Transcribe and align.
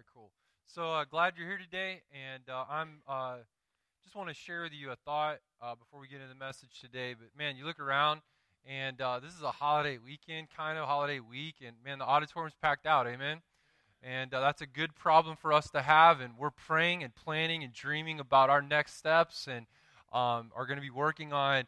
Right, 0.00 0.06
cool. 0.14 0.30
So 0.64 0.92
uh, 0.92 1.04
glad 1.04 1.34
you're 1.36 1.46
here 1.46 1.58
today, 1.58 2.00
and 2.10 2.42
uh, 2.48 2.64
I'm 2.70 3.02
uh, 3.06 3.36
just 4.02 4.16
want 4.16 4.30
to 4.30 4.34
share 4.34 4.62
with 4.62 4.72
you 4.72 4.92
a 4.92 4.96
thought 4.96 5.40
uh, 5.60 5.74
before 5.74 6.00
we 6.00 6.08
get 6.08 6.22
into 6.22 6.28
the 6.28 6.42
message 6.42 6.80
today. 6.80 7.12
But 7.12 7.28
man, 7.36 7.54
you 7.54 7.66
look 7.66 7.78
around, 7.78 8.22
and 8.64 8.98
uh, 8.98 9.20
this 9.20 9.34
is 9.34 9.42
a 9.42 9.50
holiday 9.50 9.98
weekend, 10.02 10.48
kind 10.56 10.78
of 10.78 10.86
holiday 10.86 11.20
week, 11.20 11.56
and 11.62 11.76
man, 11.84 11.98
the 11.98 12.06
auditorium's 12.06 12.54
packed 12.62 12.86
out. 12.86 13.06
Amen. 13.06 13.42
And 14.02 14.32
uh, 14.32 14.40
that's 14.40 14.62
a 14.62 14.66
good 14.66 14.94
problem 14.94 15.36
for 15.36 15.52
us 15.52 15.68
to 15.72 15.82
have, 15.82 16.20
and 16.22 16.32
we're 16.38 16.48
praying 16.48 17.04
and 17.04 17.14
planning 17.14 17.62
and 17.62 17.74
dreaming 17.74 18.18
about 18.20 18.48
our 18.48 18.62
next 18.62 18.96
steps, 18.96 19.48
and 19.48 19.66
um, 20.14 20.50
are 20.56 20.64
going 20.64 20.78
to 20.78 20.82
be 20.82 20.88
working 20.88 21.34
on 21.34 21.64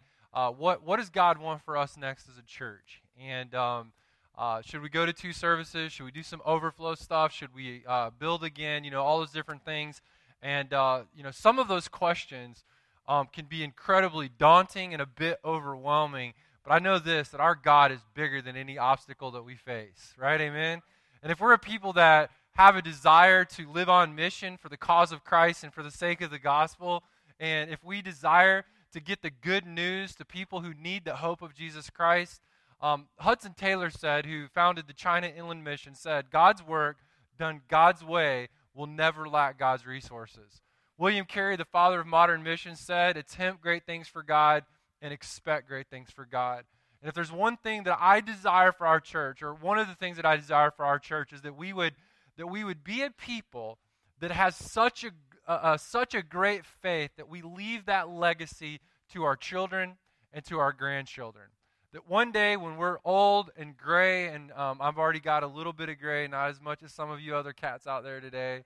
what 0.56 0.82
what 0.82 0.96
does 0.96 1.10
God 1.10 1.36
want 1.36 1.60
for 1.60 1.76
us 1.76 1.98
next 1.98 2.30
as 2.30 2.38
a 2.38 2.46
church, 2.46 3.02
and 3.20 3.54
um, 3.54 3.92
uh, 4.36 4.62
should 4.62 4.82
we 4.82 4.88
go 4.88 5.04
to 5.04 5.12
two 5.12 5.32
services? 5.32 5.92
Should 5.92 6.04
we 6.04 6.10
do 6.10 6.22
some 6.22 6.40
overflow 6.45 6.95
stuff? 6.95 7.32
Should 7.32 7.54
we 7.54 7.82
uh, 7.86 8.10
build 8.18 8.45
again? 8.45 8.84
You 8.84 8.90
know, 8.90 9.02
all 9.02 9.18
those 9.18 9.32
different 9.32 9.64
things. 9.64 10.00
And, 10.42 10.73
uh, 10.73 11.02
you 11.14 11.23
know, 11.23 11.30
some 11.30 11.59
of 11.59 11.68
those 11.68 11.86
questions 11.88 12.64
um, 13.06 13.28
can 13.32 13.45
be 13.45 13.62
incredibly 13.62 14.28
daunting 14.28 14.92
and 14.92 15.02
a 15.02 15.06
bit 15.06 15.38
overwhelming. 15.45 16.32
But 16.64 16.73
I 16.73 16.78
know 16.78 16.98
this 16.98 17.28
that 17.30 17.40
our 17.40 17.54
God 17.54 17.92
is 17.92 18.00
bigger 18.14 18.40
than 18.40 18.56
any 18.56 18.78
obstacle 18.78 19.30
that 19.32 19.45
we 19.45 19.54
face, 19.54 20.14
right? 20.16 20.40
Amen? 20.40 20.82
And 21.23 21.30
if 21.30 21.40
we're 21.40 21.52
a 21.52 21.59
people 21.59 21.92
that 21.95 22.30
have 22.54 22.76
a 22.76 22.82
desire 22.82 23.45
to 23.45 23.70
live 23.70 23.88
on 23.88 24.14
mission 24.14 24.56
for 24.56 24.68
the 24.68 24.76
cause 24.76 25.12
of 25.12 25.24
Christ 25.24 25.64
and 25.64 25.73
for 25.73 25.82
the 25.82 25.90
sake 25.90 26.20
of 26.20 26.30
the 26.30 26.38
gospel, 26.38 27.02
and 27.40 27.70
if 27.70 27.84
we 27.84 28.02
desire 28.02 28.64
to 28.92 29.01
get 29.01 29.23
the 29.23 29.30
good 29.30 29.66
news 29.66 30.14
to 30.16 30.24
people 30.24 30.60
who 30.60 30.74
need 30.74 31.04
the 31.04 31.16
hope 31.16 31.42
of 31.42 31.54
Jesus 31.54 31.90
Christ, 31.90 32.40
um, 32.82 33.06
Hudson 33.18 33.54
Taylor 33.56 33.91
said, 33.91 34.27
who 34.27 34.48
founded 34.48 34.88
the 34.88 34.92
China 34.92 35.28
Inland 35.28 35.62
Mission, 35.62 35.95
said, 35.95 36.30
God's 36.30 36.62
work 36.62 36.96
done 37.38 37.60
God's 37.68 38.04
way 38.04 38.48
will 38.74 38.88
never 38.88 39.29
lack 39.29 39.57
God's 39.57 39.87
resources. 39.87 40.60
William 40.98 41.24
Carey, 41.24 41.57
the 41.57 41.65
father 41.65 42.01
of 42.01 42.07
modern 42.07 42.42
missions, 42.42 42.80
said, 42.80 43.16
Attempt 43.16 43.62
great 43.62 43.87
things 43.87 44.09
for 44.09 44.23
God 44.23 44.65
and 45.01 45.12
expect 45.12 45.68
great 45.68 45.87
things 45.88 46.10
for 46.10 46.26
God. 46.26 46.65
And 47.01 47.09
if 47.09 47.15
there's 47.15 47.32
one 47.32 47.57
thing 47.57 47.84
that 47.84 47.98
I 48.01 48.20
desire 48.20 48.73
for 48.73 48.87
our 48.87 49.01
church, 49.01 49.42
or 49.42 49.54
one 49.54 49.79
of 49.79 49.87
the 49.87 49.95
things 49.95 50.16
that 50.16 50.26
I 50.26 50.37
desire 50.37 50.70
for 50.70 50.85
our 50.85 50.98
church, 50.98 51.32
is 51.32 51.42
that 51.42 51.57
we 51.57 51.73
would, 51.73 51.95
that 52.37 52.48
we 52.48 52.64
would 52.64 52.82
be 52.82 53.02
a 53.02 53.10
people 53.10 53.79
that 54.20 54.32
has 54.32 54.57
such 54.57 55.04
a, 55.48 55.79
such 55.79 56.14
a 56.14 56.23
great 56.23 56.64
faith 56.64 57.10
that 57.16 57.29
we 57.29 57.42
leave 57.42 57.87
that 57.87 58.09
legacy 58.09 58.80
to 59.12 59.24
our 59.24 59.37
children 59.37 59.96
and 60.32 60.45
to 60.46 60.59
our 60.59 60.73
grandchildren 60.73 61.46
that 61.93 62.09
one 62.09 62.32
day 62.32 62.57
when 62.57 62.76
we're 62.76 62.98
old 63.04 63.51
and 63.57 63.76
gray, 63.76 64.28
and 64.28 64.50
um, 64.53 64.78
I've 64.81 64.98
already 64.98 65.21
got 65.21 65.43
a 65.43 65.47
little 65.47 65.72
bit 65.72 65.88
of 65.88 65.98
gray, 65.98 66.26
not 66.26 66.48
as 66.48 66.60
much 66.60 66.82
as 66.82 66.93
some 66.93 67.10
of 67.10 67.21
you 67.21 67.37
other 67.37 67.53
cats 67.53 67.87
out 67.87 68.03
there 68.03 68.21
today, 68.21 68.65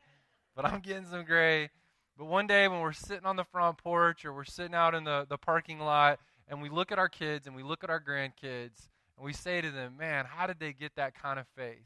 but 0.55 0.65
I'm 0.65 0.81
getting 0.81 1.07
some 1.07 1.25
gray. 1.25 1.71
But 2.17 2.27
one 2.27 2.47
day 2.47 2.69
when 2.69 2.81
we're 2.81 2.93
sitting 2.93 3.27
on 3.27 3.37
the 3.37 3.45
front 3.45 3.79
porch 3.79 4.25
or 4.25 4.33
we're 4.33 4.45
sitting 4.45 4.75
out 4.75 4.95
in 4.95 5.05
the, 5.05 5.27
the 5.29 5.37
parking 5.37 5.81
lot 5.81 6.19
and 6.49 6.63
we 6.63 6.69
look 6.69 6.93
at 6.93 6.99
our 6.99 7.09
kids 7.09 7.47
and 7.47 7.55
we 7.55 7.63
look 7.63 7.85
at 7.85 7.91
our 7.91 8.01
grandkids 8.01 8.89
and 9.17 9.25
we 9.25 9.33
say 9.33 9.61
to 9.61 9.71
them, 9.71 9.97
man, 9.99 10.25
how 10.25 10.47
did 10.47 10.59
they 10.61 10.73
get 10.73 10.95
that 10.97 11.21
kind 11.21 11.39
of 11.39 11.47
faith? 11.57 11.85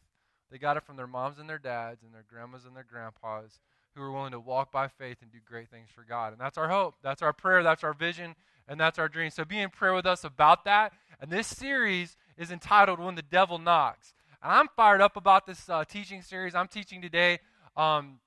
They 0.50 0.58
got 0.58 0.77
it 0.77 0.84
from 0.84 0.96
their 0.96 1.06
moms 1.06 1.38
and 1.38 1.48
their 1.48 1.58
dads 1.58 2.02
and 2.02 2.14
their 2.14 2.24
grandmas 2.28 2.64
and 2.64 2.77
their 2.77 2.86
grandpas 2.88 3.58
who 3.94 4.02
are 4.02 4.12
willing 4.12 4.33
to 4.33 4.41
walk 4.41 4.70
by 4.70 4.88
faith 4.88 5.18
and 5.22 5.33
do 5.33 5.38
great 5.44 5.68
things 5.68 5.88
for 5.92 6.05
God. 6.05 6.33
And 6.33 6.41
that's 6.41 6.58
our 6.58 6.68
hope. 6.68 6.96
That's 7.02 7.22
our 7.22 7.33
prayer. 7.33 7.62
That's 7.62 7.83
our 7.83 7.94
vision. 7.94 8.34
And 8.70 8.78
that's 8.78 9.00
our 9.00 9.08
dream. 9.08 9.30
So 9.30 9.44
be 9.44 9.58
in 9.58 9.68
prayer 9.68 9.94
with 9.94 10.06
us 10.06 10.22
about 10.22 10.64
that. 10.64 10.92
And 11.20 11.28
this 11.28 11.48
series 11.48 12.16
is 12.38 12.52
entitled 12.52 13.00
When 13.00 13.16
the 13.16 13.22
Devil 13.22 13.58
Knocks. 13.58 14.14
And 14.40 14.52
I'm 14.52 14.68
fired 14.77 15.00
up 15.00 15.16
about 15.16 15.44
this 15.44 15.68
uh, 15.68 15.84
teaching 15.84 16.22
series. 16.22 16.54
I'm 16.54 16.68
teaching 16.68 17.02
today 17.02 17.40
um, 17.77 18.20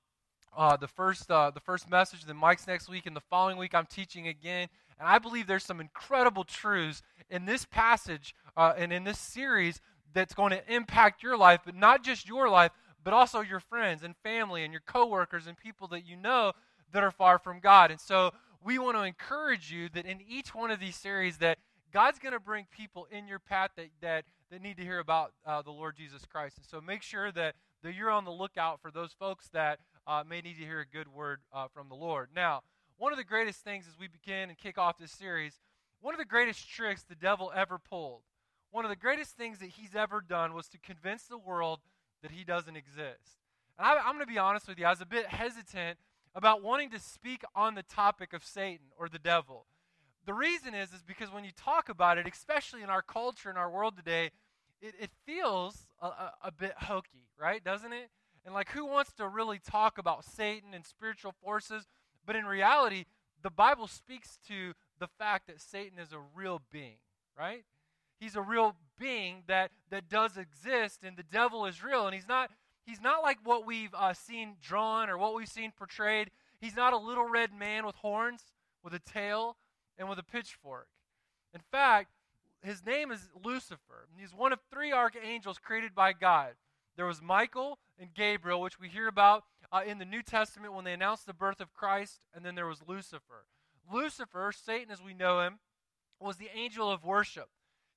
uh, 0.54 0.76
the, 0.76 0.86
first, 0.86 1.30
uh, 1.30 1.50
the 1.50 1.60
first 1.60 1.88
message, 1.88 2.26
then 2.26 2.36
Mike's 2.36 2.66
next 2.66 2.90
week, 2.90 3.06
and 3.06 3.16
the 3.16 3.22
following 3.30 3.56
week 3.56 3.74
I'm 3.74 3.86
teaching 3.86 4.28
again. 4.28 4.68
And 5.00 5.08
I 5.08 5.18
believe 5.18 5.46
there's 5.46 5.64
some 5.64 5.80
incredible 5.80 6.44
truths 6.44 7.02
in 7.30 7.46
this 7.46 7.64
passage 7.64 8.34
uh, 8.54 8.74
and 8.76 8.92
in 8.92 9.02
this 9.04 9.18
series 9.18 9.80
that's 10.12 10.34
going 10.34 10.50
to 10.50 10.72
impact 10.72 11.22
your 11.22 11.38
life, 11.38 11.60
but 11.64 11.74
not 11.74 12.04
just 12.04 12.28
your 12.28 12.50
life, 12.50 12.70
but 13.02 13.14
also 13.14 13.40
your 13.40 13.60
friends 13.60 14.02
and 14.02 14.14
family 14.22 14.62
and 14.62 14.74
your 14.74 14.82
coworkers 14.86 15.46
and 15.46 15.56
people 15.56 15.88
that 15.88 16.06
you 16.06 16.16
know 16.16 16.52
that 16.92 17.02
are 17.02 17.10
far 17.10 17.38
from 17.38 17.60
God. 17.60 17.90
And 17.90 17.98
so 17.98 18.32
we 18.64 18.78
want 18.78 18.96
to 18.96 19.02
encourage 19.02 19.70
you 19.70 19.90
that 19.90 20.06
in 20.06 20.20
each 20.26 20.54
one 20.54 20.70
of 20.70 20.80
these 20.80 20.96
series 20.96 21.36
that 21.38 21.58
God's 21.92 22.18
going 22.18 22.32
to 22.32 22.40
bring 22.40 22.66
people 22.74 23.06
in 23.10 23.28
your 23.28 23.38
path 23.38 23.70
that, 23.76 23.88
that, 24.00 24.24
that 24.50 24.62
need 24.62 24.78
to 24.78 24.82
hear 24.82 24.98
about 24.98 25.32
uh, 25.46 25.60
the 25.60 25.70
Lord 25.70 25.96
Jesus 25.96 26.24
Christ. 26.24 26.56
And 26.56 26.66
so 26.66 26.80
make 26.80 27.02
sure 27.02 27.30
that, 27.32 27.54
that 27.82 27.94
you're 27.94 28.10
on 28.10 28.24
the 28.24 28.32
lookout 28.32 28.80
for 28.80 28.90
those 28.90 29.12
folks 29.12 29.48
that 29.52 29.80
uh, 30.06 30.24
may 30.28 30.40
need 30.40 30.56
to 30.56 30.64
hear 30.64 30.80
a 30.80 30.86
good 30.86 31.08
word 31.08 31.40
uh, 31.52 31.68
from 31.72 31.88
the 31.90 31.94
Lord. 31.94 32.30
Now, 32.34 32.62
one 32.96 33.12
of 33.12 33.18
the 33.18 33.24
greatest 33.24 33.60
things 33.60 33.84
as 33.86 33.98
we 33.98 34.08
begin 34.08 34.48
and 34.48 34.56
kick 34.56 34.78
off 34.78 34.98
this 34.98 35.12
series, 35.12 35.60
one 36.00 36.14
of 36.14 36.18
the 36.18 36.24
greatest 36.24 36.68
tricks 36.68 37.02
the 37.02 37.14
devil 37.14 37.52
ever 37.54 37.78
pulled, 37.78 38.22
one 38.70 38.84
of 38.84 38.88
the 38.88 38.96
greatest 38.96 39.36
things 39.36 39.58
that 39.58 39.70
he's 39.70 39.94
ever 39.94 40.20
done 40.20 40.54
was 40.54 40.68
to 40.68 40.78
convince 40.78 41.24
the 41.24 41.38
world 41.38 41.80
that 42.22 42.32
he 42.32 42.44
doesn't 42.44 42.76
exist. 42.76 43.38
And 43.78 43.86
I, 43.86 43.98
I'm 43.98 44.14
going 44.14 44.20
to 44.20 44.26
be 44.26 44.38
honest 44.38 44.66
with 44.66 44.78
you, 44.78 44.86
I 44.86 44.90
was 44.90 45.00
a 45.00 45.06
bit 45.06 45.26
hesitant 45.26 45.98
about 46.34 46.62
wanting 46.62 46.90
to 46.90 46.98
speak 46.98 47.42
on 47.54 47.74
the 47.74 47.82
topic 47.82 48.32
of 48.32 48.44
Satan 48.44 48.86
or 48.98 49.08
the 49.08 49.18
devil. 49.18 49.66
The 50.26 50.34
reason 50.34 50.74
is, 50.74 50.92
is 50.92 51.02
because 51.02 51.30
when 51.30 51.44
you 51.44 51.50
talk 51.56 51.88
about 51.88 52.18
it, 52.18 52.26
especially 52.26 52.82
in 52.82 52.90
our 52.90 53.02
culture, 53.02 53.50
in 53.50 53.56
our 53.56 53.70
world 53.70 53.96
today, 53.96 54.30
it, 54.80 54.94
it 55.00 55.10
feels 55.26 55.86
a, 56.00 56.06
a, 56.06 56.32
a 56.44 56.52
bit 56.52 56.72
hokey, 56.82 57.28
right? 57.38 57.62
Doesn't 57.62 57.92
it? 57.92 58.10
And 58.44 58.54
like, 58.54 58.70
who 58.70 58.84
wants 58.84 59.12
to 59.14 59.28
really 59.28 59.58
talk 59.58 59.98
about 59.98 60.24
Satan 60.24 60.74
and 60.74 60.84
spiritual 60.84 61.34
forces? 61.42 61.86
But 62.26 62.36
in 62.36 62.44
reality, 62.46 63.04
the 63.42 63.50
Bible 63.50 63.86
speaks 63.86 64.38
to 64.48 64.72
the 64.98 65.06
fact 65.06 65.46
that 65.46 65.60
Satan 65.60 65.98
is 65.98 66.12
a 66.12 66.20
real 66.34 66.62
being, 66.70 66.96
right? 67.38 67.64
He's 68.18 68.36
a 68.36 68.42
real 68.42 68.76
being 68.98 69.42
that, 69.46 69.70
that 69.90 70.08
does 70.08 70.36
exist, 70.36 71.00
and 71.02 71.16
the 71.16 71.22
devil 71.22 71.66
is 71.66 71.82
real. 71.82 72.06
And 72.06 72.14
he's 72.14 72.28
not, 72.28 72.50
he's 72.84 73.00
not 73.00 73.22
like 73.22 73.38
what 73.44 73.66
we've 73.66 73.94
uh, 73.94 74.14
seen 74.14 74.54
drawn 74.62 75.08
or 75.10 75.18
what 75.18 75.34
we've 75.34 75.48
seen 75.48 75.72
portrayed. 75.76 76.30
He's 76.60 76.76
not 76.76 76.92
a 76.92 76.98
little 76.98 77.28
red 77.28 77.52
man 77.52 77.86
with 77.86 77.96
horns, 77.96 78.52
with 78.82 78.94
a 78.94 78.98
tail 78.98 79.56
and 79.98 80.08
with 80.08 80.18
a 80.18 80.22
pitchfork. 80.22 80.88
In 81.52 81.60
fact, 81.70 82.10
his 82.62 82.84
name 82.84 83.10
is 83.10 83.28
Lucifer. 83.44 84.08
He's 84.16 84.34
one 84.34 84.52
of 84.52 84.60
three 84.70 84.92
archangels 84.92 85.58
created 85.58 85.94
by 85.94 86.12
God. 86.12 86.54
There 86.96 87.06
was 87.06 87.20
Michael 87.20 87.78
and 87.98 88.14
Gabriel, 88.14 88.60
which 88.60 88.80
we 88.80 88.88
hear 88.88 89.08
about 89.08 89.44
uh, 89.72 89.82
in 89.86 89.98
the 89.98 90.04
New 90.04 90.22
Testament 90.22 90.72
when 90.72 90.84
they 90.84 90.92
announced 90.92 91.26
the 91.26 91.34
birth 91.34 91.60
of 91.60 91.74
Christ, 91.74 92.20
and 92.34 92.44
then 92.44 92.54
there 92.54 92.66
was 92.66 92.82
Lucifer. 92.86 93.46
Lucifer, 93.92 94.52
Satan 94.54 94.90
as 94.90 95.02
we 95.02 95.12
know 95.12 95.40
him, 95.40 95.58
was 96.20 96.36
the 96.36 96.50
angel 96.54 96.90
of 96.90 97.04
worship. 97.04 97.48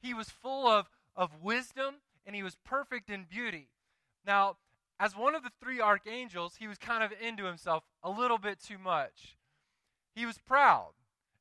He 0.01 0.13
was 0.13 0.29
full 0.29 0.67
of, 0.67 0.89
of 1.15 1.41
wisdom 1.41 1.95
and 2.25 2.35
he 2.35 2.43
was 2.43 2.57
perfect 2.65 3.09
in 3.09 3.25
beauty. 3.29 3.69
Now, 4.25 4.57
as 4.99 5.15
one 5.15 5.35
of 5.35 5.43
the 5.43 5.51
three 5.61 5.79
archangels, 5.79 6.55
he 6.59 6.67
was 6.67 6.77
kind 6.77 7.03
of 7.03 7.11
into 7.21 7.45
himself 7.45 7.83
a 8.03 8.09
little 8.09 8.37
bit 8.37 8.59
too 8.59 8.77
much. 8.77 9.37
He 10.15 10.25
was 10.25 10.37
proud. 10.39 10.93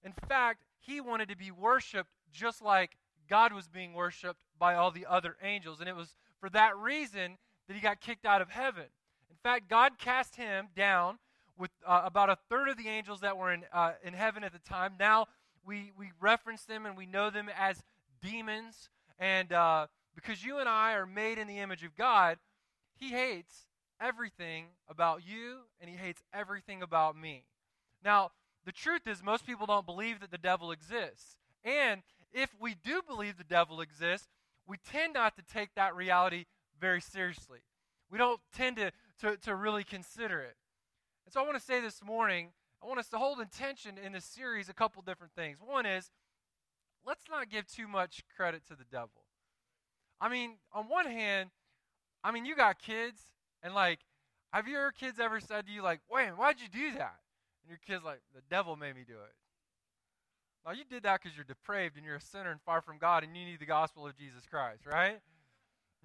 In 0.05 0.13
fact, 0.29 0.65
he 0.79 1.01
wanted 1.01 1.29
to 1.31 1.37
be 1.37 1.51
worshiped 1.51 2.11
just 2.33 2.63
like 2.63 2.99
God 3.29 3.53
was 3.53 3.69
being 3.69 3.95
worshiped 3.95 4.41
by 4.59 4.75
all 4.75 4.91
the 4.91 5.07
other 5.07 5.37
angels. 5.43 5.81
And 5.81 5.89
it 5.89 5.97
was 5.97 6.15
for 6.39 6.51
that 6.51 6.77
reason 6.77 7.39
that 7.67 7.75
he 7.75 7.81
got 7.81 8.01
kicked 8.01 8.27
out 8.27 8.43
of 8.43 8.51
heaven. 8.51 8.85
In 9.31 9.37
fact, 9.43 9.69
God 9.69 9.99
cast 9.99 10.37
him 10.37 10.69
down 10.77 11.19
with 11.59 11.71
uh, 11.87 12.03
about 12.05 12.29
a 12.31 12.37
third 12.51 12.69
of 12.69 12.77
the 12.77 12.89
angels 12.89 13.21
that 13.21 13.37
were 13.37 13.53
in, 13.53 13.65
uh, 13.73 13.93
in 14.05 14.13
heaven 14.13 14.45
at 14.45 14.53
the 14.53 14.59
time. 14.59 14.93
Now 14.99 15.27
we, 15.65 15.93
we 15.99 16.13
reference 16.21 16.65
them 16.65 16.87
and 16.87 16.97
we 16.97 17.07
know 17.07 17.31
them 17.31 17.49
as 17.59 17.83
demons. 18.23 18.91
And 19.19 19.53
uh, 19.53 19.87
because 20.15 20.45
you 20.45 20.59
and 20.59 20.69
I 20.69 20.93
are 20.93 21.07
made 21.07 21.39
in 21.39 21.49
the 21.49 21.59
image 21.59 21.83
of 21.83 21.97
God, 21.97 22.39
he 22.99 23.11
hates 23.11 23.67
everything 24.01 24.67
about 24.89 25.27
you 25.27 25.61
and 25.81 25.89
he 25.91 25.97
hates 25.97 26.23
everything 26.33 26.83
about 26.83 27.17
me. 27.17 27.45
Now, 28.05 28.31
the 28.65 28.73
truth 28.73 29.07
is, 29.07 29.23
most 29.23 29.47
people 29.47 29.67
don't 29.67 29.87
believe 29.87 30.21
that 30.21 30.31
the 30.31 30.39
devil 30.39 30.71
exists. 30.71 31.37
And 31.65 32.03
if 32.33 32.51
we 32.61 32.75
do 32.75 33.01
believe 33.07 33.39
the 33.39 33.45
devil 33.45 33.81
exists, 33.81 34.29
we 34.67 34.77
tend 34.77 35.15
not 35.15 35.37
to 35.37 35.43
take 35.43 35.75
that 35.75 35.95
reality 35.95 36.47
very 36.81 37.01
seriously. 37.01 37.61
We 38.11 38.19
don't 38.19 38.41
tend 38.55 38.77
to, 38.77 38.93
to, 39.21 39.37
to 39.39 39.55
really 39.55 39.85
consider 39.85 40.41
it. 40.41 40.57
And 41.25 41.33
so 41.33 41.41
I 41.41 41.45
want 41.45 41.57
to 41.57 41.65
say 41.65 41.81
this 41.81 42.03
morning, 42.05 42.51
I 42.83 42.87
want 42.87 43.01
us 43.01 43.09
to 43.09 43.19
hold 43.19 43.41
intention 43.41 43.99
in 43.99 44.13
this 44.13 44.25
series 44.25 44.69
a 44.69 44.75
couple 44.75 45.03
different 45.03 45.33
things. 45.35 45.59
One 45.65 45.87
is, 45.87 46.11
let's 47.05 47.25
not 47.31 47.49
give 47.49 47.67
too 47.67 47.89
much 47.89 48.23
credit 48.37 48.67
to 48.69 48.77
the 48.77 48.85
devil. 48.91 49.25
I 50.21 50.29
mean, 50.29 50.57
on 50.73 50.85
one 50.89 51.07
hand, 51.07 51.51
I 52.27 52.33
mean, 52.33 52.45
you 52.45 52.57
got 52.57 52.81
kids, 52.81 53.21
and 53.63 53.73
like, 53.73 54.01
have 54.53 54.67
your 54.67 54.91
kids 54.91 55.21
ever 55.21 55.39
said 55.39 55.65
to 55.67 55.73
you, 55.73 55.81
like, 55.81 56.01
wait, 56.11 56.31
why'd 56.31 56.57
you 56.61 56.67
do 56.69 56.99
that? 56.99 57.21
And 57.63 57.69
your 57.69 57.79
kid's 57.87 58.05
like, 58.05 58.19
the 58.35 58.43
devil 58.51 58.75
made 58.75 58.97
me 58.97 59.05
do 59.07 59.15
it. 59.15 59.33
Now, 60.67 60.73
you 60.73 60.83
did 60.91 61.05
that 61.05 61.23
because 61.23 61.37
you're 61.37 61.45
depraved 61.45 61.97
and 61.97 62.05
you're 62.05 62.17
a 62.17 62.21
sinner 62.21 62.51
and 62.51 62.61
far 62.61 62.81
from 62.81 62.99
God 62.99 63.23
and 63.23 63.37
you 63.37 63.45
need 63.45 63.61
the 63.61 63.67
gospel 63.67 64.05
of 64.09 64.17
Jesus 64.19 64.43
Christ, 64.51 64.87
right? 64.87 65.21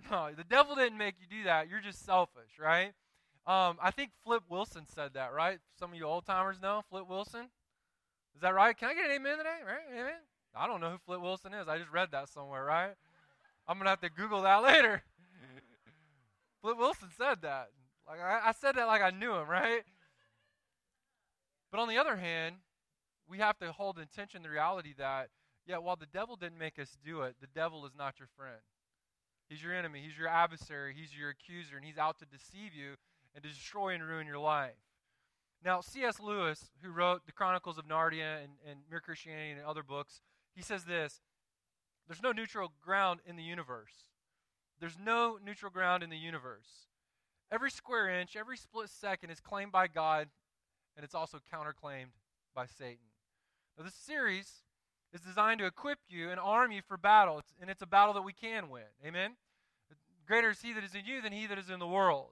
No, 0.10 0.30
the 0.36 0.44
devil 0.44 0.74
didn't 0.74 0.98
make 0.98 1.16
you 1.20 1.28
do 1.30 1.44
that. 1.44 1.70
You're 1.70 1.80
just 1.80 2.04
selfish, 2.04 2.58
right? 2.60 2.92
Um, 3.46 3.78
I 3.80 3.92
think 3.92 4.10
Flip 4.24 4.42
Wilson 4.50 4.86
said 4.88 5.14
that, 5.14 5.32
right? 5.32 5.60
Some 5.78 5.92
of 5.92 5.96
you 5.96 6.06
old 6.06 6.26
timers 6.26 6.60
know 6.60 6.82
Flip 6.90 7.08
Wilson. 7.08 7.50
Is 8.34 8.42
that 8.42 8.56
right? 8.56 8.76
Can 8.76 8.90
I 8.90 8.96
get 8.96 9.06
an 9.06 9.12
amen 9.12 9.38
today? 9.38 9.60
Right? 9.64 10.00
Amen. 10.00 10.14
I 10.56 10.66
don't 10.66 10.82
know 10.82 10.90
who 10.90 10.98
Flip 11.06 11.22
Wilson 11.22 11.54
is. 11.54 11.68
I 11.68 11.78
just 11.78 11.92
read 11.92 12.10
that 12.14 12.30
somewhere, 12.30 12.66
right? 12.66 12.94
I'm 13.68 13.78
gonna 13.78 13.92
have 13.92 14.02
to 14.02 14.10
Google 14.10 14.42
that 14.42 14.64
later. 14.64 15.04
Flip 16.62 16.78
Wilson 16.78 17.10
said 17.18 17.42
that. 17.42 17.70
Like 18.08 18.20
I, 18.20 18.50
I 18.50 18.52
said 18.52 18.76
that 18.76 18.88
like 18.88 19.02
I 19.02 19.10
knew 19.10 19.34
him, 19.34 19.48
right? 19.50 19.84
But 21.72 21.80
on 21.80 21.88
the 21.88 21.98
other 21.98 22.18
hand, 22.18 22.56
we 23.28 23.38
have 23.38 23.58
to 23.60 23.72
hold 23.72 23.98
in 23.98 24.08
tension 24.08 24.44
the 24.44 24.50
reality 24.50 24.94
that, 24.98 25.30
yeah, 25.66 25.78
while 25.78 25.96
the 25.96 26.06
devil 26.06 26.36
didn't 26.36 26.58
make 26.58 26.78
us 26.78 26.98
do 27.04 27.22
it, 27.22 27.36
the 27.40 27.48
devil 27.48 27.86
is 27.86 27.94
not 27.98 28.20
your 28.20 28.28
friend. 28.36 28.60
He's 29.48 29.64
your 29.64 29.74
enemy. 29.74 30.02
He's 30.06 30.18
your 30.18 30.28
adversary. 30.28 30.94
He's 30.98 31.16
your 31.18 31.30
accuser, 31.30 31.78
and 31.78 31.86
he's 31.86 31.98
out 31.98 32.20
to 32.20 32.26
deceive 32.26 32.74
you 32.74 32.96
and 33.34 33.44
to 33.44 33.50
destroy 33.50 33.94
and 33.94 34.04
ruin 34.04 34.28
your 34.28 34.38
life. 34.38 34.76
Now, 35.64 35.82
C.S. 35.82 36.20
Lewis, 36.20 36.72
who 36.82 36.90
wrote 36.90 37.26
the 37.26 37.32
Chronicles 37.32 37.78
of 37.78 37.86
Narnia 37.86 38.44
and, 38.44 38.54
and 38.68 38.80
Mere 38.90 39.00
Christianity 39.00 39.52
and 39.52 39.62
other 39.62 39.84
books, 39.84 40.22
he 40.56 40.62
says 40.62 40.86
this 40.86 41.22
There's 42.08 42.24
no 42.24 42.32
neutral 42.32 42.72
ground 42.82 43.20
in 43.26 43.36
the 43.36 43.44
universe. 43.44 44.06
There's 44.82 44.98
no 45.00 45.38
neutral 45.46 45.72
ground 45.72 46.04
in 46.04 46.10
the 46.10 46.18
universe. 46.18 46.88
Every 47.52 47.72
square 47.72 48.10
inch, 48.10 48.36
every 48.36 48.58
split 48.58 48.90
second 48.90 49.30
is 49.30 49.40
claimed 49.40 49.72
by 49.72 49.88
God, 49.88 50.28
and 50.98 51.06
it's 51.06 51.16
also 51.16 51.38
counterclaimed 51.54 52.12
by 52.54 52.66
Satan. 52.66 53.06
Now, 53.78 53.86
this 53.86 53.94
series 53.94 54.64
is 55.14 55.22
designed 55.22 55.60
to 55.60 55.66
equip 55.66 56.00
you 56.10 56.30
and 56.30 56.40
arm 56.40 56.72
you 56.72 56.82
for 56.82 56.98
battle, 56.98 57.40
it's, 57.40 57.54
and 57.62 57.70
it's 57.70 57.82
a 57.82 57.88
battle 57.88 58.14
that 58.16 58.24
we 58.24 58.34
can 58.34 58.70
win. 58.70 58.84
Amen? 59.06 59.32
Greater 60.28 60.50
is 60.50 60.62
He 60.62 60.74
that 60.74 60.84
is 60.84 60.96
in 60.96 61.06
you 61.06 61.22
than 61.22 61.32
He 61.32 61.46
that 61.46 61.60
is 61.60 61.70
in 61.70 61.80
the 61.80 61.88
world. 61.88 62.32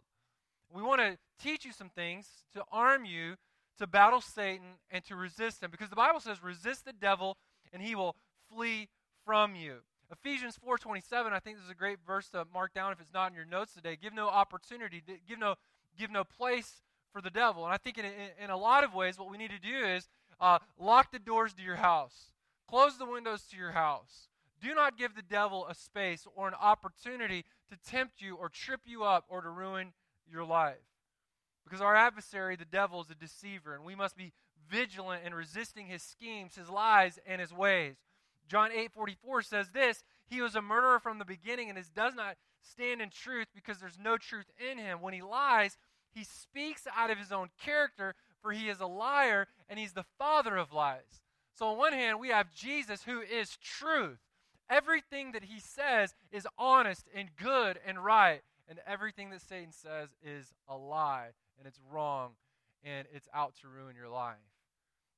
We 0.74 0.81
want 0.81 1.01
to 1.01 1.18
teach 1.42 1.66
you 1.66 1.72
some 1.72 1.90
things 1.90 2.28
to 2.54 2.63
arm 2.72 3.06
you 3.06 3.36
to 3.80 3.88
battle 3.88 4.22
Satan 4.22 4.78
and 4.92 5.04
to 5.06 5.16
resist 5.16 5.63
him 5.63 5.72
because 5.72 5.90
the 5.90 5.96
Bible 5.96 6.19
says 6.19 6.44
resist 6.44 6.86
the 6.86 6.94
devil 6.94 7.38
and 7.74 7.81
he 7.81 7.96
will 7.96 8.16
flee 8.54 8.90
from 9.25 9.56
you. 9.56 9.78
Ephesians 10.11 10.57
4:27 10.57 11.33
I 11.33 11.39
think 11.39 11.57
this 11.57 11.65
is 11.65 11.71
a 11.71 11.75
great 11.75 12.00
verse 12.06 12.29
to 12.29 12.45
mark 12.53 12.73
down 12.73 12.91
if 12.91 13.00
it's 13.00 13.13
not 13.13 13.29
in 13.29 13.35
your 13.35 13.45
notes 13.45 13.73
today. 13.73 13.95
Give 13.95 14.13
no 14.13 14.27
opportunity, 14.27 15.03
give 15.27 15.39
no 15.39 15.56
give 15.97 16.11
no 16.11 16.23
place 16.23 16.81
for 17.11 17.21
the 17.21 17.29
devil. 17.29 17.65
And 17.65 17.73
I 17.73 17.77
think 17.77 17.97
in, 17.97 18.06
in, 18.06 18.11
in 18.44 18.50
a 18.50 18.57
lot 18.57 18.83
of 18.83 18.94
ways 18.94 19.17
what 19.17 19.29
we 19.29 19.38
need 19.38 19.51
to 19.51 19.59
do 19.59 19.85
is 19.85 20.07
uh, 20.39 20.59
lock 20.77 21.11
the 21.11 21.19
doors 21.19 21.53
to 21.53 21.63
your 21.63 21.77
house. 21.77 22.31
Close 22.67 22.97
the 22.97 23.06
windows 23.06 23.44
to 23.51 23.57
your 23.57 23.71
house. 23.71 24.29
Do 24.61 24.75
not 24.75 24.97
give 24.97 25.15
the 25.15 25.21
devil 25.21 25.65
a 25.67 25.75
space 25.75 26.27
or 26.35 26.47
an 26.47 26.53
opportunity 26.59 27.45
to 27.69 27.77
tempt 27.77 28.21
you 28.21 28.35
or 28.35 28.50
trip 28.50 28.81
you 28.85 29.03
up 29.03 29.25
or 29.29 29.41
to 29.41 29.50
ruin 29.50 29.94
your 30.29 30.44
life. 30.44 30.77
Because 31.63 31.81
our 31.81 31.95
adversary, 31.95 32.55
the 32.55 32.65
devil, 32.65 33.01
is 33.01 33.09
a 33.09 33.15
deceiver, 33.15 33.75
and 33.75 33.83
we 33.83 33.95
must 33.95 34.17
be 34.17 34.33
vigilant 34.69 35.23
in 35.25 35.33
resisting 35.33 35.88
his 35.88 36.01
schemes, 36.01 36.55
his 36.55 36.69
lies, 36.69 37.19
and 37.25 37.39
his 37.39 37.53
ways. 37.53 37.95
John 38.50 38.72
8 38.72 38.92
44 38.92 39.42
says 39.44 39.69
this 39.72 40.04
He 40.28 40.42
was 40.42 40.56
a 40.56 40.62
murderer 40.62 41.00
from 41.00 41.19
the 41.19 41.25
beginning 41.25 41.69
and 41.69 41.78
is, 41.78 41.90
does 41.90 42.16
not 42.16 42.36
stand 42.62 43.01
in 43.01 43.10
truth 43.10 43.48
because 43.54 43.80
there's 43.80 44.00
no 44.01 44.18
truth 44.18 44.50
in 44.72 44.78
him. 44.78 45.01
When 45.01 45.13
he 45.13 45.22
lies, 45.22 45.78
he 46.13 46.24
speaks 46.24 46.88
out 46.96 47.12
of 47.12 47.18
his 47.18 47.31
own 47.31 47.50
character, 47.63 48.16
for 48.42 48.51
he 48.51 48.69
is 48.69 48.80
a 48.80 48.88
liar 48.88 49.48
and 49.69 49.80
he's 49.80 49.94
the 49.94 50.06
father 50.18 50.57
of 50.57 50.74
lies. 50.74 51.22
So, 51.56 51.68
on 51.68 51.78
one 51.78 51.94
hand, 51.94 52.19
we 52.19 52.30
have 52.30 52.54
Jesus 52.54 53.04
who 53.04 53.22
is 53.22 53.57
truth. 53.57 54.19
Everything 54.69 55.31
that 55.34 55.46
he 55.46 55.60
says 55.60 56.13
is 56.31 56.48
honest 56.57 57.07
and 57.13 57.30
good 57.36 57.80
and 57.86 58.04
right. 58.04 58.42
And 58.68 58.80
everything 58.86 59.30
that 59.31 59.42
Satan 59.42 59.72
says 59.72 60.10
is 60.24 60.54
a 60.68 60.78
lie 60.78 61.30
and 61.57 61.68
it's 61.68 61.80
wrong 61.92 62.31
and 62.84 63.07
it's 63.13 63.28
out 63.34 63.54
to 63.62 63.68
ruin 63.68 63.96
your 63.96 64.10
life. 64.10 64.38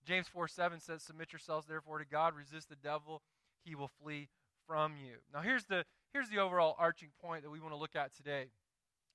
James 0.06 0.28
4 0.28 0.48
7 0.48 0.80
says, 0.80 1.04
Submit 1.04 1.32
yourselves 1.32 1.68
therefore 1.68 2.00
to 2.00 2.06
God, 2.06 2.36
resist 2.36 2.70
the 2.70 2.76
devil, 2.76 3.22
he 3.64 3.76
will 3.76 3.92
flee 4.02 4.30
from 4.68 4.94
you. 4.98 5.18
Now, 5.34 5.42
here's 5.42 5.66
the, 5.66 5.86
here's 6.14 6.30
the 6.30 6.40
overall 6.40 6.76
arching 6.80 7.10
point 7.22 7.44
that 7.44 7.50
we 7.50 7.60
want 7.60 7.74
to 7.74 7.78
look 7.78 7.96
at 7.96 8.16
today. 8.16 8.48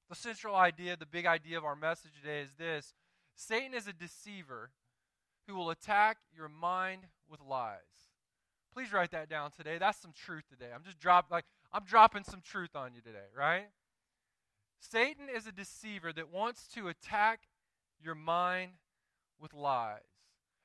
The 0.09 0.15
central 0.15 0.55
idea, 0.55 0.97
the 0.97 1.06
big 1.06 1.27
idea 1.27 1.59
of 1.59 1.65
our 1.65 1.75
message 1.75 2.12
today 2.21 2.41
is 2.41 2.50
this 2.59 2.94
Satan 3.35 3.75
is 3.75 3.88
a 3.88 3.93
deceiver 3.93 4.71
who 5.47 5.55
will 5.55 5.71
attack 5.71 6.19
your 6.37 6.49
mind 6.49 7.03
with 7.29 7.41
lies. 7.41 7.79
Please 8.73 8.93
write 8.93 9.11
that 9.12 9.29
down 9.29 9.50
today. 9.50 9.79
That's 9.79 9.99
some 10.00 10.12
truth 10.12 10.44
today. 10.49 10.71
I'm 10.75 10.85
just 10.85 10.99
drop 10.99 11.27
like 11.31 11.44
I'm 11.73 11.85
dropping 11.85 12.25
some 12.25 12.41
truth 12.41 12.77
on 12.77 12.94
you 12.94 13.00
today, 13.00 13.29
right? 13.37 13.67
Satan 14.79 15.27
is 15.35 15.47
a 15.47 15.53
deceiver 15.53 16.12
that 16.12 16.32
wants 16.32 16.69
to 16.75 16.89
attack 16.89 17.41
your 18.03 18.15
mind 18.15 18.73
with 19.41 19.55
lies. 19.55 20.00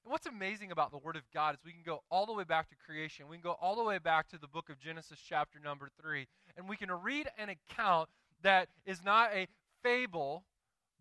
And 0.03 0.11
what's 0.11 0.25
amazing 0.25 0.71
about 0.71 0.91
the 0.91 0.97
Word 0.97 1.15
of 1.15 1.23
God 1.33 1.55
is 1.55 1.61
we 1.63 1.71
can 1.71 1.83
go 1.85 2.03
all 2.09 2.25
the 2.25 2.33
way 2.33 2.43
back 2.43 2.69
to 2.69 2.75
creation. 2.75 3.27
We 3.27 3.37
can 3.37 3.43
go 3.43 3.57
all 3.61 3.75
the 3.75 3.83
way 3.83 3.99
back 3.99 4.29
to 4.29 4.37
the 4.37 4.47
book 4.47 4.69
of 4.69 4.79
Genesis, 4.79 5.19
chapter 5.27 5.59
number 5.59 5.89
3, 6.01 6.27
and 6.57 6.67
we 6.67 6.75
can 6.75 6.91
read 6.91 7.27
an 7.37 7.49
account 7.49 8.09
that 8.41 8.69
is 8.85 9.03
not 9.03 9.31
a 9.33 9.47
fable, 9.83 10.43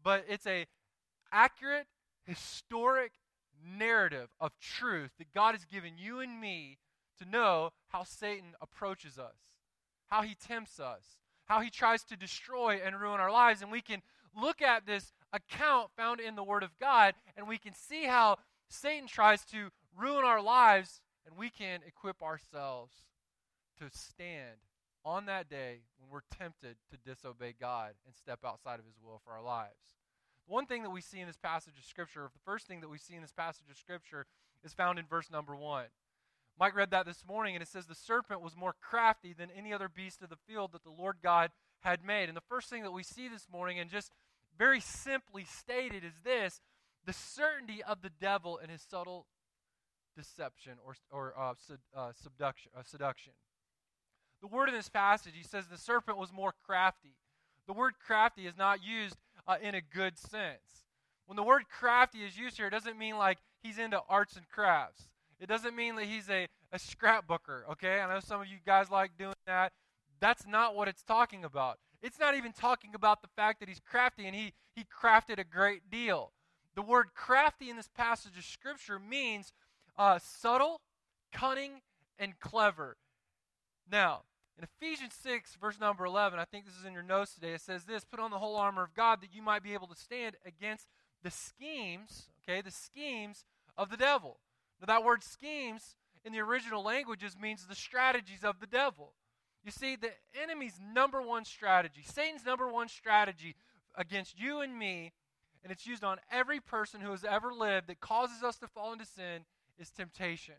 but 0.03 0.25
it's 0.29 0.47
a 0.47 0.67
accurate, 1.33 1.87
historic 2.27 3.13
narrative 3.65 4.29
of 4.41 4.53
truth 4.61 5.11
that 5.19 5.33
God 5.33 5.55
has 5.55 5.65
given 5.65 5.93
you 5.99 6.21
and 6.21 6.41
me 6.41 6.79
to 7.19 7.29
know 7.29 7.71
how 7.89 8.05
Satan 8.05 8.55
approaches 8.61 9.19
us, 9.19 9.37
how 10.07 10.23
he 10.23 10.35
tempts 10.35 10.81
us, 10.81 11.17
how 11.47 11.61
he 11.61 11.71
tries 11.71 12.05
to 12.05 12.17
destroy 12.17 12.81
and 12.85 13.01
ruin 13.01 13.21
our 13.21 13.33
lives. 13.33 13.63
And 13.63 13.71
we 13.71 13.81
can 13.81 14.03
look 14.41 14.63
at 14.63 14.87
this 14.87 15.13
account 15.33 15.91
found 15.97 16.21
in 16.21 16.37
the 16.37 16.45
Word 16.45 16.63
of 16.63 16.79
God 16.79 17.15
and 17.37 17.49
we 17.49 17.59
can 17.59 17.75
see 17.75 18.05
how 18.05 18.39
Satan 18.71 19.07
tries 19.07 19.45
to 19.47 19.71
ruin 19.97 20.25
our 20.25 20.41
lives 20.41 21.01
and 21.27 21.37
we 21.37 21.51
can 21.51 21.81
equip 21.87 22.23
ourselves 22.23 22.93
to 23.79 23.91
stand 23.91 24.59
on 25.05 25.27
that 25.27 25.49
day 25.49 25.81
when 25.99 26.11
we're 26.11 26.37
tempted 26.39 26.77
to 26.91 26.97
disobey 26.97 27.55
God 27.59 27.93
and 28.07 28.15
step 28.15 28.41
outside 28.45 28.79
of 28.79 28.87
His 28.87 28.99
will 29.03 29.21
for 29.25 29.33
our 29.33 29.43
lives. 29.43 29.97
One 30.47 30.67
thing 30.67 30.83
that 30.83 30.91
we 30.91 31.01
see 31.01 31.21
in 31.21 31.27
this 31.27 31.37
passage 31.37 31.79
of 31.79 31.85
Scripture, 31.85 32.29
the 32.33 32.41
first 32.45 32.67
thing 32.67 32.81
that 32.81 32.89
we 32.89 32.99
see 32.99 33.15
in 33.15 33.23
this 33.23 33.33
passage 33.33 33.71
of 33.71 33.77
Scripture, 33.77 34.27
is 34.65 34.73
found 34.73 34.99
in 34.99 35.07
verse 35.07 35.31
number 35.31 35.57
one. 35.57 35.87
Mike 36.59 36.77
read 36.77 36.91
that 36.91 37.07
this 37.07 37.25
morning, 37.27 37.55
and 37.55 37.63
it 37.63 37.69
says, 37.69 37.87
The 37.87 37.95
serpent 37.95 38.43
was 38.43 38.57
more 38.57 38.75
crafty 38.81 39.33
than 39.33 39.49
any 39.57 39.73
other 39.73 39.89
beast 39.89 40.23
of 40.23 40.29
the 40.29 40.37
field 40.37 40.73
that 40.73 40.85
the 40.85 40.91
Lord 40.91 41.17
God 41.23 41.51
had 41.81 42.05
made. 42.05 42.29
And 42.29 42.37
the 42.37 42.43
first 42.43 42.69
thing 42.69 42.83
that 42.83 42.91
we 42.93 43.03
see 43.03 43.29
this 43.29 43.47
morning, 43.51 43.79
and 43.79 43.89
just 43.89 44.13
very 44.59 44.81
simply 44.81 45.45
stated, 45.45 46.05
is 46.05 46.13
this 46.23 46.61
the 47.07 47.13
certainty 47.13 47.83
of 47.83 48.03
the 48.03 48.11
devil 48.21 48.59
and 48.59 48.71
his 48.71 48.83
subtle 48.83 49.27
deception 50.17 50.73
or, 50.85 50.97
or 51.11 51.35
uh, 51.39 51.55
sed, 51.57 51.79
uh, 51.97 52.13
subduction, 52.15 52.71
uh, 52.77 52.83
seduction. 52.85 53.33
The 54.41 54.49
word 54.49 54.69
in 54.69 54.75
this 54.75 54.89
passage, 54.89 55.35
he 55.37 55.45
says 55.45 55.67
the 55.67 55.79
serpent 55.79 56.19
was 56.19 56.33
more 56.33 56.55
crafty. 56.65 57.17
The 57.67 57.73
word 57.73 57.95
crafty 58.05 58.47
is 58.47 58.57
not 58.57 58.83
used 58.83 59.17
uh, 59.47 59.57
in 59.63 59.75
a 59.75 59.81
good 59.81 60.19
sense. 60.19 60.87
When 61.27 61.37
the 61.37 61.43
word 61.43 61.65
crafty 61.69 62.19
is 62.19 62.37
used 62.37 62.57
here, 62.57 62.67
it 62.67 62.71
doesn't 62.71 62.99
mean 62.99 63.17
like 63.17 63.39
he's 63.63 63.79
into 63.79 64.01
arts 64.09 64.37
and 64.37 64.49
crafts. 64.49 65.09
It 65.39 65.49
doesn't 65.49 65.77
mean 65.77 65.97
that 65.97 66.07
he's 66.07 66.29
a, 66.29 66.49
a 66.73 66.79
scrapbooker, 66.79 67.71
okay? 67.73 68.01
I 68.01 68.13
know 68.13 68.21
some 68.21 68.41
of 68.41 68.47
you 68.49 68.59
guys 68.67 68.91
like 68.91 69.13
doing 69.19 69.35
that. 69.47 69.73
That's 70.21 70.47
not 70.47 70.75
what 70.75 70.89
it's 70.89 71.03
talking 71.03 71.45
about. 71.45 71.79
It's 72.03 72.19
not 72.19 72.35
even 72.35 72.53
talking 72.53 72.95
about 72.95 73.23
the 73.23 73.29
fact 73.29 73.61
that 73.61 73.69
he's 73.69 73.81
crafty 73.81 74.27
and 74.27 74.35
he, 74.35 74.53
he 74.75 74.85
crafted 74.85 75.39
a 75.39 75.45
great 75.45 75.91
deal. 75.91 76.33
The 76.75 76.83
word 76.83 77.09
crafty 77.15 77.69
in 77.69 77.77
this 77.77 77.89
passage 77.89 78.39
of 78.39 78.45
Scripture 78.45 78.99
means 78.99 79.53
uh, 79.99 80.19
subtle, 80.23 80.81
cunning, 81.33 81.83
and 82.19 82.39
clever. 82.39 82.97
Now, 83.91 84.23
in 84.57 84.65
Ephesians 84.65 85.15
6, 85.23 85.57
verse 85.61 85.81
number 85.81 86.05
11, 86.05 86.39
I 86.39 86.45
think 86.45 86.65
this 86.65 86.77
is 86.77 86.85
in 86.85 86.93
your 86.93 87.03
notes 87.03 87.35
today, 87.35 87.53
it 87.53 87.61
says 87.61 87.85
this 87.85 88.05
Put 88.05 88.21
on 88.21 88.31
the 88.31 88.39
whole 88.39 88.57
armor 88.57 88.83
of 88.83 88.95
God 88.95 89.21
that 89.23 89.35
you 89.35 89.43
might 89.43 89.63
be 89.63 89.75
able 89.75 89.89
to 89.89 89.97
stand 89.97 90.37
against 90.45 90.87
the 91.23 91.31
schemes, 91.31 92.29
okay, 92.43 92.61
the 92.61 92.71
schemes 92.71 93.45
of 93.77 93.91
the 93.91 93.97
devil. 93.97 94.39
Now, 94.81 94.87
that 94.87 95.05
word 95.05 95.23
schemes 95.23 95.97
in 96.25 96.33
the 96.33 96.41
original 96.41 96.83
languages 96.83 97.37
means 97.41 97.67
the 97.67 97.75
strategies 97.75 98.45
of 98.45 98.61
the 98.61 98.67
devil. 98.67 99.15
You 99.65 99.71
see, 99.71 99.97
the 99.97 100.11
enemy's 100.41 100.79
number 100.81 101.21
one 101.21 101.45
strategy, 101.45 102.03
Satan's 102.05 102.45
number 102.45 102.69
one 102.69 102.89
strategy 102.89 103.57
against 103.95 104.39
you 104.39 104.61
and 104.61 104.79
me, 104.79 105.13
and 105.63 105.71
it's 105.73 105.87
used 105.87 106.05
on 106.05 106.19
every 106.31 106.61
person 106.61 107.01
who 107.01 107.11
has 107.11 107.25
ever 107.25 107.53
lived 107.53 107.89
that 107.89 108.01
causes 108.01 108.43
us 108.43 108.57
to 108.59 108.69
fall 108.69 108.93
into 108.93 109.05
sin, 109.05 109.45
is 109.79 109.91
temptation. 109.91 110.55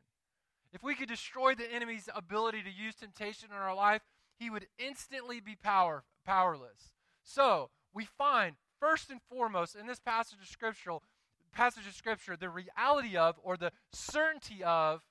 If 0.74 0.84
we 0.84 0.96
could 0.96 1.10
destroy 1.10 1.54
the 1.54 1.72
enemy's 1.72 2.10
ability 2.16 2.64
to 2.64 2.72
use 2.72 2.96
temptation 2.96 3.50
in 3.52 3.58
our 3.58 3.76
life, 3.76 4.02
he 4.40 4.50
would 4.50 4.68
instantly 4.80 5.40
be 5.40 5.56
power, 5.56 6.04
powerless. 6.26 6.94
So, 7.24 7.70
we 7.94 8.06
find, 8.06 8.56
first 8.80 9.10
and 9.10 9.22
foremost, 9.30 9.76
in 9.76 9.86
this 9.86 10.00
passage 10.00 10.40
of 10.42 10.48
scriptural 10.48 11.04
passage 11.52 11.88
of 11.88 11.94
Scripture 11.94 12.36
the 12.36 12.50
reality 12.50 13.18
of 13.18 13.36
or 13.44 13.58
the 13.58 13.72
certainty 13.92 14.64
of 14.64 15.02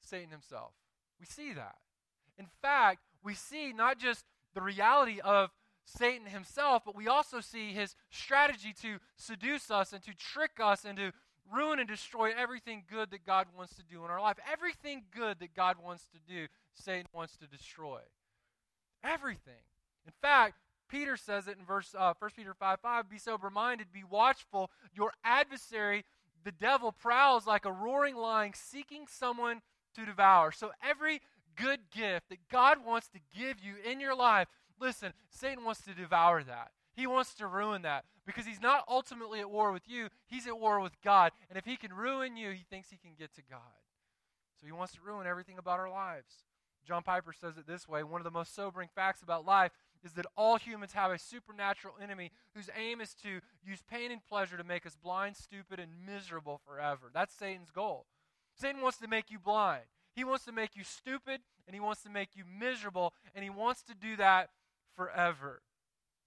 Satan 0.00 0.30
himself. 0.30 0.72
We 1.20 1.26
see 1.26 1.52
that. 1.52 1.76
In 2.38 2.46
fact, 2.62 3.00
we 3.22 3.34
see 3.34 3.72
not 3.72 3.98
just 3.98 4.24
the 4.54 4.62
reality 4.62 5.20
of 5.20 5.50
Satan 5.84 6.26
himself, 6.26 6.82
but 6.84 6.96
we 6.96 7.08
also 7.08 7.40
see 7.40 7.72
his 7.72 7.94
strategy 8.10 8.74
to 8.82 8.98
seduce 9.16 9.70
us 9.70 9.92
and 9.92 10.02
to 10.04 10.14
trick 10.14 10.52
us 10.60 10.84
and 10.84 10.96
to 10.98 11.12
ruin 11.52 11.78
and 11.78 11.88
destroy 11.88 12.32
everything 12.36 12.84
good 12.90 13.10
that 13.10 13.26
God 13.26 13.46
wants 13.56 13.74
to 13.76 13.82
do 13.82 14.04
in 14.04 14.10
our 14.10 14.20
life. 14.20 14.36
Everything 14.50 15.02
good 15.14 15.40
that 15.40 15.54
God 15.54 15.76
wants 15.82 16.06
to 16.12 16.32
do, 16.32 16.46
Satan 16.74 17.06
wants 17.12 17.36
to 17.38 17.46
destroy. 17.46 18.00
Everything. 19.02 19.62
In 20.06 20.12
fact, 20.20 20.54
Peter 20.88 21.16
says 21.16 21.46
it 21.46 21.56
in 21.58 21.64
verse 21.64 21.94
uh, 21.96 22.14
1 22.18 22.30
Peter 22.36 22.54
5 22.54 22.80
5 22.80 23.10
Be 23.10 23.18
sober 23.18 23.50
minded, 23.50 23.88
be 23.92 24.04
watchful. 24.04 24.70
Your 24.94 25.12
adversary, 25.24 26.04
the 26.44 26.52
devil, 26.52 26.92
prowls 26.92 27.46
like 27.46 27.64
a 27.64 27.72
roaring 27.72 28.16
lion 28.16 28.52
seeking 28.54 29.06
someone 29.08 29.62
to 29.94 30.04
devour. 30.04 30.52
So 30.52 30.72
every 30.82 31.20
good 31.56 31.80
gift 31.90 32.28
that 32.30 32.48
God 32.50 32.84
wants 32.84 33.08
to 33.08 33.18
give 33.36 33.60
you 33.60 33.74
in 33.88 34.00
your 34.00 34.14
life, 34.14 34.48
listen, 34.80 35.12
Satan 35.30 35.64
wants 35.64 35.82
to 35.82 35.94
devour 35.94 36.42
that. 36.44 36.70
He 36.92 37.06
wants 37.06 37.34
to 37.34 37.46
ruin 37.46 37.82
that 37.82 38.04
because 38.26 38.46
he's 38.46 38.60
not 38.60 38.84
ultimately 38.88 39.40
at 39.40 39.50
war 39.50 39.72
with 39.72 39.88
you, 39.88 40.08
he's 40.26 40.46
at 40.46 40.58
war 40.58 40.80
with 40.80 41.00
God. 41.02 41.32
And 41.48 41.56
if 41.56 41.64
he 41.64 41.76
can 41.76 41.92
ruin 41.92 42.36
you, 42.36 42.50
he 42.50 42.64
thinks 42.68 42.90
he 42.90 42.96
can 42.96 43.12
get 43.18 43.34
to 43.34 43.42
God. 43.48 43.60
So 44.60 44.66
he 44.66 44.72
wants 44.72 44.94
to 44.94 45.00
ruin 45.04 45.26
everything 45.26 45.58
about 45.58 45.78
our 45.78 45.90
lives. 45.90 46.44
John 46.86 47.02
Piper 47.02 47.32
says 47.32 47.56
it 47.56 47.66
this 47.66 47.88
way 47.88 48.02
one 48.02 48.20
of 48.20 48.24
the 48.24 48.30
most 48.30 48.54
sobering 48.54 48.88
facts 48.94 49.22
about 49.22 49.46
life 49.46 49.72
is 50.04 50.12
that 50.12 50.26
all 50.36 50.56
humans 50.56 50.92
have 50.92 51.10
a 51.10 51.18
supernatural 51.18 51.94
enemy 52.02 52.30
whose 52.54 52.70
aim 52.76 53.00
is 53.00 53.14
to 53.22 53.40
use 53.62 53.82
pain 53.88 54.10
and 54.10 54.24
pleasure 54.24 54.56
to 54.56 54.64
make 54.64 54.86
us 54.86 54.96
blind, 55.02 55.36
stupid, 55.36 55.78
and 55.78 55.92
miserable 56.06 56.60
forever. 56.66 57.10
That's 57.12 57.34
Satan's 57.34 57.70
goal. 57.70 58.06
Satan 58.54 58.80
wants 58.80 58.98
to 58.98 59.08
make 59.08 59.30
you 59.30 59.38
blind. 59.38 59.84
He 60.14 60.24
wants 60.24 60.44
to 60.46 60.52
make 60.52 60.74
you 60.74 60.84
stupid 60.84 61.40
and 61.66 61.74
he 61.74 61.80
wants 61.80 62.02
to 62.02 62.10
make 62.10 62.30
you 62.34 62.44
miserable 62.44 63.14
and 63.34 63.44
he 63.44 63.50
wants 63.50 63.82
to 63.82 63.94
do 63.94 64.16
that 64.16 64.50
forever. 65.00 65.62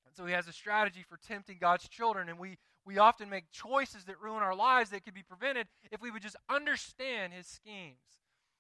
And 0.08 0.16
so 0.16 0.26
he 0.26 0.34
has 0.34 0.48
a 0.48 0.52
strategy 0.52 1.06
for 1.08 1.18
tempting 1.18 1.58
God's 1.62 1.88
children 1.88 2.28
and 2.28 2.40
we 2.40 2.58
we 2.86 2.98
often 2.98 3.30
make 3.30 3.50
choices 3.52 4.04
that 4.06 4.20
ruin 4.20 4.44
our 4.44 4.56
lives 4.56 4.90
that 4.90 5.06
could 5.06 5.14
be 5.14 5.24
prevented 5.24 5.68
if 5.90 6.02
we 6.02 6.12
would 6.12 6.22
just 6.22 6.36
understand 6.50 7.32
his 7.32 7.48
schemes. 7.48 8.20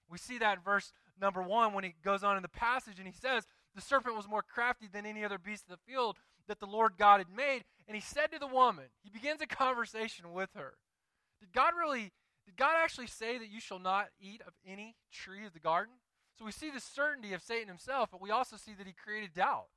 We 0.10 0.17
see 0.17 0.38
that 0.38 0.60
in 0.60 0.63
verse 0.63 0.93
number 1.20 1.41
1 1.41 1.74
when 1.74 1.84
he 1.84 1.96
goes 2.05 2.24
on 2.24 2.38
in 2.38 2.41
the 2.41 2.48
passage 2.48 3.00
and 3.00 3.08
he 3.08 3.13
says, 3.13 3.46
"The 3.75 3.82
serpent 3.82 4.15
was 4.15 4.27
more 4.27 4.43
crafty 4.43 4.88
than 4.88 5.05
any 5.05 5.25
other 5.25 5.38
beast 5.38 5.63
of 5.63 5.72
the 5.72 5.91
field 5.91 6.20
that 6.48 6.60
the 6.60 6.67
Lord 6.67 6.93
God 6.98 7.20
had 7.20 7.29
made, 7.29 7.65
and 7.88 7.96
he 7.96 8.01
said 8.01 8.32
to 8.32 8.39
the 8.39 8.48
woman, 8.48 8.86
he 9.01 9.10
begins 9.10 9.41
a 9.41 9.48
conversation 9.48 10.32
with 10.32 10.51
her. 10.53 10.77
Did 11.39 11.51
God 11.51 11.74
really 11.75 12.13
did 12.46 12.55
God 12.55 12.75
actually 12.77 13.08
say 13.08 13.38
that 13.38 13.50
you 13.50 13.60
shall 13.60 13.79
not 13.79 14.10
eat 14.20 14.41
of 14.46 14.53
any 14.65 14.96
tree 15.12 15.46
of 15.46 15.53
the 15.53 15.60
garden? 15.60 15.96
So 16.38 16.46
we 16.46 16.51
see 16.51 16.70
the 16.70 16.79
certainty 16.79 17.34
of 17.34 17.41
Satan 17.41 17.67
himself, 17.67 18.10
but 18.12 18.22
we 18.22 18.32
also 18.32 18.58
see 18.58 18.74
that 18.74 18.88
he 18.88 18.93
created 18.93 19.34
doubt. 19.34 19.67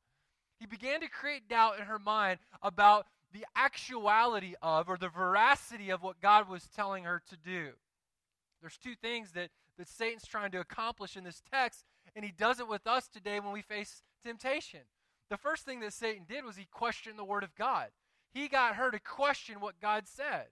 He 0.59 0.67
began 0.67 1.01
to 1.01 1.09
create 1.09 1.49
doubt 1.49 1.79
in 1.79 1.87
her 1.87 1.99
mind 1.99 2.39
about 2.63 3.07
the 3.33 3.45
actuality 3.55 4.55
of 4.63 4.89
or 4.89 4.97
the 4.97 5.09
veracity 5.09 5.91
of 5.91 6.03
what 6.03 6.21
God 6.21 6.49
was 6.49 6.69
telling 6.75 7.05
her 7.05 7.23
to 7.29 7.37
do. 7.37 7.73
There's 8.61 8.79
two 8.79 8.95
things 8.95 9.33
that, 9.33 9.51
that 9.79 9.89
Satan's 9.89 10.27
trying 10.27 10.51
to 10.53 10.61
accomplish 10.61 11.17
in 11.17 11.25
this 11.25 11.43
text, 11.53 11.85
and 12.15 12.25
he 12.25 12.33
does 12.33 12.61
it 12.61 12.69
with 12.69 12.87
us 12.87 13.09
today 13.09 13.41
when 13.41 13.53
we 13.53 13.63
face 13.63 14.03
temptation. 14.25 14.81
The 15.29 15.37
first 15.37 15.65
thing 15.65 15.81
that 15.81 15.93
Satan 15.93 16.25
did 16.29 16.45
was 16.45 16.57
he 16.57 16.67
questioned 16.71 17.19
the 17.19 17.25
Word 17.25 17.43
of 17.43 17.55
God. 17.55 17.89
He 18.33 18.49
got 18.49 18.77
her 18.77 18.91
to 18.91 19.01
question 19.01 19.61
what 19.61 19.81
God 19.81 20.05
said. 20.07 20.47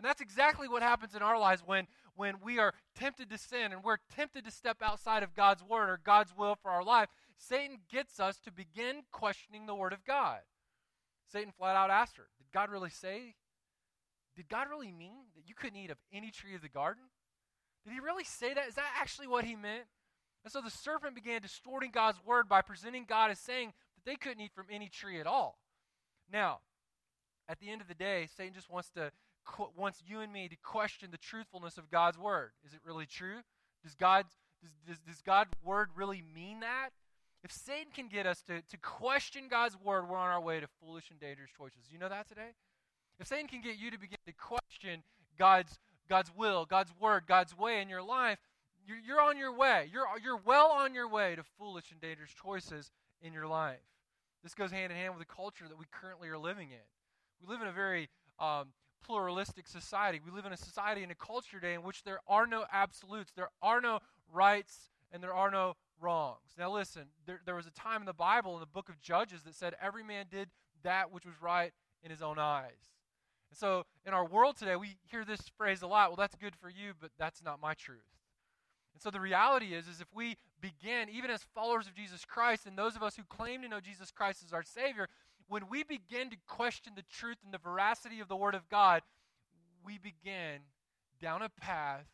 And 0.00 0.08
that's 0.08 0.22
exactly 0.22 0.66
what 0.66 0.82
happens 0.82 1.14
in 1.14 1.20
our 1.20 1.38
lives 1.38 1.62
when, 1.62 1.86
when 2.16 2.36
we 2.42 2.58
are 2.58 2.72
tempted 2.98 3.28
to 3.28 3.36
sin 3.36 3.70
and 3.70 3.84
we're 3.84 3.98
tempted 4.16 4.46
to 4.46 4.50
step 4.50 4.78
outside 4.80 5.22
of 5.22 5.34
God's 5.34 5.62
word 5.62 5.90
or 5.90 6.00
God's 6.02 6.34
will 6.34 6.54
for 6.54 6.70
our 6.70 6.82
life. 6.82 7.10
Satan 7.36 7.80
gets 7.92 8.18
us 8.18 8.38
to 8.46 8.50
begin 8.50 9.02
questioning 9.12 9.66
the 9.66 9.74
word 9.74 9.92
of 9.92 10.02
God. 10.06 10.38
Satan 11.30 11.52
flat 11.52 11.76
out 11.76 11.90
asked 11.90 12.16
her, 12.16 12.28
Did 12.38 12.50
God 12.50 12.70
really 12.70 12.88
say? 12.88 13.34
Did 14.34 14.48
God 14.48 14.68
really 14.70 14.90
mean 14.90 15.26
that 15.36 15.46
you 15.46 15.54
couldn't 15.54 15.76
eat 15.76 15.90
of 15.90 15.98
any 16.10 16.30
tree 16.30 16.54
of 16.54 16.62
the 16.62 16.70
garden? 16.70 17.02
Did 17.84 17.92
he 17.92 18.00
really 18.00 18.24
say 18.24 18.54
that? 18.54 18.68
Is 18.68 18.76
that 18.76 18.94
actually 18.98 19.26
what 19.26 19.44
he 19.44 19.54
meant? 19.54 19.84
And 20.44 20.50
so 20.50 20.62
the 20.62 20.70
serpent 20.70 21.14
began 21.14 21.42
distorting 21.42 21.90
God's 21.92 22.24
word 22.24 22.48
by 22.48 22.62
presenting 22.62 23.04
God 23.06 23.30
as 23.30 23.38
saying 23.38 23.74
that 23.96 24.10
they 24.10 24.16
couldn't 24.16 24.40
eat 24.40 24.54
from 24.54 24.68
any 24.70 24.88
tree 24.88 25.20
at 25.20 25.26
all. 25.26 25.58
Now, 26.32 26.60
at 27.50 27.58
the 27.60 27.68
end 27.68 27.82
of 27.82 27.88
the 27.88 27.94
day, 27.94 28.28
Satan 28.34 28.54
just 28.54 28.70
wants 28.70 28.88
to 28.92 29.12
wants 29.76 30.02
you 30.06 30.20
and 30.20 30.32
me 30.32 30.48
to 30.48 30.56
question 30.56 31.10
the 31.10 31.18
truthfulness 31.18 31.78
of 31.78 31.90
God's 31.90 32.18
word. 32.18 32.50
Is 32.64 32.72
it 32.72 32.80
really 32.84 33.06
true? 33.06 33.38
Does 33.82 33.94
God 33.94 34.26
does, 34.62 34.72
does, 34.86 34.98
does 35.00 35.22
God's 35.22 35.50
word 35.64 35.88
really 35.94 36.22
mean 36.34 36.60
that? 36.60 36.90
If 37.42 37.50
Satan 37.50 37.92
can 37.94 38.08
get 38.08 38.26
us 38.26 38.42
to, 38.42 38.60
to 38.60 38.76
question 38.76 39.44
God's 39.48 39.76
word, 39.82 40.08
we're 40.08 40.18
on 40.18 40.28
our 40.28 40.40
way 40.40 40.60
to 40.60 40.66
foolish 40.80 41.10
and 41.10 41.18
dangerous 41.18 41.50
choices. 41.56 41.88
You 41.90 41.98
know 41.98 42.10
that 42.10 42.28
today? 42.28 42.52
If 43.18 43.26
Satan 43.26 43.46
can 43.46 43.62
get 43.62 43.78
you 43.78 43.90
to 43.90 43.98
begin 43.98 44.18
to 44.26 44.32
question 44.32 45.02
God's 45.38 45.78
God's 46.08 46.30
will, 46.36 46.66
God's 46.66 46.92
word, 47.00 47.24
God's 47.28 47.56
way 47.56 47.80
in 47.80 47.88
your 47.88 48.02
life, 48.02 48.40
you're, 48.84 48.98
you're 48.98 49.20
on 49.20 49.38
your 49.38 49.54
way. 49.54 49.88
You're, 49.92 50.06
you're 50.22 50.40
well 50.44 50.72
on 50.72 50.92
your 50.92 51.08
way 51.08 51.36
to 51.36 51.44
foolish 51.56 51.92
and 51.92 52.00
dangerous 52.00 52.32
choices 52.32 52.90
in 53.22 53.32
your 53.32 53.46
life. 53.46 53.78
This 54.42 54.54
goes 54.54 54.72
hand 54.72 54.90
in 54.90 54.98
hand 54.98 55.14
with 55.14 55.26
the 55.26 55.32
culture 55.32 55.66
that 55.68 55.78
we 55.78 55.84
currently 55.92 56.28
are 56.28 56.38
living 56.38 56.70
in. 56.70 56.84
We 57.40 57.52
live 57.52 57.62
in 57.62 57.68
a 57.68 57.72
very 57.72 58.08
um, 58.40 58.68
pluralistic 59.04 59.66
society. 59.66 60.20
We 60.24 60.32
live 60.32 60.46
in 60.46 60.52
a 60.52 60.56
society 60.56 61.02
and 61.02 61.12
a 61.12 61.14
culture 61.14 61.60
today 61.60 61.74
in 61.74 61.82
which 61.82 62.04
there 62.04 62.20
are 62.28 62.46
no 62.46 62.64
absolutes, 62.72 63.32
there 63.34 63.50
are 63.62 63.80
no 63.80 64.00
rights, 64.32 64.90
and 65.12 65.22
there 65.22 65.34
are 65.34 65.50
no 65.50 65.74
wrongs. 66.00 66.54
Now, 66.58 66.72
listen, 66.72 67.06
there, 67.26 67.40
there 67.44 67.54
was 67.54 67.66
a 67.66 67.72
time 67.72 68.02
in 68.02 68.06
the 68.06 68.12
Bible, 68.12 68.54
in 68.54 68.60
the 68.60 68.66
book 68.66 68.88
of 68.88 69.00
Judges, 69.00 69.42
that 69.42 69.54
said 69.54 69.74
every 69.80 70.02
man 70.02 70.26
did 70.30 70.48
that 70.82 71.12
which 71.12 71.26
was 71.26 71.34
right 71.42 71.72
in 72.02 72.10
his 72.10 72.22
own 72.22 72.38
eyes. 72.38 72.90
And 73.50 73.58
so, 73.58 73.84
in 74.06 74.14
our 74.14 74.24
world 74.24 74.56
today, 74.56 74.76
we 74.76 74.96
hear 75.10 75.24
this 75.24 75.40
phrase 75.56 75.82
a 75.82 75.86
lot 75.86 76.10
well, 76.10 76.16
that's 76.16 76.36
good 76.36 76.54
for 76.56 76.70
you, 76.70 76.92
but 77.00 77.10
that's 77.18 77.42
not 77.42 77.60
my 77.60 77.74
truth. 77.74 77.98
And 78.94 79.02
so 79.02 79.10
the 79.10 79.20
reality 79.20 79.74
is, 79.74 79.88
is 79.88 80.00
if 80.00 80.08
we 80.14 80.36
begin, 80.60 81.08
even 81.10 81.30
as 81.30 81.42
followers 81.54 81.86
of 81.86 81.94
Jesus 81.94 82.24
Christ, 82.24 82.66
and 82.66 82.76
those 82.76 82.96
of 82.96 83.02
us 83.02 83.16
who 83.16 83.22
claim 83.24 83.62
to 83.62 83.68
know 83.68 83.80
Jesus 83.80 84.10
Christ 84.10 84.42
as 84.44 84.52
our 84.52 84.62
Savior, 84.62 85.08
when 85.50 85.64
we 85.68 85.82
begin 85.82 86.30
to 86.30 86.36
question 86.46 86.92
the 86.94 87.02
truth 87.02 87.38
and 87.44 87.52
the 87.52 87.58
veracity 87.58 88.20
of 88.20 88.28
the 88.28 88.36
Word 88.36 88.54
of 88.54 88.68
God, 88.68 89.02
we 89.84 89.98
begin 89.98 90.60
down 91.20 91.42
a 91.42 91.48
path 91.48 92.06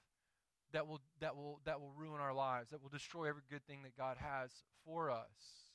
that 0.73 0.88
will, 0.88 1.02
that 1.21 1.37
will, 1.37 1.61
that 1.66 1.78
will 1.78 1.93
ruin 1.99 2.19
our 2.19 2.33
lives, 2.33 2.71
that 2.71 2.83
will 2.83 2.88
destroy 2.88 3.28
every 3.28 3.43
good 3.50 3.62
thing 3.66 3.83
that 3.83 3.95
God 3.95 4.16
has 4.19 4.50
for 4.87 5.11
us. 5.11 5.69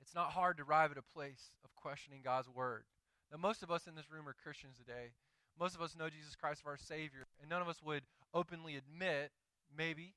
It's 0.00 0.14
not 0.14 0.32
hard 0.32 0.56
to 0.56 0.64
arrive 0.64 0.90
at 0.90 0.98
a 0.98 1.14
place 1.14 1.52
of 1.64 1.70
questioning 1.76 2.22
God's 2.24 2.48
Word. 2.48 2.82
Now, 3.30 3.38
most 3.38 3.62
of 3.62 3.70
us 3.70 3.86
in 3.86 3.94
this 3.94 4.10
room 4.10 4.28
are 4.28 4.34
Christians 4.42 4.76
today. 4.76 5.12
Most 5.58 5.76
of 5.76 5.82
us 5.82 5.94
know 5.96 6.10
Jesus 6.10 6.34
Christ 6.34 6.62
as 6.64 6.66
our 6.66 6.76
Savior, 6.76 7.28
and 7.40 7.48
none 7.48 7.62
of 7.62 7.68
us 7.68 7.80
would 7.80 8.02
openly 8.34 8.74
admit, 8.74 9.30
maybe, 9.76 10.14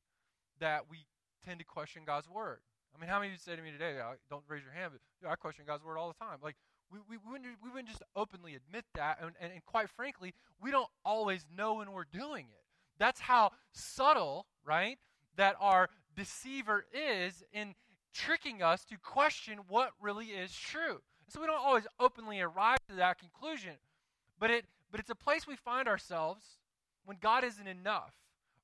that 0.60 0.90
we 0.90 1.06
tend 1.46 1.60
to 1.60 1.66
question 1.66 2.02
God's 2.08 2.28
Word. 2.28 2.62
I 2.96 3.02
mean, 3.02 3.10
how 3.10 3.20
many 3.20 3.30
of 3.30 3.34
you 3.34 3.40
say 3.40 3.56
to 3.56 3.62
me 3.62 3.72
today, 3.72 3.98
don't 4.30 4.44
raise 4.48 4.64
your 4.64 4.74
hand, 4.74 4.92
but 5.22 5.30
I 5.30 5.36
question 5.36 5.66
God's 5.66 5.84
word 5.84 5.98
all 5.98 6.08
the 6.08 6.26
time. 6.26 6.38
Like, 6.44 6.56
we, 6.92 7.00
we, 7.10 7.18
wouldn't, 7.18 7.48
we 7.64 7.70
wouldn't 7.70 7.90
just 7.90 8.04
openly 8.16 8.56
admit 8.56 8.86
that. 8.96 9.18
And, 9.22 9.32
and, 9.42 9.52
and 9.52 9.66
quite 9.66 9.90
frankly, 9.90 10.34
we 10.62 10.70
don't 10.70 10.90
always 11.04 11.46
know 11.56 11.76
when 11.76 11.92
we're 11.92 12.06
doing 12.06 12.46
it. 12.52 12.66
That's 13.00 13.22
how 13.22 13.52
subtle, 13.72 14.46
right, 14.64 15.00
that 15.36 15.56
our 15.60 15.90
deceiver 16.16 16.86
is 16.94 17.44
in 17.52 17.74
tricking 18.14 18.62
us 18.62 18.86
to 18.86 18.98
question 18.98 19.60
what 19.68 19.92
really 20.00 20.28
is 20.28 20.54
true. 20.54 21.02
So 21.28 21.42
we 21.42 21.48
don't 21.48 21.58
always 21.58 21.88
openly 22.00 22.42
arrive 22.42 22.78
to 22.90 22.96
that 22.96 23.18
conclusion. 23.18 23.74
But, 24.40 24.52
it, 24.52 24.66
but 24.92 25.00
it's 25.00 25.10
a 25.10 25.16
place 25.16 25.48
we 25.48 25.56
find 25.56 25.88
ourselves 25.88 26.46
when 27.06 27.18
God 27.20 27.44
isn't 27.44 27.68
enough, 27.68 28.14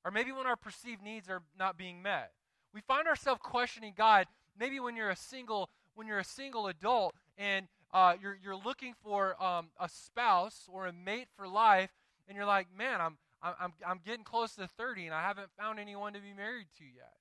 or 0.04 0.12
maybe 0.12 0.30
when 0.30 0.46
our 0.46 0.56
perceived 0.56 1.02
needs 1.02 1.28
are 1.28 1.42
not 1.58 1.76
being 1.76 2.00
met 2.00 2.30
we 2.72 2.80
find 2.80 3.08
ourselves 3.08 3.40
questioning 3.42 3.94
God. 3.96 4.26
Maybe 4.58 4.80
when 4.80 4.96
you're 4.96 5.10
a 5.10 5.16
single 5.16 5.70
when 5.94 6.06
you're 6.06 6.18
a 6.18 6.24
single 6.24 6.66
adult 6.66 7.14
and 7.36 7.66
uh, 7.92 8.14
you're 8.20 8.38
you're 8.42 8.56
looking 8.56 8.94
for 9.02 9.40
um, 9.42 9.68
a 9.78 9.88
spouse 9.88 10.68
or 10.72 10.86
a 10.86 10.92
mate 10.92 11.28
for 11.36 11.48
life, 11.48 11.90
and 12.28 12.36
you're 12.36 12.46
like, 12.46 12.68
man, 12.76 13.00
I'm 13.00 13.18
I'm 13.42 13.72
I'm 13.86 14.00
getting 14.04 14.24
close 14.24 14.54
to 14.56 14.68
30 14.68 15.06
and 15.06 15.14
I 15.14 15.22
haven't 15.22 15.48
found 15.58 15.78
anyone 15.78 16.12
to 16.12 16.20
be 16.20 16.32
married 16.32 16.68
to 16.78 16.84
yet. 16.84 17.14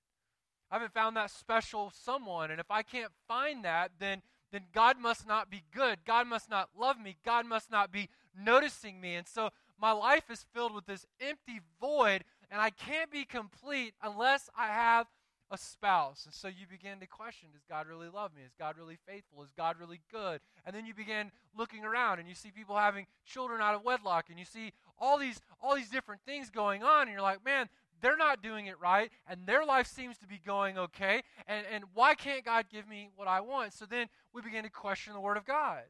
I 0.69 0.75
haven't 0.75 0.93
found 0.93 1.17
that 1.17 1.31
special 1.31 1.91
someone, 1.95 2.51
and 2.51 2.59
if 2.59 2.69
I 2.69 2.83
can't 2.83 3.11
find 3.27 3.65
that, 3.65 3.91
then 3.99 4.21
then 4.51 4.63
God 4.73 4.97
must 4.99 5.27
not 5.27 5.49
be 5.49 5.63
good. 5.73 5.99
God 6.05 6.27
must 6.27 6.49
not 6.49 6.69
love 6.77 6.99
me. 6.99 7.17
God 7.23 7.45
must 7.45 7.69
not 7.69 7.91
be 7.91 8.09
noticing 8.37 8.99
me. 8.99 9.15
And 9.15 9.27
so 9.27 9.49
my 9.79 9.91
life 9.91 10.29
is 10.31 10.45
filled 10.53 10.73
with 10.73 10.85
this 10.85 11.05
empty 11.21 11.61
void, 11.79 12.23
and 12.49 12.59
I 12.59 12.71
can't 12.71 13.11
be 13.11 13.25
complete 13.25 13.93
unless 14.01 14.49
I 14.57 14.67
have 14.67 15.07
a 15.51 15.57
spouse. 15.57 16.25
And 16.25 16.33
so 16.33 16.47
you 16.47 16.65
begin 16.69 16.99
to 16.99 17.07
question 17.07 17.49
Does 17.51 17.63
God 17.67 17.87
really 17.87 18.09
love 18.09 18.31
me? 18.35 18.41
Is 18.45 18.53
God 18.57 18.75
really 18.77 18.97
faithful? 19.07 19.43
Is 19.43 19.51
God 19.55 19.77
really 19.79 20.01
good? 20.11 20.41
And 20.65 20.75
then 20.75 20.85
you 20.85 20.93
begin 20.93 21.31
looking 21.57 21.83
around 21.85 22.19
and 22.19 22.27
you 22.27 22.35
see 22.35 22.51
people 22.51 22.77
having 22.77 23.07
children 23.25 23.61
out 23.61 23.75
of 23.75 23.83
wedlock 23.83 24.25
and 24.29 24.37
you 24.37 24.45
see 24.45 24.73
all 24.97 25.17
these, 25.17 25.39
all 25.61 25.75
these 25.75 25.89
different 25.89 26.21
things 26.25 26.49
going 26.49 26.83
on. 26.83 27.03
And 27.03 27.11
you're 27.11 27.21
like, 27.21 27.43
Man, 27.43 27.69
they're 28.01 28.17
not 28.17 28.41
doing 28.41 28.67
it 28.67 28.79
right, 28.79 29.11
and 29.27 29.45
their 29.45 29.65
life 29.65 29.87
seems 29.87 30.17
to 30.19 30.27
be 30.27 30.39
going 30.45 30.77
okay, 30.77 31.21
and, 31.47 31.65
and 31.71 31.83
why 31.93 32.15
can't 32.15 32.45
God 32.45 32.65
give 32.71 32.87
me 32.87 33.09
what 33.15 33.27
I 33.27 33.41
want? 33.41 33.73
So 33.73 33.85
then 33.85 34.07
we 34.33 34.41
begin 34.41 34.63
to 34.63 34.69
question 34.69 35.13
the 35.13 35.19
Word 35.19 35.37
of 35.37 35.45
God. 35.45 35.81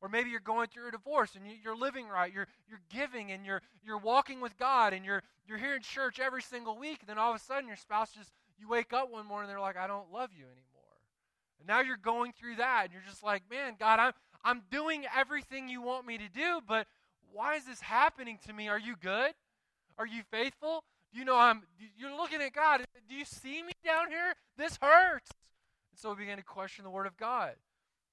Or 0.00 0.08
maybe 0.08 0.30
you're 0.30 0.40
going 0.40 0.68
through 0.68 0.88
a 0.88 0.92
divorce 0.92 1.34
and 1.34 1.44
you, 1.44 1.70
are 1.70 1.76
living 1.76 2.06
right, 2.06 2.32
you're, 2.32 2.46
you're 2.68 2.80
giving 2.88 3.32
and 3.32 3.44
you're, 3.44 3.62
you're 3.82 3.98
walking 3.98 4.40
with 4.40 4.56
God 4.56 4.92
and 4.92 5.04
you're, 5.04 5.24
you're 5.46 5.58
here 5.58 5.74
in 5.74 5.82
church 5.82 6.20
every 6.20 6.42
single 6.42 6.78
week, 6.78 6.98
and 7.00 7.08
then 7.08 7.18
all 7.18 7.30
of 7.30 7.36
a 7.40 7.44
sudden 7.44 7.66
your 7.66 7.76
spouse 7.76 8.12
just, 8.12 8.30
you 8.58 8.68
wake 8.68 8.92
up 8.92 9.10
one 9.10 9.26
morning 9.26 9.48
and 9.48 9.56
they're 9.56 9.60
like, 9.60 9.76
I 9.76 9.86
don't 9.86 10.12
love 10.12 10.30
you 10.36 10.44
anymore. 10.44 10.64
And 11.58 11.68
now 11.68 11.80
you're 11.80 11.96
going 11.96 12.32
through 12.32 12.56
that 12.56 12.84
and 12.84 12.92
you're 12.92 13.02
just 13.08 13.22
like, 13.22 13.42
man, 13.50 13.74
God, 13.78 14.00
I'm, 14.00 14.12
I'm 14.44 14.62
doing 14.70 15.04
everything 15.16 15.68
you 15.68 15.82
want 15.82 16.06
me 16.06 16.18
to 16.18 16.28
do, 16.28 16.60
but 16.66 16.86
why 17.32 17.56
is 17.56 17.64
this 17.64 17.80
happening 17.80 18.38
to 18.46 18.52
me? 18.52 18.68
Are 18.68 18.78
you 18.78 18.96
good? 19.00 19.32
Are 19.98 20.06
you 20.06 20.22
faithful? 20.30 20.84
Do 21.12 21.18
you 21.18 21.24
know 21.24 21.36
I'm 21.36 21.62
you're 21.96 22.14
looking 22.14 22.42
at 22.42 22.52
God. 22.52 22.82
Do 23.08 23.14
you 23.14 23.24
see 23.24 23.62
me 23.62 23.72
down 23.84 24.08
here? 24.08 24.34
This 24.56 24.78
hurts. 24.80 25.30
And 25.90 25.98
so 25.98 26.10
we 26.10 26.16
begin 26.16 26.36
to 26.36 26.44
question 26.44 26.84
the 26.84 26.90
word 26.90 27.06
of 27.06 27.16
God. 27.16 27.54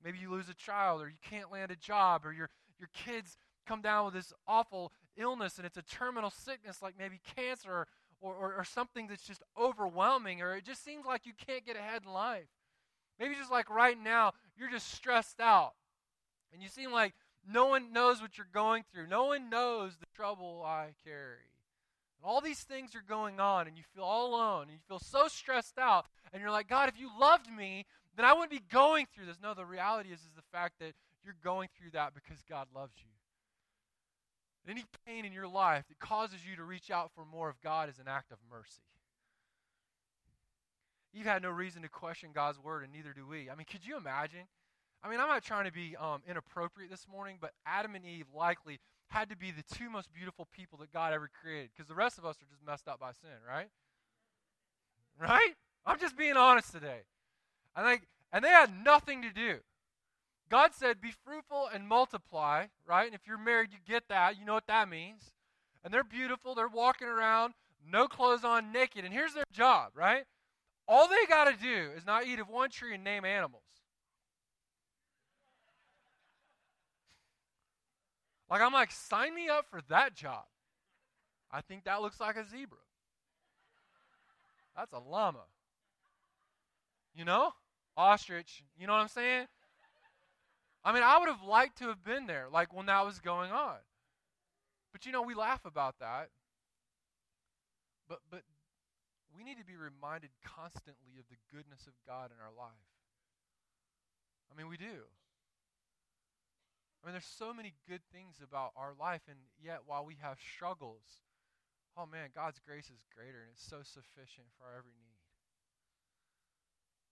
Maybe 0.03 0.19
you 0.19 0.31
lose 0.31 0.49
a 0.49 0.53
child 0.53 1.01
or 1.01 1.07
you 1.07 1.17
can't 1.21 1.51
land 1.51 1.71
a 1.71 1.75
job 1.75 2.25
or 2.25 2.31
your 2.31 2.49
your 2.79 2.89
kids 2.93 3.37
come 3.65 3.81
down 3.81 4.05
with 4.05 4.13
this 4.13 4.33
awful 4.47 4.91
illness 5.17 5.57
and 5.57 5.65
it's 5.65 5.77
a 5.77 5.81
terminal 5.81 6.29
sickness 6.29 6.81
like 6.81 6.95
maybe 6.97 7.19
cancer 7.35 7.87
or, 8.21 8.33
or, 8.33 8.53
or 8.55 8.63
something 8.63 9.07
that's 9.07 9.25
just 9.25 9.43
overwhelming 9.59 10.41
or 10.41 10.55
it 10.55 10.65
just 10.65 10.83
seems 10.83 11.05
like 11.05 11.25
you 11.25 11.33
can't 11.45 11.65
get 11.65 11.75
ahead 11.75 12.03
in 12.05 12.11
life. 12.11 12.47
Maybe 13.19 13.35
just 13.35 13.51
like 13.51 13.69
right 13.69 13.97
now, 14.01 14.33
you're 14.57 14.69
just 14.69 14.91
stressed 14.91 15.39
out. 15.39 15.73
And 16.53 16.61
you 16.61 16.69
seem 16.69 16.91
like 16.91 17.13
no 17.49 17.67
one 17.67 17.93
knows 17.93 18.21
what 18.21 18.37
you're 18.37 18.47
going 18.53 18.83
through. 18.91 19.07
No 19.07 19.25
one 19.25 19.49
knows 19.49 19.97
the 19.97 20.05
trouble 20.15 20.63
I 20.65 20.89
carry. 21.03 21.51
And 22.17 22.25
all 22.25 22.41
these 22.41 22.61
things 22.61 22.95
are 22.95 23.03
going 23.07 23.39
on, 23.39 23.67
and 23.67 23.77
you 23.77 23.83
feel 23.93 24.03
all 24.03 24.33
alone, 24.33 24.63
and 24.63 24.71
you 24.71 24.79
feel 24.87 24.99
so 24.99 25.27
stressed 25.27 25.77
out. 25.77 26.07
And 26.33 26.41
you're 26.41 26.51
like, 26.51 26.67
God, 26.67 26.89
if 26.89 26.99
you 26.99 27.09
loved 27.19 27.51
me, 27.51 27.85
then 28.15 28.25
I 28.25 28.33
wouldn't 28.33 28.51
be 28.51 28.63
going 28.71 29.05
through 29.13 29.25
this. 29.25 29.37
No, 29.41 29.53
the 29.53 29.65
reality 29.65 30.09
is, 30.09 30.19
is 30.19 30.31
the 30.35 30.41
fact 30.51 30.79
that 30.79 30.93
you're 31.23 31.35
going 31.43 31.69
through 31.77 31.91
that 31.91 32.13
because 32.13 32.41
God 32.49 32.67
loves 32.73 32.93
you. 32.97 33.14
Any 34.69 34.85
pain 35.05 35.25
in 35.25 35.33
your 35.33 35.47
life 35.47 35.85
that 35.87 35.99
causes 35.99 36.39
you 36.49 36.55
to 36.55 36.63
reach 36.63 36.91
out 36.91 37.11
for 37.13 37.25
more 37.25 37.49
of 37.49 37.61
God 37.61 37.89
is 37.89 37.99
an 37.99 38.07
act 38.07 38.31
of 38.31 38.37
mercy. 38.49 38.81
You've 41.13 41.27
had 41.27 41.41
no 41.41 41.49
reason 41.49 41.81
to 41.83 41.89
question 41.89 42.29
God's 42.33 42.59
word, 42.59 42.83
and 42.83 42.91
neither 42.91 43.13
do 43.13 43.25
we. 43.25 43.49
I 43.49 43.55
mean, 43.55 43.65
could 43.71 43.85
you 43.85 43.95
imagine? 43.95 44.47
I 45.03 45.09
mean, 45.09 45.19
I'm 45.19 45.27
not 45.27 45.43
trying 45.43 45.65
to 45.65 45.71
be 45.71 45.95
um, 45.95 46.21
inappropriate 46.27 46.89
this 46.89 47.07
morning, 47.09 47.37
but 47.39 47.51
Adam 47.65 47.95
and 47.95 48.05
Eve 48.05 48.25
likely 48.35 48.79
had 49.09 49.29
to 49.29 49.37
be 49.37 49.51
the 49.51 49.63
two 49.75 49.89
most 49.89 50.11
beautiful 50.11 50.47
people 50.51 50.79
that 50.79 50.91
God 50.91 51.13
ever 51.13 51.29
created 51.41 51.69
because 51.73 51.87
the 51.87 51.95
rest 51.95 52.17
of 52.17 52.25
us 52.25 52.37
are 52.37 52.49
just 52.49 52.65
messed 52.65 52.87
up 52.87 52.99
by 52.99 53.11
sin, 53.11 53.37
right? 53.47 53.69
Right? 55.19 55.53
I'm 55.85 55.99
just 55.99 56.17
being 56.17 56.35
honest 56.35 56.71
today. 56.71 57.01
I 57.75 57.83
think, 57.83 58.07
and 58.33 58.43
they 58.43 58.49
had 58.49 58.83
nothing 58.83 59.21
to 59.21 59.31
do. 59.31 59.59
God 60.49 60.73
said, 60.73 61.01
"Be 61.01 61.11
fruitful 61.11 61.67
and 61.73 61.87
multiply." 61.87 62.67
Right? 62.85 63.05
And 63.05 63.15
if 63.15 63.27
you're 63.27 63.37
married, 63.37 63.71
you 63.71 63.79
get 63.85 64.07
that. 64.09 64.37
You 64.37 64.45
know 64.45 64.53
what 64.53 64.67
that 64.67 64.89
means. 64.89 65.31
And 65.83 65.93
they're 65.93 66.03
beautiful. 66.03 66.55
They're 66.55 66.67
walking 66.67 67.07
around, 67.07 67.53
no 67.87 68.07
clothes 68.07 68.43
on, 68.43 68.71
naked. 68.71 69.05
And 69.05 69.13
here's 69.13 69.33
their 69.33 69.43
job, 69.51 69.91
right? 69.93 70.23
All 70.87 71.07
they 71.07 71.25
got 71.27 71.45
to 71.45 71.55
do 71.55 71.91
is 71.95 72.05
not 72.05 72.25
eat 72.25 72.39
of 72.39 72.49
one 72.49 72.69
tree 72.69 72.93
and 72.93 73.03
name 73.03 73.23
animals. 73.23 73.61
Like, 78.49 78.61
I'm 78.61 78.73
like, 78.73 78.91
sign 78.91 79.33
me 79.33 79.49
up 79.49 79.65
for 79.69 79.81
that 79.89 80.15
job. 80.15 80.43
I 81.51 81.61
think 81.61 81.83
that 81.85 82.01
looks 82.01 82.19
like 82.19 82.35
a 82.35 82.45
zebra. 82.47 82.77
That's 84.75 84.93
a 84.93 84.99
llama. 84.99 85.45
You 87.15 87.25
know? 87.25 87.53
Ostrich. 87.97 88.63
You 88.77 88.87
know 88.87 88.93
what 88.93 89.01
I'm 89.01 89.07
saying? 89.07 89.47
I 90.85 90.93
mean, 90.93 91.01
I 91.01 91.17
would 91.17 91.29
have 91.29 91.41
liked 91.41 91.79
to 91.79 91.87
have 91.87 92.03
been 92.03 92.27
there, 92.27 92.45
like 92.53 92.71
when 92.71 92.85
that 92.85 93.03
was 93.03 93.17
going 93.19 93.51
on. 93.51 93.77
But 94.93 95.07
you 95.07 95.11
know, 95.11 95.23
we 95.23 95.33
laugh 95.33 95.65
about 95.65 95.95
that. 95.99 96.29
But 98.07 98.19
but 98.29 98.43
we 99.35 99.43
need 99.43 99.57
to 99.57 99.65
be 99.65 99.75
reminded 99.75 100.29
constantly 100.45 101.17
of 101.17 101.25
the 101.27 101.41
goodness 101.51 101.87
of 101.87 101.93
God 102.07 102.29
in 102.29 102.37
our 102.37 102.53
life. 102.55 102.93
I 104.47 104.55
mean, 104.55 104.69
we 104.69 104.77
do. 104.77 105.09
I 107.01 107.07
mean, 107.07 107.13
there's 107.13 107.25
so 107.25 107.53
many 107.53 107.73
good 107.89 108.01
things 108.13 108.37
about 108.41 108.71
our 108.77 108.93
life, 108.97 109.21
and 109.27 109.37
yet 109.61 109.81
while 109.85 110.05
we 110.05 110.17
have 110.21 110.37
struggles, 110.39 111.03
oh 111.97 112.05
man, 112.05 112.29
God's 112.33 112.59
grace 112.65 112.89
is 112.89 113.01
greater 113.13 113.41
and 113.41 113.51
it's 113.53 113.65
so 113.65 113.81
sufficient 113.81 114.47
for 114.57 114.65
every 114.77 114.93
need. 115.01 115.14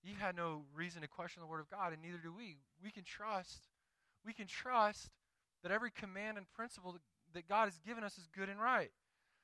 You 0.04 0.16
had 0.20 0.36
no 0.36 0.64
reason 0.76 1.02
to 1.02 1.08
question 1.08 1.42
the 1.42 1.48
Word 1.48 1.62
of 1.62 1.70
God, 1.70 1.94
and 1.94 2.02
neither 2.02 2.18
do 2.18 2.34
we. 2.34 2.58
We 2.84 2.92
can 2.92 3.04
trust, 3.04 3.68
we 4.26 4.34
can 4.34 4.48
trust 4.48 5.10
that 5.64 5.72
every 5.72 5.92
command 5.92 6.38
and 6.38 6.46
principle 6.54 6.98
that 7.34 7.48
God 7.48 7.66
has 7.66 7.80
given 7.80 8.04
us 8.04 8.18
is 8.18 8.28
good 8.36 8.50
and 8.50 8.60
right 8.60 8.92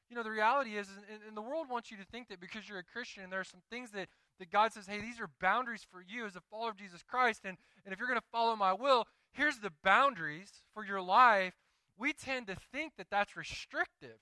you 0.10 0.16
know, 0.16 0.24
the 0.24 0.32
reality 0.32 0.76
is, 0.76 0.88
and, 1.10 1.20
and 1.28 1.38
the 1.38 1.42
world 1.42 1.68
wants 1.70 1.92
you 1.92 1.98
to 1.98 2.06
think 2.06 2.30
that 2.30 2.40
because 2.40 2.68
you're 2.68 2.80
a 2.80 2.84
Christian 2.84 3.24
and 3.24 3.32
there 3.32 3.40
are 3.40 3.46
some 3.46 3.62
things 3.70 3.92
that, 3.92 4.08
that 4.40 4.52
God 4.52 4.74
says, 4.74 4.88
hey, 4.88 5.00
these 5.00 5.20
are 5.20 5.30
boundaries 5.40 5.86
for 5.90 6.02
you 6.02 6.26
as 6.26 6.36
a 6.36 6.42
follower 6.50 6.72
of 6.72 6.78
Jesus 6.78 7.04
Christ. 7.04 7.42
And, 7.46 7.58
and 7.86 7.94
if 7.94 8.00
you're 8.00 8.08
going 8.08 8.20
to 8.20 8.26
follow 8.32 8.56
my 8.56 8.74
will, 8.74 9.06
here's 9.32 9.60
the 9.60 9.72
boundaries 9.84 10.64
for 10.74 10.84
your 10.84 11.02
life. 11.02 11.54
We 11.98 12.14
tend 12.14 12.48
to 12.48 12.56
think 12.56 12.94
that 12.98 13.08
that's 13.12 13.38
restrictive. 13.38 14.18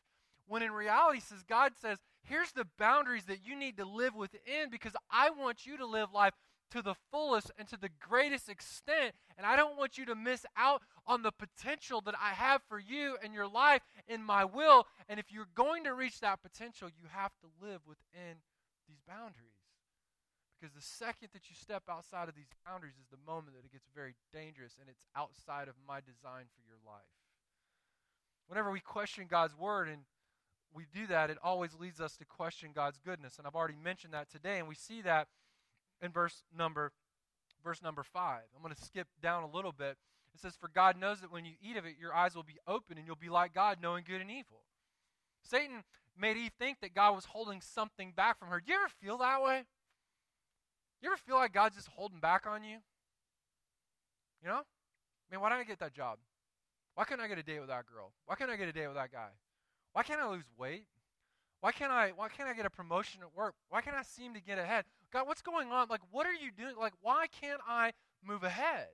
When 0.45 0.61
in 0.61 0.71
reality, 0.71 1.21
says 1.21 1.43
God 1.47 1.73
says, 1.79 1.99
here's 2.27 2.51
the 2.51 2.67
boundaries 2.77 3.25
that 3.25 3.45
you 3.45 3.55
need 3.55 3.77
to 3.77 3.85
live 3.85 4.15
within 4.15 4.69
because 4.69 4.93
I 5.09 5.29
want 5.29 5.65
you 5.65 5.77
to 5.77 5.85
live 5.85 6.11
life 6.13 6.33
to 6.71 6.81
the 6.81 6.95
fullest 7.11 7.51
and 7.57 7.67
to 7.69 7.77
the 7.77 7.89
greatest 7.99 8.49
extent. 8.49 9.15
And 9.37 9.45
I 9.45 9.55
don't 9.55 9.77
want 9.77 9.97
you 9.97 10.05
to 10.05 10.15
miss 10.15 10.45
out 10.57 10.81
on 11.05 11.23
the 11.23 11.31
potential 11.31 12.01
that 12.01 12.15
I 12.21 12.33
have 12.33 12.61
for 12.67 12.79
you 12.79 13.17
and 13.23 13.33
your 13.33 13.47
life 13.47 13.81
in 14.07 14.23
my 14.23 14.43
will. 14.43 14.85
And 15.07 15.19
if 15.19 15.31
you're 15.31 15.47
going 15.55 15.85
to 15.85 15.93
reach 15.93 16.19
that 16.19 16.41
potential, 16.41 16.89
you 16.89 17.07
have 17.09 17.31
to 17.41 17.65
live 17.65 17.81
within 17.87 18.43
these 18.87 18.99
boundaries. 19.07 19.55
Because 20.59 20.73
the 20.73 20.81
second 20.81 21.29
that 21.33 21.49
you 21.49 21.55
step 21.55 21.83
outside 21.89 22.27
of 22.27 22.35
these 22.35 22.49
boundaries 22.65 22.95
is 22.99 23.07
the 23.11 23.31
moment 23.31 23.55
that 23.55 23.63
it 23.63 23.71
gets 23.71 23.87
very 23.95 24.15
dangerous 24.33 24.73
and 24.79 24.89
it's 24.89 25.05
outside 25.15 25.67
of 25.67 25.75
my 25.87 25.99
design 25.99 26.49
for 26.51 26.65
your 26.67 26.81
life. 26.85 27.13
Whenever 28.47 28.71
we 28.71 28.79
question 28.79 29.27
God's 29.29 29.55
word 29.55 29.87
and 29.87 30.01
we 30.73 30.85
do 30.93 31.07
that, 31.07 31.29
it 31.29 31.37
always 31.43 31.75
leads 31.79 31.99
us 31.99 32.17
to 32.17 32.25
question 32.25 32.71
God's 32.73 32.99
goodness. 33.03 33.37
And 33.37 33.47
I've 33.47 33.55
already 33.55 33.77
mentioned 33.81 34.13
that 34.13 34.29
today, 34.29 34.59
and 34.59 34.67
we 34.67 34.75
see 34.75 35.01
that 35.01 35.27
in 36.01 36.11
verse 36.11 36.43
number 36.55 36.91
verse 37.63 37.81
number 37.81 38.03
5. 38.03 38.41
I'm 38.55 38.61
going 38.61 38.73
to 38.73 38.81
skip 38.81 39.07
down 39.21 39.43
a 39.43 39.49
little 39.49 39.71
bit. 39.71 39.97
It 40.33 40.41
says 40.41 40.55
for 40.55 40.69
God 40.69 40.99
knows 40.99 41.21
that 41.21 41.31
when 41.31 41.43
you 41.43 41.53
eat 41.61 41.75
of 41.77 41.85
it 41.85 41.95
your 41.99 42.13
eyes 42.13 42.35
will 42.35 42.43
be 42.43 42.59
open 42.67 42.97
and 42.97 43.07
you'll 43.07 43.15
be 43.15 43.29
like 43.29 43.53
God 43.53 43.79
knowing 43.81 44.03
good 44.07 44.21
and 44.21 44.29
evil. 44.29 44.61
Satan 45.41 45.83
made 46.17 46.37
Eve 46.37 46.51
think 46.59 46.79
that 46.81 46.93
God 46.93 47.15
was 47.15 47.25
holding 47.25 47.61
something 47.61 48.13
back 48.15 48.39
from 48.39 48.49
her. 48.49 48.61
Do 48.61 48.71
you 48.71 48.77
ever 48.77 48.91
feel 49.01 49.17
that 49.17 49.41
way? 49.41 49.63
You 51.01 51.09
ever 51.09 51.17
feel 51.17 51.35
like 51.35 51.53
God's 51.53 51.75
just 51.75 51.87
holding 51.89 52.19
back 52.19 52.45
on 52.47 52.63
you? 52.63 52.77
You 54.41 54.49
know? 54.49 54.61
Man, 55.31 55.41
why 55.41 55.49
didn't 55.49 55.61
I 55.61 55.63
get 55.65 55.79
that 55.79 55.93
job? 55.93 56.19
Why 56.95 57.03
couldn't 57.03 57.23
I 57.23 57.27
get 57.27 57.37
a 57.37 57.43
date 57.43 57.59
with 57.59 57.69
that 57.69 57.85
girl? 57.85 58.11
Why 58.25 58.35
can't 58.35 58.49
I 58.49 58.55
get 58.55 58.67
a 58.67 58.73
date 58.73 58.87
with 58.87 58.95
that 58.95 59.11
guy? 59.11 59.29
Why 59.97 60.03
can't 60.03 60.21
I 60.21 60.29
lose 60.29 60.45
weight? 60.59 60.85
Why 61.59 61.71
can't 61.71 61.91
I 61.91 62.11
why 62.15 62.27
can't 62.27 62.47
I 62.47 62.53
get 62.53 62.67
a 62.67 62.69
promotion 62.69 63.23
at 63.23 63.35
work? 63.35 63.55
Why 63.69 63.81
can't 63.81 63.95
I 63.95 64.03
seem 64.03 64.35
to 64.35 64.39
get 64.39 64.59
ahead? 64.59 64.85
God, 65.11 65.25
what's 65.25 65.41
going 65.41 65.71
on? 65.71 65.87
Like 65.89 66.01
what 66.11 66.27
are 66.27 66.35
you 66.35 66.51
doing? 66.55 66.75
Like 66.79 66.93
why 67.01 67.25
can't 67.41 67.61
I 67.67 67.93
move 68.23 68.43
ahead? 68.43 68.89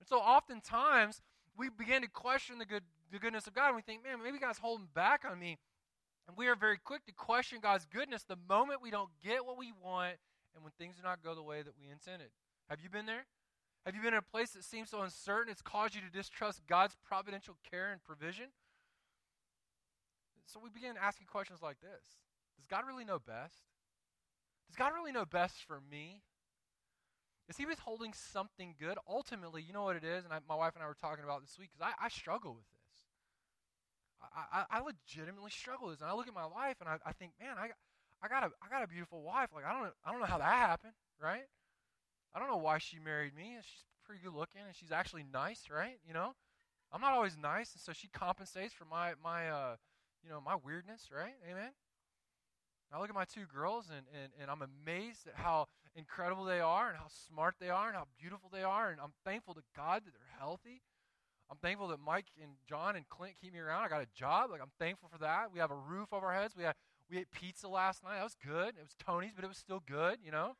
And 0.00 0.08
so 0.08 0.16
oftentimes 0.16 1.20
we 1.54 1.68
begin 1.68 2.00
to 2.00 2.08
question 2.08 2.56
the 2.56 2.64
good 2.64 2.82
the 3.12 3.18
goodness 3.18 3.46
of 3.46 3.52
God 3.52 3.66
and 3.66 3.76
we 3.76 3.82
think, 3.82 4.02
man, 4.02 4.24
maybe 4.24 4.38
God's 4.38 4.56
holding 4.56 4.88
back 4.94 5.26
on 5.30 5.38
me. 5.38 5.58
And 6.26 6.34
we 6.34 6.48
are 6.48 6.56
very 6.56 6.78
quick 6.82 7.04
to 7.04 7.12
question 7.12 7.58
God's 7.60 7.84
goodness 7.84 8.22
the 8.22 8.38
moment 8.48 8.80
we 8.80 8.90
don't 8.90 9.10
get 9.22 9.44
what 9.44 9.58
we 9.58 9.70
want 9.84 10.14
and 10.54 10.64
when 10.64 10.72
things 10.78 10.96
do 10.96 11.02
not 11.02 11.22
go 11.22 11.34
the 11.34 11.42
way 11.42 11.60
that 11.60 11.74
we 11.78 11.90
intended. 11.92 12.28
Have 12.70 12.80
you 12.80 12.88
been 12.88 13.04
there? 13.04 13.26
Have 13.84 13.94
you 13.94 14.00
been 14.00 14.14
in 14.14 14.18
a 14.18 14.22
place 14.22 14.52
that 14.52 14.64
seems 14.64 14.88
so 14.88 15.02
uncertain 15.02 15.52
it's 15.52 15.60
caused 15.60 15.94
you 15.94 16.00
to 16.00 16.10
distrust 16.10 16.62
God's 16.66 16.96
providential 17.06 17.56
care 17.70 17.92
and 17.92 18.02
provision? 18.02 18.46
So 20.46 20.60
we 20.62 20.70
begin 20.70 20.94
asking 21.00 21.26
questions 21.26 21.60
like 21.62 21.80
this 21.80 22.20
Does 22.56 22.66
God 22.68 22.84
really 22.86 23.04
know 23.04 23.18
best? 23.18 23.62
Does 24.68 24.76
God 24.76 24.92
really 24.94 25.12
know 25.12 25.24
best 25.24 25.62
for 25.66 25.80
me? 25.90 26.22
Is 27.48 27.56
he 27.56 27.66
withholding 27.66 28.14
something 28.14 28.74
good? 28.78 28.96
Ultimately, 29.08 29.62
you 29.62 29.72
know 29.72 29.82
what 29.82 29.96
it 29.96 30.04
is, 30.04 30.24
and 30.24 30.32
I, 30.32 30.38
my 30.48 30.54
wife 30.54 30.72
and 30.74 30.82
I 30.82 30.86
were 30.86 30.96
talking 30.98 31.24
about 31.24 31.42
this 31.42 31.58
week 31.58 31.70
because 31.72 31.92
I, 31.92 32.06
I, 32.06 32.08
struggle 32.08 32.54
with 32.54 32.64
this. 32.70 32.78
I, 34.52 34.64
I, 34.70 34.80
legitimately 34.80 35.50
struggle 35.50 35.88
with 35.88 35.98
this, 35.98 36.02
and 36.02 36.10
I 36.10 36.14
look 36.14 36.28
at 36.28 36.34
my 36.34 36.46
life 36.46 36.76
and 36.80 36.88
I, 36.88 36.96
I 37.04 37.12
think, 37.12 37.32
man, 37.40 37.56
I, 37.58 37.70
I 38.22 38.28
got 38.28 38.44
a 38.44 38.50
I 38.62 38.70
got 38.70 38.84
a 38.84 38.86
beautiful 38.86 39.22
wife. 39.22 39.50
Like 39.54 39.64
I 39.66 39.72
don't 39.72 39.92
I 40.04 40.12
don't 40.12 40.20
know 40.20 40.26
how 40.26 40.38
that 40.38 40.44
happened, 40.44 40.92
right? 41.20 41.42
I 42.34 42.38
don't 42.38 42.48
know 42.48 42.56
why 42.56 42.78
she 42.78 42.98
married 42.98 43.34
me. 43.34 43.56
She's 43.60 43.84
pretty 44.06 44.22
good 44.22 44.32
looking, 44.32 44.62
and 44.64 44.74
she's 44.74 44.92
actually 44.92 45.24
nice, 45.30 45.64
right? 45.70 45.98
You 46.06 46.14
know, 46.14 46.34
I'm 46.92 47.00
not 47.00 47.12
always 47.12 47.36
nice, 47.36 47.72
and 47.72 47.80
so 47.80 47.92
she 47.92 48.08
compensates 48.08 48.72
for 48.72 48.84
my 48.84 49.14
my 49.22 49.50
uh, 49.50 49.76
you 50.24 50.30
know, 50.30 50.40
my 50.40 50.56
weirdness, 50.56 51.08
right? 51.14 51.34
Amen? 51.50 51.70
I 52.92 53.00
look 53.00 53.08
at 53.08 53.14
my 53.14 53.24
two 53.24 53.46
girls, 53.52 53.86
and, 53.88 54.04
and, 54.12 54.32
and 54.38 54.50
I'm 54.50 54.60
amazed 54.60 55.26
at 55.26 55.34
how 55.34 55.66
incredible 55.96 56.44
they 56.44 56.60
are, 56.60 56.88
and 56.90 56.98
how 56.98 57.08
smart 57.08 57.54
they 57.58 57.70
are, 57.70 57.88
and 57.88 57.96
how 57.96 58.06
beautiful 58.20 58.50
they 58.52 58.62
are. 58.62 58.90
And 58.90 59.00
I'm 59.00 59.14
thankful 59.24 59.54
to 59.54 59.62
God 59.74 60.02
that 60.04 60.12
they're 60.12 60.38
healthy. 60.38 60.82
I'm 61.50 61.56
thankful 61.58 61.88
that 61.88 62.00
Mike 62.00 62.26
and 62.42 62.52
John 62.68 62.96
and 62.96 63.08
Clint 63.08 63.34
keep 63.40 63.52
me 63.52 63.60
around. 63.60 63.84
I 63.84 63.88
got 63.88 64.02
a 64.02 64.08
job. 64.14 64.50
Like 64.50 64.60
I'm 64.60 64.72
thankful 64.78 65.08
for 65.10 65.18
that. 65.18 65.52
We 65.52 65.58
have 65.58 65.70
a 65.70 65.76
roof 65.76 66.12
over 66.12 66.26
our 66.26 66.34
heads. 66.34 66.54
We 66.56 66.64
had 66.64 66.74
we 67.10 67.18
ate 67.18 67.30
pizza 67.30 67.68
last 67.68 68.02
night. 68.02 68.16
That 68.16 68.24
was 68.24 68.36
good. 68.42 68.68
It 68.68 68.80
was 68.82 68.94
Tony's, 68.98 69.32
but 69.34 69.44
it 69.44 69.48
was 69.48 69.58
still 69.58 69.82
good. 69.86 70.18
You 70.24 70.30
know. 70.30 70.56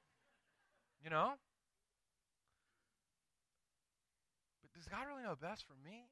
You 1.03 1.09
know. 1.09 1.33
But 4.61 4.79
does 4.79 4.87
God 4.87 5.07
really 5.09 5.23
know 5.23 5.35
best 5.35 5.65
for 5.65 5.75
me? 5.83 6.05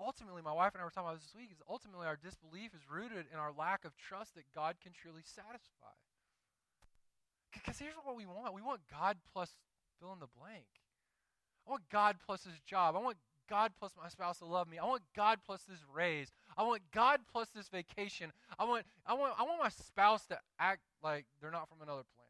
Ultimately, 0.00 0.42
my 0.42 0.52
wife 0.52 0.74
and 0.74 0.82
I 0.82 0.84
were 0.84 0.90
talking 0.90 1.08
about 1.08 1.20
this 1.20 1.30
this 1.30 1.38
week, 1.38 1.50
is 1.52 1.62
ultimately 1.68 2.06
our 2.06 2.16
disbelief 2.16 2.74
is 2.74 2.82
rooted 2.90 3.26
in 3.32 3.38
our 3.38 3.52
lack 3.52 3.84
of 3.84 3.96
trust 3.96 4.34
that 4.34 4.44
God 4.54 4.76
can 4.82 4.92
truly 4.92 5.22
satisfy. 5.24 5.94
Because 7.52 7.78
here's 7.78 7.94
what 8.02 8.16
we 8.16 8.26
want 8.26 8.54
we 8.54 8.62
want 8.62 8.80
God 8.90 9.16
plus 9.32 9.50
fill 10.00 10.12
in 10.12 10.20
the 10.20 10.32
blank. 10.38 10.66
I 11.66 11.70
want 11.70 11.82
God 11.90 12.16
plus 12.24 12.44
his 12.44 12.58
job. 12.66 12.96
I 12.96 12.98
want 12.98 13.16
God 13.48 13.72
plus 13.78 13.92
my 14.00 14.08
spouse 14.08 14.38
to 14.38 14.46
love 14.46 14.68
me. 14.68 14.78
I 14.78 14.84
want 14.84 15.02
God 15.14 15.38
plus 15.44 15.62
this 15.62 15.78
raise. 15.92 16.32
I 16.56 16.62
want 16.62 16.82
God 16.92 17.20
plus 17.30 17.48
this 17.54 17.68
vacation. 17.68 18.32
I 18.58 18.64
want 18.64 18.84
I 19.06 19.14
want 19.14 19.34
I 19.38 19.42
want 19.42 19.62
my 19.62 19.68
spouse 19.68 20.26
to 20.26 20.38
act 20.58 20.82
like 21.02 21.26
they're 21.40 21.50
not 21.50 21.68
from 21.68 21.82
another 21.82 22.02
planet. 22.14 22.23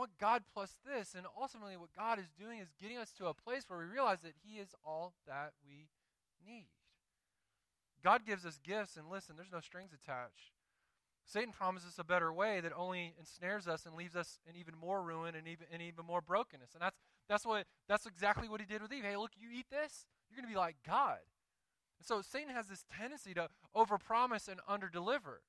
Want 0.00 0.16
God 0.18 0.44
plus 0.54 0.78
this. 0.82 1.14
And 1.14 1.26
ultimately, 1.38 1.76
what 1.76 1.90
God 1.94 2.18
is 2.18 2.30
doing 2.40 2.58
is 2.58 2.68
getting 2.80 2.96
us 2.96 3.12
to 3.18 3.26
a 3.26 3.34
place 3.34 3.64
where 3.68 3.78
we 3.78 3.84
realize 3.84 4.22
that 4.22 4.32
He 4.42 4.58
is 4.58 4.74
all 4.82 5.12
that 5.26 5.52
we 5.62 5.88
need. 6.42 6.68
God 8.02 8.24
gives 8.24 8.46
us 8.46 8.58
gifts, 8.64 8.96
and 8.96 9.10
listen, 9.10 9.36
there's 9.36 9.52
no 9.52 9.60
strings 9.60 9.90
attached. 9.92 10.52
Satan 11.26 11.52
promises 11.52 11.98
a 11.98 12.04
better 12.04 12.32
way 12.32 12.62
that 12.62 12.72
only 12.74 13.12
ensnares 13.18 13.68
us 13.68 13.84
and 13.84 13.94
leaves 13.94 14.16
us 14.16 14.38
in 14.48 14.56
even 14.56 14.72
more 14.80 15.02
ruin 15.02 15.34
and 15.34 15.46
even, 15.46 15.66
and 15.70 15.82
even 15.82 16.06
more 16.06 16.22
brokenness. 16.22 16.70
And 16.72 16.80
that's, 16.80 16.96
that's, 17.28 17.44
what, 17.44 17.66
that's 17.86 18.06
exactly 18.06 18.48
what 18.48 18.58
he 18.60 18.66
did 18.66 18.80
with 18.80 18.94
Eve. 18.94 19.04
Hey, 19.04 19.18
look, 19.18 19.32
you 19.38 19.50
eat 19.52 19.66
this, 19.70 20.06
you're 20.30 20.40
going 20.40 20.48
to 20.48 20.54
be 20.54 20.58
like 20.58 20.76
God. 20.86 21.18
And 21.98 22.06
so 22.06 22.22
Satan 22.22 22.54
has 22.54 22.68
this 22.68 22.86
tendency 22.96 23.34
to 23.34 23.48
overpromise 23.76 24.48
and 24.48 24.60
underdeliver. 24.64 25.44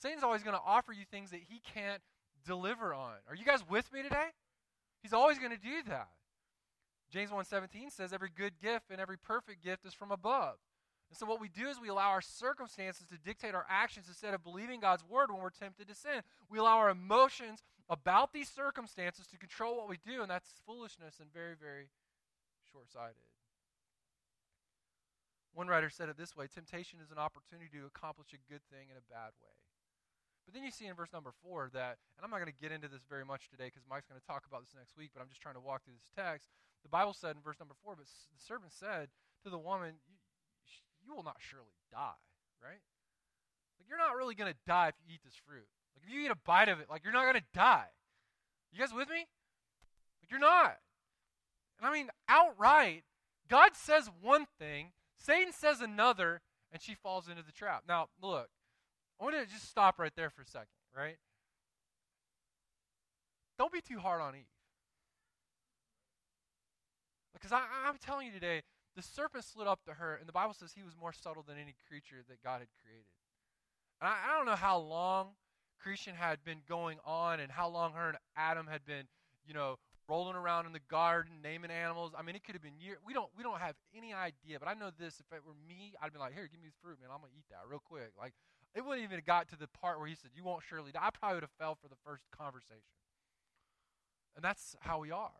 Satan's 0.00 0.22
always 0.22 0.44
going 0.44 0.54
to 0.54 0.62
offer 0.64 0.92
you 0.92 1.04
things 1.10 1.32
that 1.32 1.40
he 1.48 1.60
can't 1.74 2.02
deliver 2.46 2.94
on. 2.94 3.14
Are 3.28 3.34
you 3.34 3.44
guys 3.44 3.60
with 3.68 3.92
me 3.92 4.02
today? 4.02 4.28
He's 5.02 5.12
always 5.12 5.38
going 5.38 5.52
to 5.52 5.58
do 5.58 5.82
that. 5.88 6.08
James 7.10 7.30
1:17 7.30 7.90
says 7.90 8.12
every 8.12 8.30
good 8.34 8.58
gift 8.60 8.90
and 8.90 9.00
every 9.00 9.16
perfect 9.16 9.62
gift 9.62 9.84
is 9.84 9.94
from 9.94 10.10
above. 10.10 10.56
And 11.08 11.16
so 11.16 11.26
what 11.26 11.40
we 11.40 11.48
do 11.48 11.68
is 11.68 11.78
we 11.80 11.88
allow 11.88 12.10
our 12.10 12.20
circumstances 12.20 13.06
to 13.08 13.18
dictate 13.18 13.54
our 13.54 13.66
actions 13.68 14.06
instead 14.08 14.34
of 14.34 14.42
believing 14.42 14.80
God's 14.80 15.04
word 15.04 15.30
when 15.30 15.40
we're 15.40 15.50
tempted 15.50 15.86
to 15.88 15.94
sin. 15.94 16.22
We 16.50 16.58
allow 16.58 16.78
our 16.78 16.90
emotions 16.90 17.62
about 17.88 18.32
these 18.32 18.48
circumstances 18.48 19.26
to 19.28 19.38
control 19.38 19.76
what 19.76 19.88
we 19.88 19.98
do, 20.04 20.22
and 20.22 20.30
that's 20.30 20.50
foolishness 20.66 21.20
and 21.20 21.32
very, 21.32 21.54
very 21.54 21.90
short-sighted. 22.72 23.22
One 25.54 25.68
writer 25.68 25.88
said 25.88 26.08
it 26.08 26.18
this 26.18 26.36
way 26.36 26.48
temptation 26.48 26.98
is 27.00 27.12
an 27.12 27.18
opportunity 27.18 27.70
to 27.78 27.86
accomplish 27.86 28.34
a 28.34 28.52
good 28.52 28.62
thing 28.68 28.90
in 28.90 28.96
a 28.96 29.08
bad 29.08 29.30
way. 29.40 29.54
But 30.46 30.54
then 30.54 30.62
you 30.62 30.70
see 30.70 30.86
in 30.86 30.94
verse 30.94 31.12
number 31.12 31.34
four 31.42 31.68
that, 31.74 31.98
and 32.14 32.22
I'm 32.22 32.30
not 32.30 32.38
going 32.38 32.52
to 32.52 32.62
get 32.62 32.70
into 32.70 32.86
this 32.86 33.02
very 33.10 33.26
much 33.26 33.50
today 33.50 33.66
because 33.66 33.82
Mike's 33.90 34.06
going 34.06 34.20
to 34.20 34.26
talk 34.26 34.46
about 34.46 34.62
this 34.62 34.78
next 34.78 34.96
week, 34.96 35.10
but 35.12 35.20
I'm 35.20 35.28
just 35.28 35.42
trying 35.42 35.58
to 35.58 35.60
walk 35.60 35.82
through 35.82 35.98
this 35.98 36.14
text. 36.14 36.54
The 36.86 36.88
Bible 36.88 37.12
said 37.12 37.34
in 37.34 37.42
verse 37.42 37.58
number 37.58 37.74
four, 37.82 37.98
but 37.98 38.06
the 38.06 38.38
servant 38.38 38.70
said 38.70 39.10
to 39.42 39.50
the 39.50 39.58
woman, 39.58 39.98
you, 41.02 41.14
will 41.14 41.26
not 41.26 41.42
surely 41.42 41.74
die, 41.90 42.22
right? 42.62 42.78
Like, 43.78 43.88
you're 43.90 43.98
not 43.98 44.14
really 44.14 44.34
going 44.34 44.50
to 44.50 44.58
die 44.66 44.88
if 44.88 44.94
you 45.02 45.14
eat 45.14 45.20
this 45.24 45.34
fruit. 45.34 45.66
Like, 45.94 46.06
if 46.06 46.14
you 46.14 46.24
eat 46.24 46.30
a 46.30 46.38
bite 46.46 46.68
of 46.68 46.78
it, 46.78 46.86
like, 46.88 47.02
you're 47.02 47.12
not 47.12 47.26
going 47.26 47.42
to 47.42 47.50
die. 47.54 47.90
You 48.72 48.78
guys 48.78 48.94
with 48.94 49.10
me? 49.10 49.26
Like, 50.22 50.30
you're 50.30 50.38
not. 50.38 50.78
And 51.78 51.88
I 51.88 51.92
mean, 51.92 52.08
outright, 52.28 53.02
God 53.48 53.72
says 53.74 54.10
one 54.22 54.46
thing, 54.58 54.92
Satan 55.16 55.52
says 55.52 55.80
another, 55.80 56.40
and 56.72 56.80
she 56.80 56.94
falls 56.94 57.28
into 57.28 57.42
the 57.42 57.52
trap. 57.52 57.84
Now, 57.88 58.08
look, 58.22 58.48
I 59.20 59.24
want 59.24 59.36
to 59.36 59.46
just 59.52 59.68
stop 59.68 59.98
right 59.98 60.12
there 60.14 60.30
for 60.30 60.42
a 60.42 60.46
second, 60.46 60.68
right? 60.96 61.16
Don't 63.58 63.72
be 63.72 63.80
too 63.80 63.98
hard 63.98 64.20
on 64.20 64.34
Eve. 64.34 64.44
Because 67.32 67.52
I, 67.52 67.62
I'm 67.86 67.96
telling 67.98 68.26
you 68.26 68.32
today, 68.32 68.62
the 68.94 69.02
serpent 69.02 69.44
slid 69.44 69.66
up 69.66 69.84
to 69.84 69.94
her, 69.94 70.16
and 70.16 70.28
the 70.28 70.32
Bible 70.32 70.54
says 70.54 70.72
he 70.74 70.82
was 70.82 70.94
more 70.98 71.12
subtle 71.12 71.44
than 71.46 71.56
any 71.56 71.74
creature 71.88 72.24
that 72.28 72.42
God 72.42 72.60
had 72.60 72.68
created. 72.82 73.06
And 74.00 74.08
I, 74.08 74.16
I 74.28 74.36
don't 74.36 74.46
know 74.46 74.56
how 74.56 74.78
long 74.78 75.28
creation 75.80 76.14
had 76.14 76.44
been 76.44 76.60
going 76.68 76.98
on 77.04 77.40
and 77.40 77.52
how 77.52 77.68
long 77.68 77.92
her 77.92 78.08
and 78.08 78.18
Adam 78.36 78.66
had 78.66 78.84
been, 78.84 79.04
you 79.46 79.54
know, 79.54 79.76
rolling 80.08 80.36
around 80.36 80.66
in 80.66 80.72
the 80.72 80.84
garden, 80.88 81.40
naming 81.42 81.70
animals. 81.70 82.12
I 82.16 82.22
mean, 82.22 82.36
it 82.36 82.44
could 82.44 82.54
have 82.54 82.62
been 82.62 82.78
years. 82.78 82.98
We 83.06 83.12
don't 83.12 83.30
we 83.36 83.42
don't 83.42 83.60
have 83.60 83.74
any 83.96 84.14
idea. 84.14 84.58
But 84.58 84.68
I 84.68 84.74
know 84.74 84.90
this: 84.98 85.20
if 85.20 85.26
it 85.34 85.42
were 85.44 85.56
me, 85.68 85.94
I'd 86.00 86.12
be 86.12 86.18
like, 86.18 86.34
"Here, 86.34 86.48
give 86.50 86.60
me 86.60 86.66
this 86.66 86.78
fruit, 86.82 86.98
man. 87.00 87.10
I'm 87.12 87.20
gonna 87.20 87.36
eat 87.36 87.46
that 87.50 87.68
real 87.68 87.82
quick." 87.84 88.12
Like 88.18 88.32
it 88.76 88.84
wouldn't 88.84 89.04
even 89.04 89.16
have 89.16 89.24
got 89.24 89.48
to 89.48 89.56
the 89.56 89.68
part 89.68 89.98
where 89.98 90.06
he 90.06 90.14
said, 90.14 90.30
You 90.34 90.44
won't 90.44 90.62
surely 90.68 90.92
die. 90.92 91.00
I 91.02 91.10
probably 91.10 91.36
would 91.36 91.44
have 91.44 91.58
fell 91.58 91.74
for 91.74 91.88
the 91.88 91.96
first 92.04 92.24
conversation. 92.30 93.00
And 94.36 94.44
that's 94.44 94.76
how 94.80 95.00
we 95.00 95.10
are. 95.10 95.30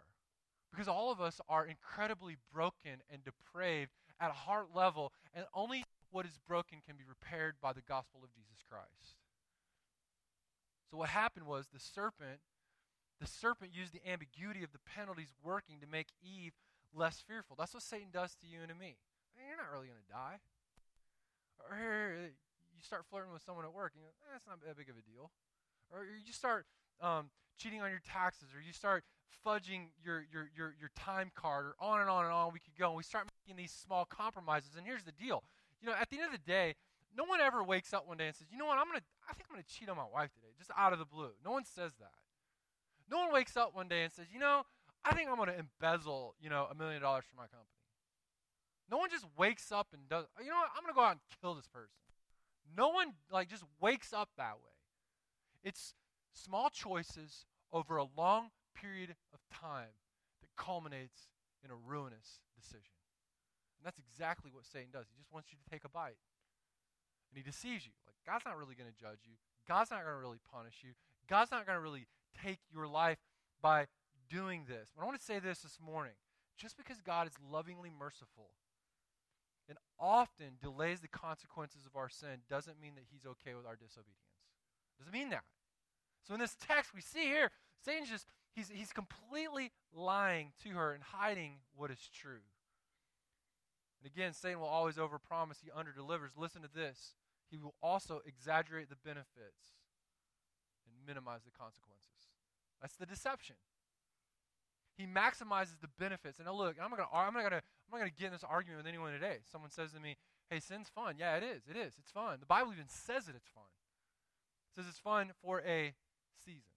Because 0.70 0.88
all 0.88 1.12
of 1.12 1.20
us 1.20 1.40
are 1.48 1.66
incredibly 1.66 2.36
broken 2.52 3.04
and 3.12 3.22
depraved 3.22 3.92
at 4.18 4.30
a 4.30 4.34
heart 4.34 4.68
level, 4.74 5.12
and 5.34 5.44
only 5.54 5.84
what 6.10 6.24
is 6.24 6.38
broken 6.48 6.78
can 6.86 6.96
be 6.96 7.04
repaired 7.06 7.56
by 7.60 7.74
the 7.74 7.82
gospel 7.82 8.20
of 8.24 8.32
Jesus 8.32 8.64
Christ. 8.68 9.20
So 10.90 10.96
what 10.96 11.10
happened 11.10 11.46
was 11.46 11.66
the 11.72 11.80
serpent, 11.80 12.40
the 13.20 13.26
serpent 13.26 13.72
used 13.74 13.92
the 13.92 14.08
ambiguity 14.08 14.64
of 14.64 14.72
the 14.72 14.78
penalties 14.86 15.34
working 15.44 15.76
to 15.80 15.86
make 15.86 16.08
Eve 16.22 16.52
less 16.94 17.22
fearful. 17.26 17.56
That's 17.58 17.74
what 17.74 17.82
Satan 17.82 18.08
does 18.12 18.34
to 18.36 18.46
you 18.46 18.60
and 18.60 18.68
to 18.68 18.74
me. 18.74 18.96
You're 19.36 19.58
not 19.58 19.70
really 19.72 19.88
going 19.88 20.00
to 20.00 20.12
die. 20.12 20.40
Or 21.68 22.30
you 22.76 22.84
start 22.84 23.04
flirting 23.08 23.32
with 23.32 23.42
someone 23.42 23.64
at 23.64 23.72
work, 23.72 23.92
and 23.96 24.04
you 24.04 24.08
eh, 24.08 24.30
that's 24.32 24.46
not 24.46 24.60
that 24.60 24.76
big 24.76 24.88
of 24.88 24.96
a 24.96 25.04
deal. 25.04 25.32
Or 25.90 26.04
you 26.04 26.32
start 26.32 26.66
um, 27.00 27.30
cheating 27.58 27.80
on 27.80 27.90
your 27.90 28.02
taxes, 28.04 28.48
or 28.54 28.60
you 28.60 28.72
start 28.72 29.04
fudging 29.44 29.94
your, 30.02 30.26
your, 30.32 30.50
your, 30.56 30.74
your 30.78 30.90
time 30.96 31.30
card, 31.34 31.66
or 31.66 31.74
on 31.80 32.00
and 32.00 32.10
on 32.10 32.24
and 32.24 32.32
on 32.32 32.52
we 32.52 32.58
could 32.58 32.76
go. 32.78 32.88
And 32.88 32.96
we 32.96 33.02
start 33.02 33.26
making 33.46 33.56
these 33.56 33.72
small 33.72 34.04
compromises. 34.04 34.76
And 34.76 34.86
here's 34.86 35.04
the 35.04 35.12
deal. 35.12 35.42
You 35.80 35.88
know, 35.88 35.94
at 35.94 36.10
the 36.10 36.16
end 36.16 36.26
of 36.26 36.32
the 36.32 36.46
day, 36.46 36.74
no 37.16 37.24
one 37.24 37.40
ever 37.40 37.62
wakes 37.62 37.94
up 37.94 38.06
one 38.06 38.16
day 38.16 38.26
and 38.26 38.36
says, 38.36 38.48
you 38.50 38.58
know 38.58 38.66
what, 38.66 38.78
I'm 38.78 38.86
gonna, 38.86 39.04
I 39.28 39.32
think 39.32 39.48
I'm 39.48 39.54
gonna 39.56 39.68
cheat 39.68 39.88
on 39.88 39.96
my 39.96 40.08
wife 40.12 40.32
today, 40.34 40.52
just 40.58 40.70
out 40.76 40.92
of 40.92 40.98
the 40.98 41.04
blue. 41.08 41.32
No 41.44 41.52
one 41.52 41.64
says 41.64 41.92
that. 41.98 42.12
No 43.10 43.18
one 43.18 43.32
wakes 43.32 43.56
up 43.56 43.74
one 43.74 43.88
day 43.88 44.02
and 44.02 44.12
says, 44.12 44.26
you 44.32 44.40
know, 44.40 44.62
I 45.04 45.14
think 45.14 45.30
I'm 45.30 45.36
gonna 45.36 45.56
embezzle, 45.56 46.34
you 46.40 46.50
know, 46.50 46.66
a 46.70 46.74
million 46.74 47.00
dollars 47.00 47.24
from 47.24 47.36
my 47.38 47.48
company. 47.48 47.72
No 48.90 48.98
one 48.98 49.10
just 49.10 49.24
wakes 49.38 49.72
up 49.72 49.88
and 49.92 50.08
does, 50.08 50.26
you 50.42 50.50
know 50.50 50.56
what, 50.56 50.70
I'm 50.76 50.82
gonna 50.82 50.94
go 50.94 51.02
out 51.02 51.12
and 51.12 51.20
kill 51.40 51.54
this 51.54 51.68
person. 51.68 51.96
No 52.74 52.88
one 52.88 53.14
like 53.30 53.48
just 53.48 53.64
wakes 53.80 54.12
up 54.12 54.30
that 54.36 54.54
way. 54.56 54.74
It's 55.62 55.94
small 56.32 56.70
choices 56.70 57.46
over 57.72 57.96
a 57.96 58.06
long 58.16 58.50
period 58.74 59.16
of 59.32 59.40
time 59.50 59.96
that 60.40 60.50
culminates 60.56 61.28
in 61.64 61.70
a 61.70 61.74
ruinous 61.74 62.40
decision. 62.54 62.96
And 63.78 63.84
that's 63.84 63.98
exactly 63.98 64.50
what 64.52 64.64
Satan 64.64 64.88
does. 64.92 65.06
He 65.10 65.16
just 65.18 65.32
wants 65.32 65.48
you 65.50 65.58
to 65.58 65.70
take 65.70 65.84
a 65.84 65.88
bite. 65.88 66.20
And 67.30 67.36
he 67.36 67.42
deceives 67.42 67.84
you. 67.84 67.92
Like 68.06 68.16
God's 68.24 68.44
not 68.44 68.56
really 68.56 68.74
going 68.74 68.90
to 68.90 69.00
judge 69.00 69.26
you. 69.26 69.34
God's 69.66 69.90
not 69.90 70.04
going 70.04 70.14
to 70.14 70.20
really 70.20 70.40
punish 70.50 70.82
you. 70.82 70.92
God's 71.28 71.50
not 71.50 71.66
going 71.66 71.76
to 71.76 71.82
really 71.82 72.06
take 72.42 72.60
your 72.72 72.86
life 72.86 73.18
by 73.60 73.86
doing 74.30 74.64
this. 74.68 74.90
But 74.94 75.02
I 75.02 75.06
want 75.06 75.18
to 75.18 75.24
say 75.24 75.38
this 75.38 75.60
this 75.60 75.78
morning. 75.84 76.14
Just 76.56 76.76
because 76.76 77.00
God 77.02 77.26
is 77.26 77.34
lovingly 77.52 77.90
merciful 77.90 78.50
and 79.68 79.78
often 79.98 80.58
delays 80.62 81.00
the 81.00 81.08
consequences 81.08 81.86
of 81.86 81.96
our 81.96 82.08
sin 82.08 82.42
doesn't 82.48 82.80
mean 82.80 82.94
that 82.94 83.04
he's 83.10 83.26
okay 83.26 83.54
with 83.54 83.66
our 83.66 83.76
disobedience. 83.76 84.16
Doesn't 84.98 85.12
mean 85.12 85.30
that. 85.30 85.44
So 86.26 86.34
in 86.34 86.40
this 86.40 86.56
text 86.60 86.94
we 86.94 87.00
see 87.00 87.24
here, 87.24 87.50
Satan's 87.84 88.10
just 88.10 88.26
he's 88.54 88.68
he's 88.68 88.92
completely 88.92 89.72
lying 89.94 90.52
to 90.64 90.70
her 90.70 90.92
and 90.92 91.02
hiding 91.02 91.58
what 91.74 91.90
is 91.90 92.10
true. 92.12 92.44
And 94.02 94.10
again, 94.12 94.32
Satan 94.32 94.60
will 94.60 94.66
always 94.66 94.96
overpromise, 94.96 95.58
he 95.62 95.70
underdelivers. 95.70 96.36
Listen 96.36 96.62
to 96.62 96.70
this. 96.72 97.14
He 97.50 97.58
will 97.58 97.74
also 97.82 98.20
exaggerate 98.26 98.88
the 98.88 98.96
benefits 98.96 99.78
and 100.84 101.06
minimize 101.06 101.42
the 101.44 101.56
consequences. 101.56 102.10
That's 102.80 102.96
the 102.96 103.06
deception. 103.06 103.56
He 104.96 105.06
maximizes 105.06 105.80
the 105.80 105.88
benefits. 105.98 106.38
And 106.38 106.46
now 106.46 106.54
look, 106.54 106.76
I'm 106.82 106.90
not 106.90 106.98
gonna 106.98 107.08
I'm 107.12 107.34
not 107.34 107.42
gonna 107.42 107.62
I'm 107.86 107.92
not 107.92 107.98
gonna 107.98 108.10
get 108.18 108.26
in 108.26 108.32
this 108.32 108.44
argument 108.44 108.78
with 108.78 108.86
anyone 108.86 109.12
today. 109.12 109.38
Someone 109.50 109.70
says 109.70 109.92
to 109.92 110.00
me, 110.00 110.16
Hey, 110.50 110.60
sin's 110.60 110.88
fun. 110.88 111.16
Yeah, 111.18 111.36
it 111.36 111.42
is. 111.42 111.62
It 111.68 111.76
is. 111.76 111.94
It's 111.98 112.10
fun. 112.10 112.38
The 112.38 112.46
Bible 112.46 112.72
even 112.72 112.88
says 112.88 113.26
that 113.26 113.34
it's 113.34 113.48
fun. 113.48 113.64
It 114.70 114.76
says 114.76 114.84
it's 114.88 114.98
fun 114.98 115.32
for 115.42 115.60
a 115.60 115.94
season. 116.44 116.70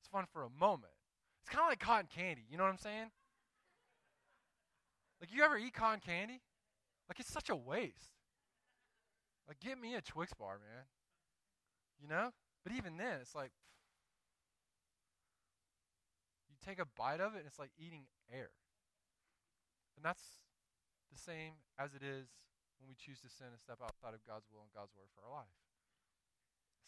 It's 0.00 0.08
fun 0.08 0.24
for 0.32 0.44
a 0.44 0.50
moment. 0.50 0.92
It's 1.42 1.50
kind 1.50 1.64
of 1.64 1.70
like 1.70 1.80
cotton 1.80 2.08
candy. 2.14 2.44
You 2.48 2.56
know 2.56 2.64
what 2.64 2.70
I'm 2.70 2.78
saying? 2.78 3.10
Like, 5.20 5.32
you 5.32 5.42
ever 5.42 5.58
eat 5.58 5.74
cotton 5.74 6.00
candy? 6.04 6.40
Like, 7.08 7.18
it's 7.18 7.32
such 7.32 7.50
a 7.50 7.56
waste. 7.56 8.14
Like, 9.48 9.58
get 9.58 9.80
me 9.80 9.96
a 9.96 10.00
Twix 10.00 10.32
bar, 10.32 10.58
man. 10.60 10.84
You 12.00 12.08
know? 12.08 12.30
But 12.62 12.72
even 12.72 12.96
then, 12.98 13.18
it's 13.20 13.34
like 13.34 13.50
you 16.48 16.56
take 16.64 16.78
a 16.78 16.86
bite 16.96 17.20
of 17.20 17.34
it, 17.34 17.38
and 17.38 17.46
it's 17.46 17.58
like 17.58 17.70
eating 17.78 18.02
air. 18.32 18.50
And 19.98 20.06
that's 20.06 20.38
the 21.10 21.18
same 21.18 21.58
as 21.74 21.90
it 21.98 22.06
is 22.06 22.30
when 22.78 22.86
we 22.86 22.94
choose 22.94 23.18
to 23.26 23.30
sin 23.30 23.50
and 23.50 23.58
step 23.58 23.82
outside 23.82 24.14
of 24.14 24.22
God's 24.22 24.46
will 24.46 24.62
and 24.62 24.70
God's 24.70 24.94
word 24.94 25.10
for 25.10 25.26
our 25.26 25.42
life. 25.42 25.58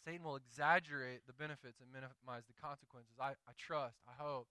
Satan 0.07 0.23
will 0.23 0.39
exaggerate 0.39 1.27
the 1.27 1.35
benefits 1.35 1.83
and 1.83 1.91
minimize 1.91 2.47
the 2.47 2.55
consequences. 2.55 3.19
I, 3.19 3.35
I 3.51 3.53
trust, 3.59 3.99
I 4.07 4.15
hope. 4.15 4.47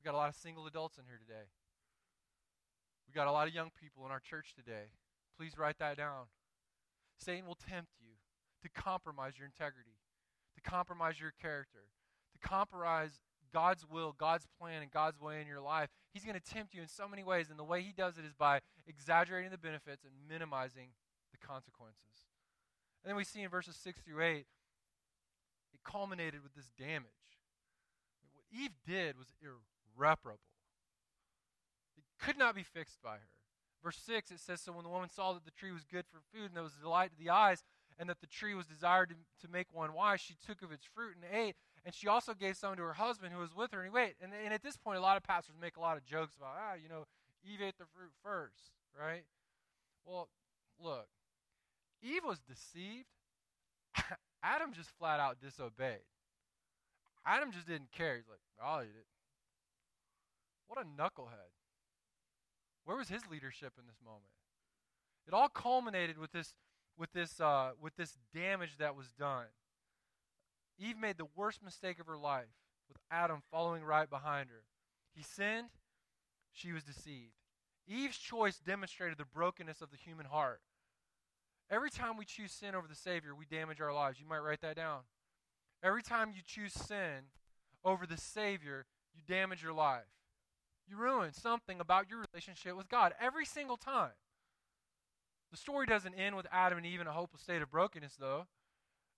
We 0.00 0.08
got 0.08 0.16
a 0.16 0.22
lot 0.22 0.32
of 0.32 0.36
single 0.40 0.64
adults 0.64 0.96
in 0.96 1.04
here 1.04 1.20
today. 1.20 1.52
We 3.04 3.12
got 3.12 3.28
a 3.28 3.36
lot 3.36 3.44
of 3.44 3.52
young 3.52 3.68
people 3.76 4.08
in 4.08 4.10
our 4.10 4.24
church 4.24 4.56
today. 4.56 4.96
Please 5.36 5.60
write 5.60 5.76
that 5.76 6.00
down. 6.00 6.32
Satan 7.20 7.44
will 7.44 7.60
tempt 7.60 7.92
you 8.00 8.16
to 8.64 8.68
compromise 8.72 9.36
your 9.36 9.44
integrity, 9.44 10.00
to 10.56 10.64
compromise 10.64 11.20
your 11.20 11.36
character, 11.36 11.92
to 12.32 12.40
compromise 12.40 13.20
God's 13.52 13.84
will, 13.88 14.14
God's 14.18 14.46
plan, 14.58 14.82
and 14.82 14.90
God's 14.90 15.20
way 15.20 15.40
in 15.40 15.46
your 15.46 15.60
life. 15.60 15.88
He's 16.12 16.24
going 16.24 16.38
to 16.38 16.52
tempt 16.54 16.74
you 16.74 16.82
in 16.82 16.88
so 16.88 17.08
many 17.08 17.22
ways, 17.22 17.50
and 17.50 17.58
the 17.58 17.64
way 17.64 17.82
he 17.82 17.92
does 17.92 18.18
it 18.18 18.24
is 18.24 18.34
by 18.34 18.60
exaggerating 18.86 19.50
the 19.50 19.58
benefits 19.58 20.04
and 20.04 20.12
minimizing 20.28 20.88
the 21.32 21.38
consequences. 21.38 22.28
And 23.02 23.10
then 23.10 23.16
we 23.16 23.24
see 23.24 23.42
in 23.42 23.48
verses 23.48 23.76
6 23.76 24.00
through 24.00 24.22
8, 24.22 24.36
it 24.36 24.46
culminated 25.84 26.42
with 26.42 26.54
this 26.54 26.70
damage. 26.78 27.10
What 28.32 28.44
Eve 28.52 28.76
did 28.86 29.16
was 29.18 29.28
irreparable 29.40 30.40
it 31.96 32.24
could 32.24 32.38
not 32.38 32.54
be 32.54 32.62
fixed 32.62 33.02
by 33.02 33.14
her. 33.14 33.28
Verse 33.82 33.98
6, 34.04 34.30
it 34.30 34.40
says 34.40 34.60
So 34.60 34.72
when 34.72 34.84
the 34.84 34.90
woman 34.90 35.08
saw 35.08 35.32
that 35.32 35.44
the 35.44 35.50
tree 35.50 35.72
was 35.72 35.84
good 35.84 36.04
for 36.06 36.20
food 36.32 36.46
and 36.46 36.56
there 36.56 36.62
was 36.62 36.74
delight 36.74 37.10
to 37.12 37.18
the 37.18 37.30
eyes, 37.30 37.62
and 37.98 38.08
that 38.08 38.20
the 38.20 38.26
tree 38.26 38.54
was 38.54 38.66
desired 38.66 39.10
to, 39.10 39.46
to 39.46 39.52
make 39.52 39.66
one 39.72 39.92
wise, 39.92 40.20
she 40.20 40.34
took 40.46 40.62
of 40.62 40.72
its 40.72 40.84
fruit 40.94 41.16
and 41.16 41.24
ate. 41.32 41.56
And 41.84 41.94
she 41.94 42.08
also 42.08 42.34
gave 42.34 42.56
some 42.56 42.76
to 42.76 42.82
her 42.82 42.94
husband 42.94 43.32
who 43.32 43.40
was 43.40 43.54
with 43.54 43.72
her. 43.72 43.80
And 43.80 43.86
he 43.88 43.90
wait. 43.90 44.14
And, 44.20 44.32
and 44.44 44.52
at 44.52 44.62
this 44.62 44.76
point, 44.76 44.98
a 44.98 45.00
lot 45.00 45.16
of 45.16 45.22
pastors 45.22 45.56
make 45.60 45.76
a 45.76 45.80
lot 45.80 45.96
of 45.96 46.04
jokes 46.04 46.34
about, 46.36 46.54
ah, 46.56 46.74
you 46.80 46.88
know, 46.88 47.04
Eve 47.42 47.62
ate 47.62 47.78
the 47.78 47.86
fruit 47.86 48.12
first, 48.22 48.72
right? 48.98 49.24
Well, 50.04 50.28
look, 50.78 51.08
Eve 52.02 52.22
was 52.24 52.38
deceived. 52.40 53.08
Adam 54.42 54.72
just 54.72 54.90
flat 54.98 55.20
out 55.20 55.40
disobeyed. 55.40 56.04
Adam 57.26 57.52
just 57.52 57.66
didn't 57.66 57.92
care. 57.92 58.16
He's 58.16 58.28
like, 58.28 58.40
I'll 58.62 58.82
eat 58.82 58.96
it. 58.96 59.06
What 60.66 60.78
a 60.78 60.84
knucklehead. 60.84 61.52
Where 62.84 62.96
was 62.96 63.08
his 63.08 63.26
leadership 63.30 63.74
in 63.78 63.86
this 63.86 63.98
moment? 64.04 64.32
It 65.26 65.34
all 65.34 65.48
culminated 65.48 66.18
with 66.18 66.32
this, 66.32 66.54
with 66.96 67.12
this, 67.12 67.40
uh, 67.40 67.72
with 67.80 67.96
this 67.96 68.16
damage 68.34 68.78
that 68.78 68.96
was 68.96 69.08
done. 69.18 69.46
Eve 70.80 70.96
made 70.98 71.18
the 71.18 71.28
worst 71.36 71.62
mistake 71.62 72.00
of 72.00 72.06
her 72.06 72.16
life 72.16 72.48
with 72.88 72.96
Adam 73.10 73.42
following 73.50 73.84
right 73.84 74.08
behind 74.08 74.48
her. 74.48 74.64
He 75.14 75.22
sinned, 75.22 75.68
she 76.52 76.72
was 76.72 76.82
deceived. 76.82 77.34
Eve's 77.86 78.16
choice 78.16 78.58
demonstrated 78.58 79.18
the 79.18 79.24
brokenness 79.24 79.80
of 79.80 79.90
the 79.90 79.96
human 79.96 80.26
heart. 80.26 80.60
Every 81.70 81.90
time 81.90 82.16
we 82.16 82.24
choose 82.24 82.52
sin 82.52 82.74
over 82.74 82.88
the 82.88 82.94
Savior, 82.94 83.34
we 83.34 83.44
damage 83.44 83.80
our 83.80 83.92
lives. 83.92 84.18
You 84.20 84.26
might 84.26 84.38
write 84.38 84.60
that 84.62 84.76
down. 84.76 85.00
Every 85.82 86.02
time 86.02 86.32
you 86.34 86.42
choose 86.44 86.72
sin 86.72 87.26
over 87.84 88.06
the 88.06 88.16
Savior, 88.16 88.86
you 89.14 89.22
damage 89.26 89.62
your 89.62 89.72
life. 89.72 90.02
You 90.88 90.96
ruin 90.96 91.32
something 91.32 91.78
about 91.78 92.10
your 92.10 92.24
relationship 92.32 92.76
with 92.76 92.88
God 92.88 93.12
every 93.20 93.44
single 93.44 93.76
time. 93.76 94.12
The 95.50 95.56
story 95.56 95.86
doesn't 95.86 96.14
end 96.14 96.36
with 96.36 96.46
Adam 96.52 96.78
and 96.78 96.86
Eve 96.86 97.00
in 97.00 97.06
a 97.06 97.12
hopeless 97.12 97.42
state 97.42 97.62
of 97.62 97.70
brokenness, 97.70 98.16
though. 98.18 98.46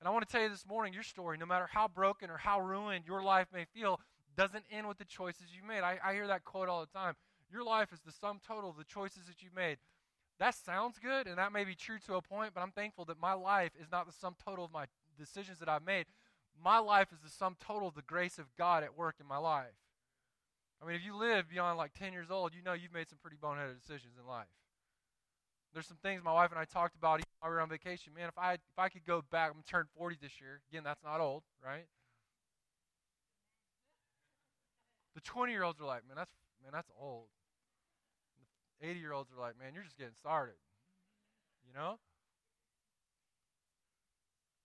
And 0.02 0.08
I 0.08 0.10
want 0.10 0.26
to 0.26 0.32
tell 0.32 0.42
you 0.42 0.48
this 0.48 0.66
morning 0.66 0.92
your 0.92 1.04
story, 1.04 1.38
no 1.38 1.46
matter 1.46 1.68
how 1.70 1.86
broken 1.86 2.28
or 2.28 2.36
how 2.36 2.60
ruined 2.60 3.04
your 3.06 3.22
life 3.22 3.46
may 3.54 3.66
feel, 3.72 4.00
doesn't 4.36 4.64
end 4.68 4.88
with 4.88 4.98
the 4.98 5.04
choices 5.04 5.54
you 5.54 5.62
made. 5.64 5.82
I, 5.84 5.96
I 6.04 6.12
hear 6.12 6.26
that 6.26 6.42
quote 6.42 6.68
all 6.68 6.80
the 6.80 6.88
time. 6.98 7.14
Your 7.52 7.62
life 7.62 7.92
is 7.92 8.00
the 8.00 8.10
sum 8.10 8.40
total 8.44 8.68
of 8.68 8.76
the 8.76 8.82
choices 8.82 9.28
that 9.28 9.44
you've 9.44 9.54
made. 9.54 9.78
That 10.40 10.56
sounds 10.56 10.98
good, 10.98 11.28
and 11.28 11.38
that 11.38 11.52
may 11.52 11.62
be 11.62 11.76
true 11.76 12.00
to 12.06 12.16
a 12.16 12.20
point, 12.20 12.50
but 12.52 12.62
I'm 12.62 12.72
thankful 12.72 13.04
that 13.04 13.20
my 13.20 13.32
life 13.32 13.70
is 13.80 13.92
not 13.92 14.06
the 14.06 14.12
sum 14.12 14.34
total 14.44 14.64
of 14.64 14.72
my 14.72 14.86
decisions 15.16 15.60
that 15.60 15.68
I've 15.68 15.86
made. 15.86 16.06
My 16.60 16.80
life 16.80 17.12
is 17.12 17.20
the 17.20 17.30
sum 17.30 17.54
total 17.64 17.86
of 17.86 17.94
the 17.94 18.02
grace 18.02 18.40
of 18.40 18.46
God 18.58 18.82
at 18.82 18.98
work 18.98 19.18
in 19.20 19.28
my 19.28 19.38
life. 19.38 19.78
I 20.82 20.84
mean, 20.84 20.96
if 20.96 21.04
you 21.04 21.14
live 21.14 21.48
beyond 21.48 21.78
like 21.78 21.94
10 21.94 22.12
years 22.12 22.28
old, 22.28 22.56
you 22.56 22.62
know 22.64 22.72
you've 22.72 22.92
made 22.92 23.08
some 23.08 23.20
pretty 23.22 23.36
boneheaded 23.40 23.78
decisions 23.80 24.14
in 24.20 24.26
life. 24.26 24.48
There's 25.72 25.86
some 25.86 25.96
things 26.02 26.22
my 26.22 26.32
wife 26.32 26.50
and 26.50 26.60
I 26.60 26.64
talked 26.64 26.96
about 26.96 27.20
while 27.40 27.50
we 27.50 27.54
were 27.54 27.60
on 27.60 27.68
vacation. 27.68 28.12
Man, 28.14 28.28
if 28.28 28.36
I 28.36 28.54
if 28.54 28.78
I 28.78 28.88
could 28.88 29.06
go 29.06 29.22
back, 29.30 29.48
I'm 29.48 29.54
gonna 29.54 29.64
turn 29.64 29.86
40 29.96 30.16
this 30.20 30.40
year. 30.40 30.60
Again, 30.70 30.84
that's 30.84 31.02
not 31.02 31.20
old, 31.20 31.42
right? 31.64 31.86
The 35.14 35.20
20 35.20 35.52
year 35.52 35.62
olds 35.62 35.80
are 35.80 35.86
like, 35.86 36.06
man, 36.06 36.16
that's 36.16 36.32
man, 36.62 36.72
that's 36.72 36.90
old. 37.00 37.28
The 38.80 38.88
80 38.88 39.00
year 39.00 39.12
olds 39.12 39.30
are 39.32 39.40
like, 39.40 39.58
man, 39.58 39.72
you're 39.74 39.84
just 39.84 39.96
getting 39.96 40.14
started. 40.14 40.56
You 41.66 41.72
know? 41.72 41.98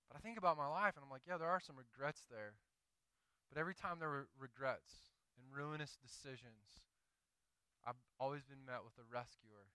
But 0.10 0.18
I 0.18 0.20
think 0.20 0.38
about 0.38 0.58
my 0.58 0.68
life 0.68 0.96
and 0.96 1.04
I'm 1.04 1.12
like, 1.12 1.28
yeah, 1.28 1.38
there 1.38 1.50
are 1.50 1.60
some 1.60 1.76
regrets 1.78 2.24
there. 2.30 2.54
But 3.52 3.60
every 3.60 3.76
time 3.76 4.00
there 4.00 4.10
were 4.10 4.28
regrets, 4.40 5.16
and 5.38 5.46
ruinous 5.54 5.96
decisions, 6.02 6.82
I've 7.86 8.02
always 8.20 8.44
been 8.44 8.66
met 8.66 8.84
with 8.84 8.98
a 8.98 9.06
rescuer 9.06 9.70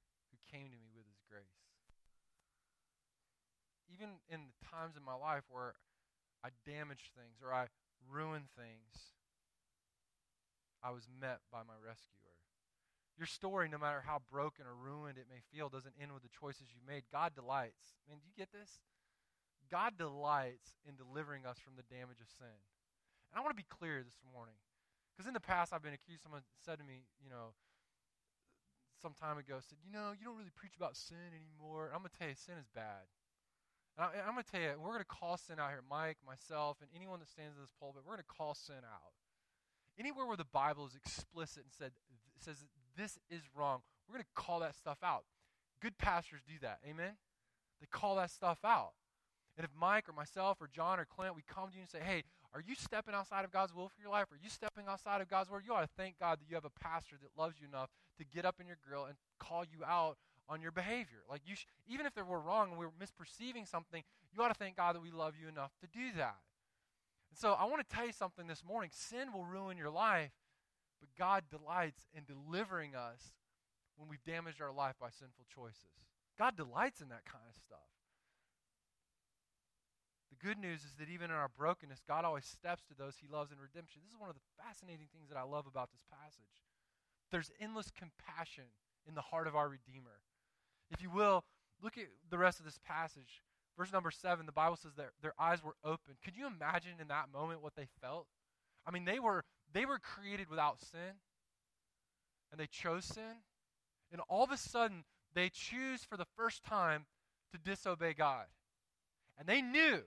came 0.52 0.68
to 0.68 0.76
me 0.76 0.92
with 0.92 1.08
his 1.08 1.24
grace. 1.24 1.64
Even 3.88 4.20
in 4.28 4.52
the 4.52 4.58
times 4.68 4.96
in 4.96 5.02
my 5.02 5.16
life 5.16 5.48
where 5.48 5.74
I 6.44 6.52
damaged 6.68 7.16
things 7.16 7.40
or 7.40 7.52
I 7.52 7.72
ruined 8.04 8.52
things, 8.52 9.16
I 10.84 10.92
was 10.92 11.08
met 11.08 11.40
by 11.48 11.64
my 11.64 11.80
rescuer. 11.80 12.36
Your 13.16 13.28
story, 13.28 13.68
no 13.68 13.78
matter 13.78 14.04
how 14.04 14.20
broken 14.30 14.66
or 14.66 14.74
ruined 14.74 15.16
it 15.16 15.30
may 15.30 15.40
feel, 15.52 15.68
doesn't 15.68 15.94
end 16.00 16.12
with 16.12 16.24
the 16.24 16.32
choices 16.32 16.72
you 16.72 16.80
made. 16.84 17.04
God 17.12 17.34
delights. 17.34 17.96
Man, 18.08 18.18
do 18.18 18.26
you 18.26 18.36
get 18.36 18.52
this? 18.52 18.80
God 19.70 19.96
delights 19.96 20.80
in 20.84 20.96
delivering 20.96 21.46
us 21.46 21.60
from 21.60 21.76
the 21.76 21.86
damage 21.88 22.20
of 22.20 22.28
sin. 22.28 22.56
And 23.30 23.36
I 23.36 23.40
want 23.40 23.56
to 23.56 23.62
be 23.62 23.68
clear 23.68 24.04
this 24.04 24.20
morning. 24.20 24.56
Because 25.12 25.28
in 25.28 25.36
the 25.36 25.44
past, 25.44 25.72
I've 25.72 25.84
been 25.84 25.96
accused, 25.96 26.24
someone 26.24 26.42
said 26.64 26.80
to 26.80 26.84
me, 26.84 27.04
you 27.22 27.28
know, 27.28 27.52
some 29.02 29.18
time 29.18 29.36
ago, 29.36 29.58
said, 29.58 29.82
you 29.82 29.90
know, 29.90 30.14
you 30.14 30.22
don't 30.22 30.38
really 30.38 30.54
preach 30.54 30.78
about 30.78 30.94
sin 30.94 31.34
anymore. 31.34 31.90
I'm 31.90 32.06
going 32.06 32.14
to 32.14 32.18
tell 32.18 32.30
you, 32.30 32.38
sin 32.38 32.54
is 32.54 32.70
bad. 32.70 33.10
And 33.98 34.06
I, 34.06 34.22
am 34.30 34.38
going 34.38 34.46
to 34.46 34.50
tell 34.50 34.62
you, 34.62 34.78
we're 34.78 34.94
going 34.94 35.04
to 35.04 35.10
call 35.18 35.36
sin 35.36 35.58
out 35.58 35.74
here. 35.74 35.82
Mike, 35.82 36.22
myself, 36.22 36.78
and 36.80 36.88
anyone 36.94 37.18
that 37.18 37.28
stands 37.28 37.58
in 37.58 37.62
this 37.62 37.74
pulpit, 37.76 38.06
we're 38.06 38.14
going 38.14 38.24
to 38.24 38.30
call 38.30 38.54
sin 38.54 38.86
out. 38.86 39.12
Anywhere 39.98 40.24
where 40.24 40.38
the 40.38 40.48
Bible 40.48 40.86
is 40.86 40.94
explicit 40.94 41.66
and 41.66 41.74
said, 41.74 41.92
says 42.38 42.64
this 42.96 43.18
is 43.28 43.42
wrong, 43.52 43.82
we're 44.08 44.16
going 44.16 44.24
to 44.24 44.38
call 44.38 44.60
that 44.60 44.78
stuff 44.78 44.98
out. 45.02 45.24
Good 45.82 45.98
pastors 45.98 46.40
do 46.46 46.54
that. 46.62 46.78
Amen? 46.88 47.18
They 47.80 47.86
call 47.90 48.16
that 48.16 48.30
stuff 48.30 48.58
out. 48.64 48.92
And 49.58 49.64
if 49.64 49.70
Mike 49.78 50.08
or 50.08 50.12
myself 50.12 50.62
or 50.62 50.68
John 50.72 50.98
or 50.98 51.04
Clint, 51.04 51.36
we 51.36 51.42
come 51.42 51.68
to 51.68 51.74
you 51.74 51.82
and 51.82 51.90
say, 51.90 52.00
hey, 52.00 52.22
are 52.54 52.60
you 52.60 52.74
stepping 52.74 53.14
outside 53.14 53.44
of 53.44 53.50
God's 53.50 53.74
will 53.74 53.88
for 53.88 54.00
your 54.00 54.10
life? 54.10 54.26
Are 54.30 54.38
you 54.42 54.48
stepping 54.48 54.84
outside 54.88 55.20
of 55.20 55.28
God's 55.28 55.50
word? 55.50 55.64
You 55.66 55.74
ought 55.74 55.82
to 55.82 55.96
thank 55.96 56.18
God 56.18 56.38
that 56.40 56.48
you 56.48 56.54
have 56.54 56.64
a 56.64 56.80
pastor 56.80 57.16
that 57.20 57.40
loves 57.40 57.56
you 57.60 57.66
enough 57.66 57.90
to 58.18 58.24
get 58.24 58.44
up 58.44 58.60
in 58.60 58.66
your 58.66 58.78
grill 58.86 59.04
and 59.04 59.16
call 59.38 59.64
you 59.64 59.84
out 59.84 60.16
on 60.48 60.60
your 60.60 60.72
behavior. 60.72 61.22
Like 61.28 61.42
you, 61.46 61.56
sh- 61.56 61.66
even 61.86 62.06
if 62.06 62.12
we're 62.16 62.38
wrong 62.38 62.70
and 62.70 62.78
we're 62.78 62.90
misperceiving 63.00 63.66
something, 63.66 64.02
you 64.32 64.42
ought 64.42 64.48
to 64.48 64.54
thank 64.54 64.76
God 64.76 64.94
that 64.94 65.02
we 65.02 65.10
love 65.10 65.34
you 65.40 65.48
enough 65.48 65.72
to 65.80 65.86
do 65.86 66.12
that. 66.16 66.36
And 67.30 67.38
so 67.38 67.52
I 67.52 67.64
want 67.64 67.86
to 67.86 67.94
tell 67.96 68.06
you 68.06 68.12
something 68.12 68.46
this 68.46 68.64
morning. 68.64 68.90
Sin 68.92 69.32
will 69.32 69.44
ruin 69.44 69.78
your 69.78 69.90
life, 69.90 70.32
but 71.00 71.08
God 71.18 71.44
delights 71.50 72.06
in 72.14 72.24
delivering 72.24 72.94
us 72.94 73.32
when 73.96 74.08
we've 74.08 74.24
damaged 74.24 74.60
our 74.60 74.72
life 74.72 74.96
by 75.00 75.08
sinful 75.08 75.46
choices. 75.48 76.04
God 76.38 76.56
delights 76.56 77.00
in 77.00 77.08
that 77.08 77.24
kind 77.24 77.44
of 77.48 77.54
stuff 77.54 77.88
The 80.32 80.40
good 80.40 80.58
news 80.58 80.84
is 80.84 80.96
that 80.98 81.08
even 81.08 81.30
in 81.30 81.36
our 81.36 81.48
brokenness, 81.48 82.02
God 82.08 82.24
always 82.24 82.44
steps 82.46 82.82
to 82.88 82.94
those 82.96 83.16
he 83.20 83.28
loves 83.28 83.52
in 83.52 83.60
redemption. 83.60 84.00
This 84.02 84.12
is 84.12 84.20
one 84.20 84.28
of 84.30 84.36
the 84.36 84.48
fascinating 84.56 85.08
things 85.12 85.28
that 85.28 85.38
I 85.38 85.44
love 85.44 85.66
about 85.66 85.92
this 85.92 86.04
passage. 86.08 86.64
There's 87.32 87.50
endless 87.60 87.90
compassion 87.90 88.64
in 89.08 89.14
the 89.14 89.20
heart 89.20 89.48
of 89.48 89.56
our 89.56 89.68
Redeemer. 89.68 90.20
If 90.90 91.02
you 91.02 91.10
will, 91.10 91.44
look 91.82 91.98
at 91.98 92.04
the 92.30 92.38
rest 92.38 92.60
of 92.60 92.64
this 92.64 92.78
passage. 92.86 93.42
Verse 93.76 93.92
number 93.92 94.10
seven, 94.10 94.46
the 94.46 94.52
Bible 94.52 94.76
says 94.76 94.92
that 94.96 95.10
their 95.22 95.32
eyes 95.38 95.64
were 95.64 95.74
open. 95.82 96.14
Could 96.22 96.36
you 96.36 96.46
imagine 96.46 96.92
in 97.00 97.08
that 97.08 97.32
moment 97.32 97.62
what 97.62 97.74
they 97.74 97.88
felt? 98.00 98.26
I 98.86 98.90
mean, 98.90 99.04
they 99.04 99.18
were 99.18 99.44
they 99.72 99.86
were 99.86 99.98
created 99.98 100.50
without 100.50 100.80
sin, 100.80 101.16
and 102.50 102.60
they 102.60 102.66
chose 102.66 103.06
sin, 103.06 103.40
and 104.12 104.20
all 104.28 104.44
of 104.44 104.50
a 104.50 104.58
sudden 104.58 105.04
they 105.34 105.48
choose 105.48 106.04
for 106.04 106.18
the 106.18 106.26
first 106.36 106.62
time 106.62 107.06
to 107.52 107.58
disobey 107.58 108.12
God. 108.12 108.44
And 109.38 109.48
they 109.48 109.62
knew 109.62 110.02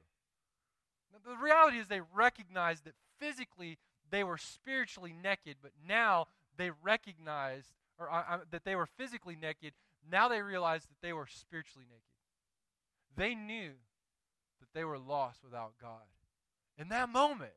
the 1.25 1.35
reality 1.35 1.77
is 1.77 1.88
they 1.88 2.01
recognized 2.13 2.85
that 2.85 2.93
physically 3.19 3.77
they 4.11 4.23
were 4.23 4.38
spiritually 4.38 5.13
naked, 5.13 5.57
but 5.61 5.71
now 5.88 6.27
they 6.57 6.71
recognized, 6.83 7.73
or 7.97 8.11
uh, 8.11 8.39
that 8.51 8.63
they 8.63 8.75
were 8.75 8.85
physically 8.85 9.37
naked. 9.39 9.73
Now 10.09 10.27
they 10.27 10.41
realized 10.41 10.89
that 10.89 11.01
they 11.01 11.13
were 11.13 11.27
spiritually 11.27 11.85
naked. 11.89 12.03
They 13.15 13.33
knew 13.33 13.71
that 14.59 14.67
they 14.73 14.83
were 14.83 14.99
lost 14.99 15.43
without 15.43 15.73
God. 15.81 16.03
in 16.77 16.89
that 16.89 17.09
moment. 17.09 17.53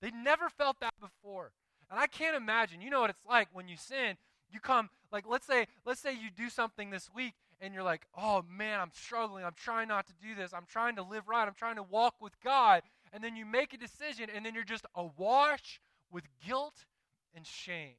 They 0.00 0.10
never 0.10 0.48
felt 0.48 0.80
that 0.80 0.94
before. 1.00 1.52
And 1.90 1.98
I 2.00 2.06
can't 2.06 2.36
imagine. 2.36 2.80
You 2.80 2.90
know 2.90 3.00
what 3.00 3.10
it's 3.10 3.26
like 3.26 3.48
when 3.52 3.68
you 3.68 3.76
sin. 3.76 4.16
You 4.50 4.60
come 4.60 4.90
like 5.10 5.24
let's 5.28 5.46
say 5.46 5.66
let's 5.84 6.00
say 6.00 6.12
you 6.12 6.30
do 6.34 6.48
something 6.48 6.90
this 6.90 7.10
week 7.14 7.34
and 7.60 7.72
you're 7.72 7.82
like, 7.82 8.06
"Oh 8.16 8.42
man, 8.48 8.80
I'm 8.80 8.90
struggling. 8.92 9.44
I'm 9.44 9.54
trying 9.56 9.88
not 9.88 10.06
to 10.06 10.12
do 10.14 10.34
this. 10.34 10.52
I'm 10.52 10.66
trying 10.66 10.96
to 10.96 11.02
live 11.02 11.28
right. 11.28 11.46
I'm 11.46 11.54
trying 11.54 11.76
to 11.76 11.82
walk 11.82 12.14
with 12.20 12.40
God." 12.40 12.82
And 13.12 13.22
then 13.22 13.36
you 13.36 13.46
make 13.46 13.72
a 13.72 13.78
decision 13.78 14.28
and 14.34 14.44
then 14.44 14.54
you're 14.54 14.64
just 14.64 14.86
awash 14.94 15.80
with 16.10 16.24
guilt 16.44 16.84
and 17.34 17.46
shame. 17.46 17.94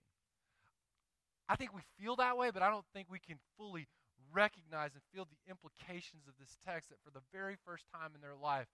I 1.47 1.55
think 1.55 1.73
we 1.73 1.81
feel 1.99 2.15
that 2.15 2.37
way, 2.37 2.49
but 2.51 2.63
I 2.63 2.69
don't 2.69 2.85
think 2.93 3.07
we 3.09 3.19
can 3.19 3.37
fully 3.57 3.87
recognize 4.33 4.91
and 4.93 5.01
feel 5.13 5.25
the 5.25 5.49
implications 5.49 6.27
of 6.27 6.33
this 6.39 6.57
text 6.65 6.89
that 6.89 6.97
for 7.03 7.11
the 7.11 7.23
very 7.31 7.55
first 7.65 7.85
time 7.93 8.11
in 8.15 8.21
their 8.21 8.35
life, 8.35 8.67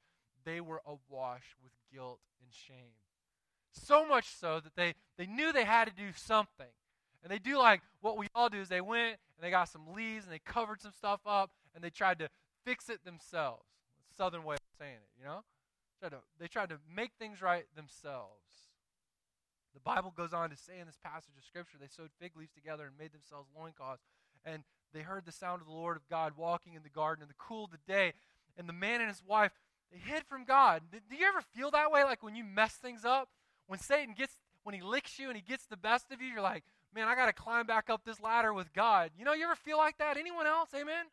they 0.45 0.61
were 0.61 0.81
awash 0.85 1.55
with 1.61 1.73
guilt 1.93 2.19
and 2.41 2.51
shame. 2.51 2.95
So 3.71 4.07
much 4.07 4.27
so 4.27 4.59
that 4.59 4.75
they, 4.75 4.95
they 5.17 5.25
knew 5.25 5.53
they 5.53 5.65
had 5.65 5.85
to 5.85 5.93
do 5.93 6.11
something. 6.15 6.73
And 7.23 7.31
they 7.31 7.39
do 7.39 7.57
like 7.57 7.81
what 8.01 8.17
we 8.17 8.27
all 8.33 8.49
do 8.49 8.59
is 8.59 8.69
they 8.69 8.81
went 8.81 9.17
and 9.37 9.43
they 9.43 9.51
got 9.51 9.69
some 9.69 9.93
leaves 9.93 10.25
and 10.25 10.33
they 10.33 10.39
covered 10.39 10.81
some 10.81 10.91
stuff 10.91 11.21
up 11.25 11.51
and 11.75 11.83
they 11.83 11.89
tried 11.89 12.19
to 12.19 12.29
fix 12.65 12.89
it 12.89 13.05
themselves. 13.05 13.63
Southern 14.17 14.43
way 14.43 14.55
of 14.55 14.61
saying 14.79 14.95
it, 14.95 15.19
you 15.19 15.25
know? 15.25 15.43
Tried 15.99 16.09
to, 16.09 16.17
they 16.39 16.47
tried 16.47 16.69
to 16.69 16.79
make 16.93 17.11
things 17.19 17.41
right 17.41 17.65
themselves. 17.75 18.70
The 19.73 19.79
Bible 19.79 20.13
goes 20.15 20.33
on 20.33 20.49
to 20.49 20.57
say 20.57 20.79
in 20.79 20.85
this 20.85 20.99
passage 21.03 21.37
of 21.37 21.43
Scripture, 21.45 21.77
they 21.79 21.87
sewed 21.87 22.11
fig 22.19 22.35
leaves 22.35 22.51
together 22.51 22.85
and 22.85 22.97
made 22.97 23.13
themselves 23.13 23.49
loincloths. 23.57 24.03
And 24.43 24.63
they 24.93 25.01
heard 25.01 25.25
the 25.25 25.31
sound 25.31 25.61
of 25.61 25.67
the 25.67 25.73
Lord 25.73 25.95
of 25.95 26.07
God 26.09 26.33
walking 26.35 26.73
in 26.73 26.83
the 26.83 26.89
garden 26.89 27.21
in 27.21 27.27
the 27.29 27.35
cool 27.37 27.65
of 27.65 27.71
the 27.71 27.77
day. 27.87 28.13
And 28.57 28.67
the 28.67 28.73
man 28.73 28.99
and 28.99 29.09
his 29.09 29.23
wife, 29.25 29.51
they 29.91 29.97
hid 29.97 30.23
from 30.25 30.43
God. 30.43 30.83
Do 30.91 31.15
you 31.15 31.25
ever 31.25 31.41
feel 31.41 31.71
that 31.71 31.91
way? 31.91 32.03
Like 32.03 32.23
when 32.23 32.35
you 32.35 32.43
mess 32.43 32.73
things 32.73 33.05
up? 33.05 33.29
When 33.67 33.79
Satan 33.79 34.13
gets, 34.17 34.37
when 34.63 34.75
he 34.75 34.81
licks 34.81 35.17
you 35.17 35.29
and 35.29 35.37
he 35.37 35.41
gets 35.41 35.65
the 35.65 35.77
best 35.77 36.11
of 36.11 36.21
you, 36.21 36.27
you're 36.27 36.41
like, 36.41 36.63
man, 36.93 37.07
I 37.07 37.15
got 37.15 37.27
to 37.27 37.33
climb 37.33 37.65
back 37.65 37.89
up 37.89 38.01
this 38.05 38.19
ladder 38.19 38.53
with 38.53 38.73
God. 38.73 39.11
You 39.17 39.23
know, 39.23 39.33
you 39.33 39.45
ever 39.45 39.55
feel 39.55 39.77
like 39.77 39.97
that? 39.99 40.17
Anyone 40.17 40.47
else? 40.47 40.69
Amen? 40.73 41.05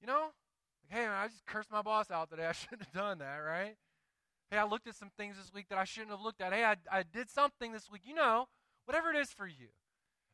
You 0.00 0.06
know? 0.06 0.30
Like, 0.82 1.00
hey, 1.00 1.06
man, 1.06 1.16
I 1.16 1.26
just 1.26 1.44
cursed 1.46 1.70
my 1.72 1.82
boss 1.82 2.10
out 2.10 2.30
today. 2.30 2.46
I 2.46 2.52
shouldn't 2.52 2.82
have 2.82 2.92
done 2.92 3.18
that, 3.18 3.38
right? 3.38 3.76
Hey, 4.52 4.58
I 4.58 4.64
looked 4.64 4.86
at 4.86 4.94
some 4.94 5.10
things 5.16 5.38
this 5.38 5.50
week 5.54 5.70
that 5.70 5.78
I 5.78 5.84
shouldn't 5.84 6.10
have 6.10 6.20
looked 6.20 6.42
at. 6.42 6.52
Hey, 6.52 6.62
I, 6.62 6.76
I 6.92 7.04
did 7.10 7.30
something 7.30 7.72
this 7.72 7.90
week. 7.90 8.02
You 8.04 8.14
know, 8.14 8.48
whatever 8.84 9.08
it 9.08 9.16
is 9.16 9.30
for 9.32 9.46
you. 9.46 9.68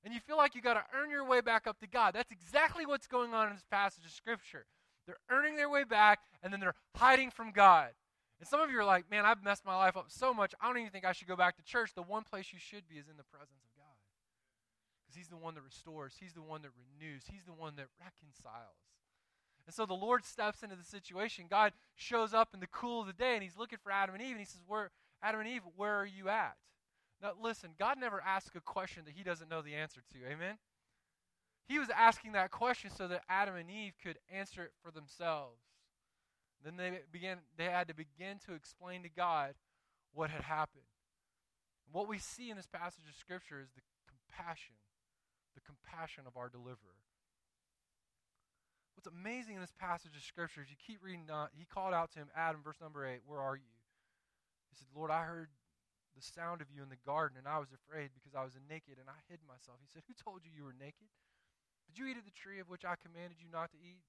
And 0.03 0.13
you 0.13 0.19
feel 0.19 0.37
like 0.37 0.57
you 0.57 0.61
got 0.61 0.75
to 0.75 0.83
earn 0.93 1.09
your 1.09 1.25
way 1.25 1.41
back 1.41 1.69
up 1.69 1.79
to 1.79 1.87
God. 1.87 2.15
That's 2.15 2.33
exactly 2.33 2.85
what's 2.85 3.07
going 3.07 3.33
on 3.33 3.47
in 3.47 3.55
this 3.55 3.65
passage 3.71 4.05
of 4.05 4.11
Scripture. 4.11 4.67
They're 5.07 5.23
earning 5.31 5.55
their 5.55 5.71
way 5.71 5.85
back, 5.85 6.19
and 6.43 6.53
then 6.53 6.59
they're 6.59 6.75
hiding 6.97 7.31
from 7.31 7.53
God. 7.53 7.91
And 8.41 8.49
some 8.49 8.61
of 8.61 8.73
you 8.73 8.81
are 8.81 8.85
like, 8.85 9.09
man, 9.09 9.25
I've 9.25 9.45
messed 9.45 9.65
my 9.65 9.77
life 9.77 9.97
up 9.97 10.07
so 10.09 10.35
much, 10.35 10.53
I 10.61 10.67
don't 10.67 10.79
even 10.79 10.91
think 10.91 11.05
I 11.05 11.13
should 11.13 11.29
go 11.29 11.37
back 11.37 11.57
to 11.57 11.63
church. 11.63 11.95
The 11.95 12.03
one 12.03 12.25
place 12.25 12.53
you 12.53 12.59
should 12.59 12.89
be 12.89 12.97
is 12.97 13.07
in 13.09 13.19
the 13.19 13.25
presence 13.31 13.63
of 13.63 13.71
God. 13.77 13.95
Because 15.07 15.17
He's 15.17 15.29
the 15.29 15.37
one 15.37 15.55
that 15.55 15.63
restores, 15.63 16.15
He's 16.19 16.33
the 16.33 16.43
one 16.43 16.63
that 16.63 16.71
renews, 16.75 17.23
He's 17.31 17.45
the 17.47 17.55
one 17.55 17.77
that 17.77 17.87
reconciles. 18.03 18.83
And 19.69 19.75
so 19.75 19.85
the 19.85 19.93
Lord 19.93 20.25
steps 20.25 20.63
into 20.63 20.77
the 20.77 20.83
situation. 20.83 21.45
God 21.47 21.75
shows 21.95 22.33
up 22.33 22.55
in 22.55 22.61
the 22.61 22.67
cool 22.69 23.03
of 23.03 23.07
the 23.07 23.13
day 23.13 23.35
and 23.35 23.43
he's 23.43 23.59
looking 23.59 23.79
for 23.83 23.93
Adam 23.93 24.15
and 24.15 24.25
Eve 24.25 24.31
and 24.31 24.39
he 24.41 24.47
says, 24.47 24.63
Where 24.67 24.91
Adam 25.23 25.41
and 25.43 25.49
Eve, 25.51 25.61
where 25.77 25.95
are 25.95 26.07
you 26.07 26.31
at? 26.31 26.57
Now 27.23 27.33
listen, 27.39 27.73
God 27.79 27.99
never 28.01 28.19
asks 28.27 28.57
a 28.57 28.61
question 28.61 29.03
that 29.05 29.13
he 29.15 29.23
doesn't 29.23 29.51
know 29.51 29.61
the 29.61 29.75
answer 29.75 30.01
to. 30.15 30.19
Amen? 30.27 30.57
He 31.69 31.79
was 31.79 31.91
asking 31.95 32.33
that 32.33 32.51
question 32.51 32.91
so 32.97 33.09
that 33.09 33.25
Adam 33.29 33.57
and 33.57 33.71
Eve 33.71 33.93
could 34.03 34.17
answer 34.33 34.63
it 34.63 34.73
for 34.83 34.91
themselves. 34.91 35.61
Then 36.65 36.79
they 36.79 37.01
began 37.13 37.37
they 37.59 37.67
had 37.67 37.89
to 37.89 37.95
begin 37.95 38.39
to 38.47 38.55
explain 38.55 39.03
to 39.03 39.11
God 39.11 39.53
what 40.15 40.31
had 40.31 40.45
happened. 40.45 40.89
what 41.93 42.09
we 42.09 42.19
see 42.19 42.49
in 42.49 42.57
this 42.57 42.67
passage 42.67 43.05
of 43.07 43.15
scripture 43.21 43.61
is 43.61 43.69
the 43.75 43.83
compassion, 44.09 44.77
the 45.55 45.61
compassion 45.61 46.25
of 46.27 46.39
our 46.39 46.49
deliverer. 46.49 47.05
What's 48.99 49.15
amazing 49.15 49.55
in 49.55 49.63
this 49.63 49.79
passage 49.79 50.19
of 50.19 50.27
scripture 50.27 50.59
is 50.59 50.75
you 50.75 50.81
keep 50.83 50.99
reading, 51.07 51.31
uh, 51.31 51.47
he 51.55 51.63
called 51.63 51.95
out 51.95 52.11
to 52.19 52.19
him, 52.19 52.35
Adam, 52.35 52.67
verse 52.67 52.83
number 52.83 53.07
8, 53.07 53.23
where 53.31 53.39
are 53.39 53.55
you? 53.55 53.71
He 54.67 54.75
said, 54.75 54.91
Lord, 54.91 55.15
I 55.15 55.23
heard 55.23 55.55
the 56.19 56.27
sound 56.27 56.59
of 56.59 56.67
you 56.67 56.83
in 56.83 56.91
the 56.91 56.99
garden, 57.07 57.39
and 57.39 57.47
I 57.47 57.63
was 57.63 57.71
afraid 57.71 58.11
because 58.11 58.35
I 58.35 58.43
was 58.43 58.59
naked, 58.59 58.99
and 58.99 59.07
I 59.07 59.15
hid 59.31 59.39
myself. 59.47 59.79
He 59.79 59.87
said, 59.87 60.03
Who 60.11 60.19
told 60.19 60.43
you 60.43 60.51
you 60.51 60.67
were 60.67 60.75
naked? 60.75 61.07
Did 61.87 61.95
you 61.95 62.11
eat 62.11 62.19
of 62.19 62.27
the 62.27 62.35
tree 62.35 62.59
of 62.59 62.67
which 62.67 62.83
I 62.83 62.99
commanded 62.99 63.39
you 63.39 63.47
not 63.47 63.71
to 63.71 63.79
eat? 63.79 64.03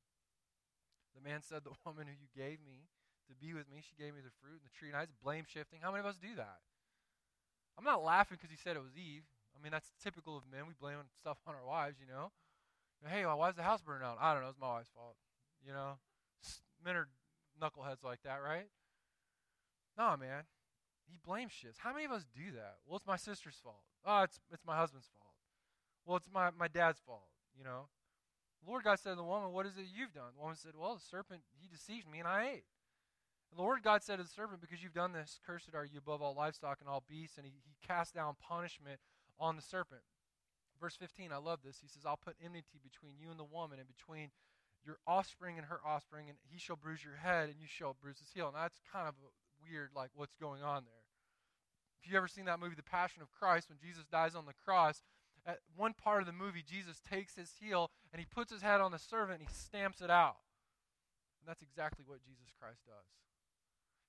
The 1.14 1.22
man 1.22 1.46
said, 1.46 1.62
The 1.62 1.78
woman 1.86 2.10
who 2.10 2.18
you 2.18 2.34
gave 2.34 2.58
me 2.58 2.90
to 3.30 3.38
be 3.38 3.54
with 3.54 3.70
me, 3.70 3.86
she 3.86 3.94
gave 3.94 4.18
me 4.18 4.26
the 4.26 4.34
fruit 4.42 4.58
and 4.58 4.66
the 4.66 4.74
tree. 4.74 4.90
And 4.90 4.98
I 4.98 5.06
was 5.06 5.14
blame 5.22 5.46
shifting. 5.46 5.86
How 5.86 5.94
many 5.94 6.02
of 6.02 6.10
us 6.10 6.18
do 6.18 6.34
that? 6.42 6.66
I'm 7.78 7.86
not 7.86 8.02
laughing 8.02 8.42
because 8.42 8.50
he 8.50 8.58
said 8.58 8.74
it 8.74 8.82
was 8.82 8.98
Eve. 8.98 9.30
I 9.54 9.62
mean, 9.62 9.70
that's 9.70 9.94
typical 10.02 10.34
of 10.34 10.50
men. 10.50 10.66
We 10.66 10.74
blame 10.74 10.98
stuff 11.14 11.38
on 11.46 11.54
our 11.54 11.62
wives, 11.62 12.02
you 12.02 12.10
know. 12.10 12.34
Hey, 13.08 13.26
why 13.26 13.50
is 13.50 13.56
the 13.56 13.64
house 13.64 13.82
burning 13.82 14.02
down? 14.02 14.18
I 14.20 14.34
don't 14.34 14.44
know. 14.44 14.50
It's 14.50 14.60
my 14.60 14.74
wife's 14.74 14.90
fault. 14.90 15.16
You 15.66 15.74
know, 15.74 16.00
men 16.84 16.96
are 16.96 17.08
knuckleheads 17.62 18.04
like 18.04 18.22
that, 18.24 18.40
right? 18.44 18.68
No, 19.98 20.16
man. 20.18 20.44
He 21.08 21.18
blames 21.26 21.52
shit. 21.52 21.76
How 21.78 21.94
many 21.94 22.06
of 22.06 22.12
us 22.12 22.26
do 22.36 22.52
that? 22.56 22.78
Well, 22.86 22.98
it's 22.98 23.08
my 23.08 23.18
sister's 23.18 23.60
fault. 23.64 23.84
Oh, 24.06 24.24
it's 24.24 24.40
it's 24.52 24.66
my 24.66 24.78
husband's 24.78 25.08
fault. 25.08 25.34
Well, 26.06 26.18
it's 26.18 26.30
my, 26.34 26.50
my 26.58 26.68
dad's 26.68 27.00
fault, 27.00 27.30
you 27.58 27.64
know. 27.64 27.88
The 28.64 28.70
Lord 28.70 28.84
God 28.84 29.00
said 29.00 29.12
to 29.12 29.16
the 29.16 29.24
woman, 29.24 29.52
What 29.52 29.66
is 29.66 29.78
it 29.78 29.86
you've 29.96 30.14
done? 30.14 30.34
The 30.36 30.42
woman 30.42 30.56
said, 30.56 30.72
Well, 30.78 30.96
the 30.96 31.02
serpent, 31.02 31.42
he 31.60 31.68
deceived 31.68 32.10
me 32.10 32.20
and 32.20 32.28
I 32.28 32.50
ate. 32.56 32.64
The 33.54 33.62
Lord 33.62 33.84
God 33.84 34.04
said 34.04 34.18
to 34.18 34.24
the 34.24 34.30
serpent, 34.30 34.62
Because 34.62 34.84
you've 34.84 34.94
done 34.94 35.14
this, 35.14 35.40
cursed 35.46 35.70
are 35.74 35.86
you 35.86 36.00
above 36.00 36.22
all 36.22 36.36
livestock 36.36 36.80
and 36.80 36.90
all 36.90 37.04
beasts. 37.08 37.38
And 37.38 37.46
he, 37.46 37.54
he 37.64 37.76
cast 37.86 38.16
down 38.16 38.36
punishment 38.40 39.00
on 39.40 39.56
the 39.56 39.62
serpent. 39.62 40.02
Verse 40.80 40.96
15, 40.96 41.32
I 41.32 41.38
love 41.38 41.60
this. 41.64 41.80
He 41.82 41.88
says, 41.88 42.06
I'll 42.06 42.18
put 42.18 42.36
enmity 42.44 42.80
between 42.82 43.20
you 43.20 43.30
and 43.32 43.40
the 43.40 43.44
woman, 43.44 43.80
and 43.80 43.88
between 43.88 44.32
your 44.86 44.98
offspring 45.06 45.58
and 45.58 45.68
her 45.68 45.80
offspring, 45.86 46.30
and 46.30 46.38
he 46.50 46.58
shall 46.58 46.78
bruise 46.78 47.04
your 47.04 47.18
head, 47.18 47.50
and 47.50 47.60
you 47.60 47.68
shall 47.68 47.96
bruise 48.02 48.20
his 48.20 48.32
heel. 48.34 48.48
And 48.48 48.56
that's 48.56 48.80
kind 48.92 49.08
of 49.08 49.16
weird, 49.62 49.90
like 49.96 50.12
what's 50.16 50.36
going 50.40 50.64
on 50.64 50.86
there. 50.86 51.04
If 52.02 52.10
you 52.10 52.16
ever 52.16 52.28
seen 52.28 52.46
that 52.46 52.60
movie, 52.60 52.76
The 52.76 52.84
Passion 52.84 53.22
of 53.22 53.32
Christ, 53.32 53.68
when 53.68 53.78
Jesus 53.78 54.06
dies 54.10 54.36
on 54.36 54.46
the 54.46 54.56
cross, 54.66 55.04
at 55.46 55.60
one 55.76 55.94
part 55.94 56.22
of 56.22 56.28
the 56.28 56.36
movie, 56.36 56.64
Jesus 56.64 57.02
takes 57.04 57.36
his 57.36 57.52
heel 57.60 57.92
and 58.12 58.20
he 58.20 58.28
puts 58.28 58.52
his 58.52 58.62
head 58.62 58.82
on 58.82 58.92
the 58.92 59.00
servant 59.00 59.40
and 59.40 59.48
he 59.48 59.54
stamps 59.54 60.02
it 60.02 60.10
out. 60.10 60.40
And 61.40 61.48
that's 61.48 61.64
exactly 61.64 62.04
what 62.08 62.24
Jesus 62.24 62.52
Christ 62.60 62.84
does. 62.86 63.08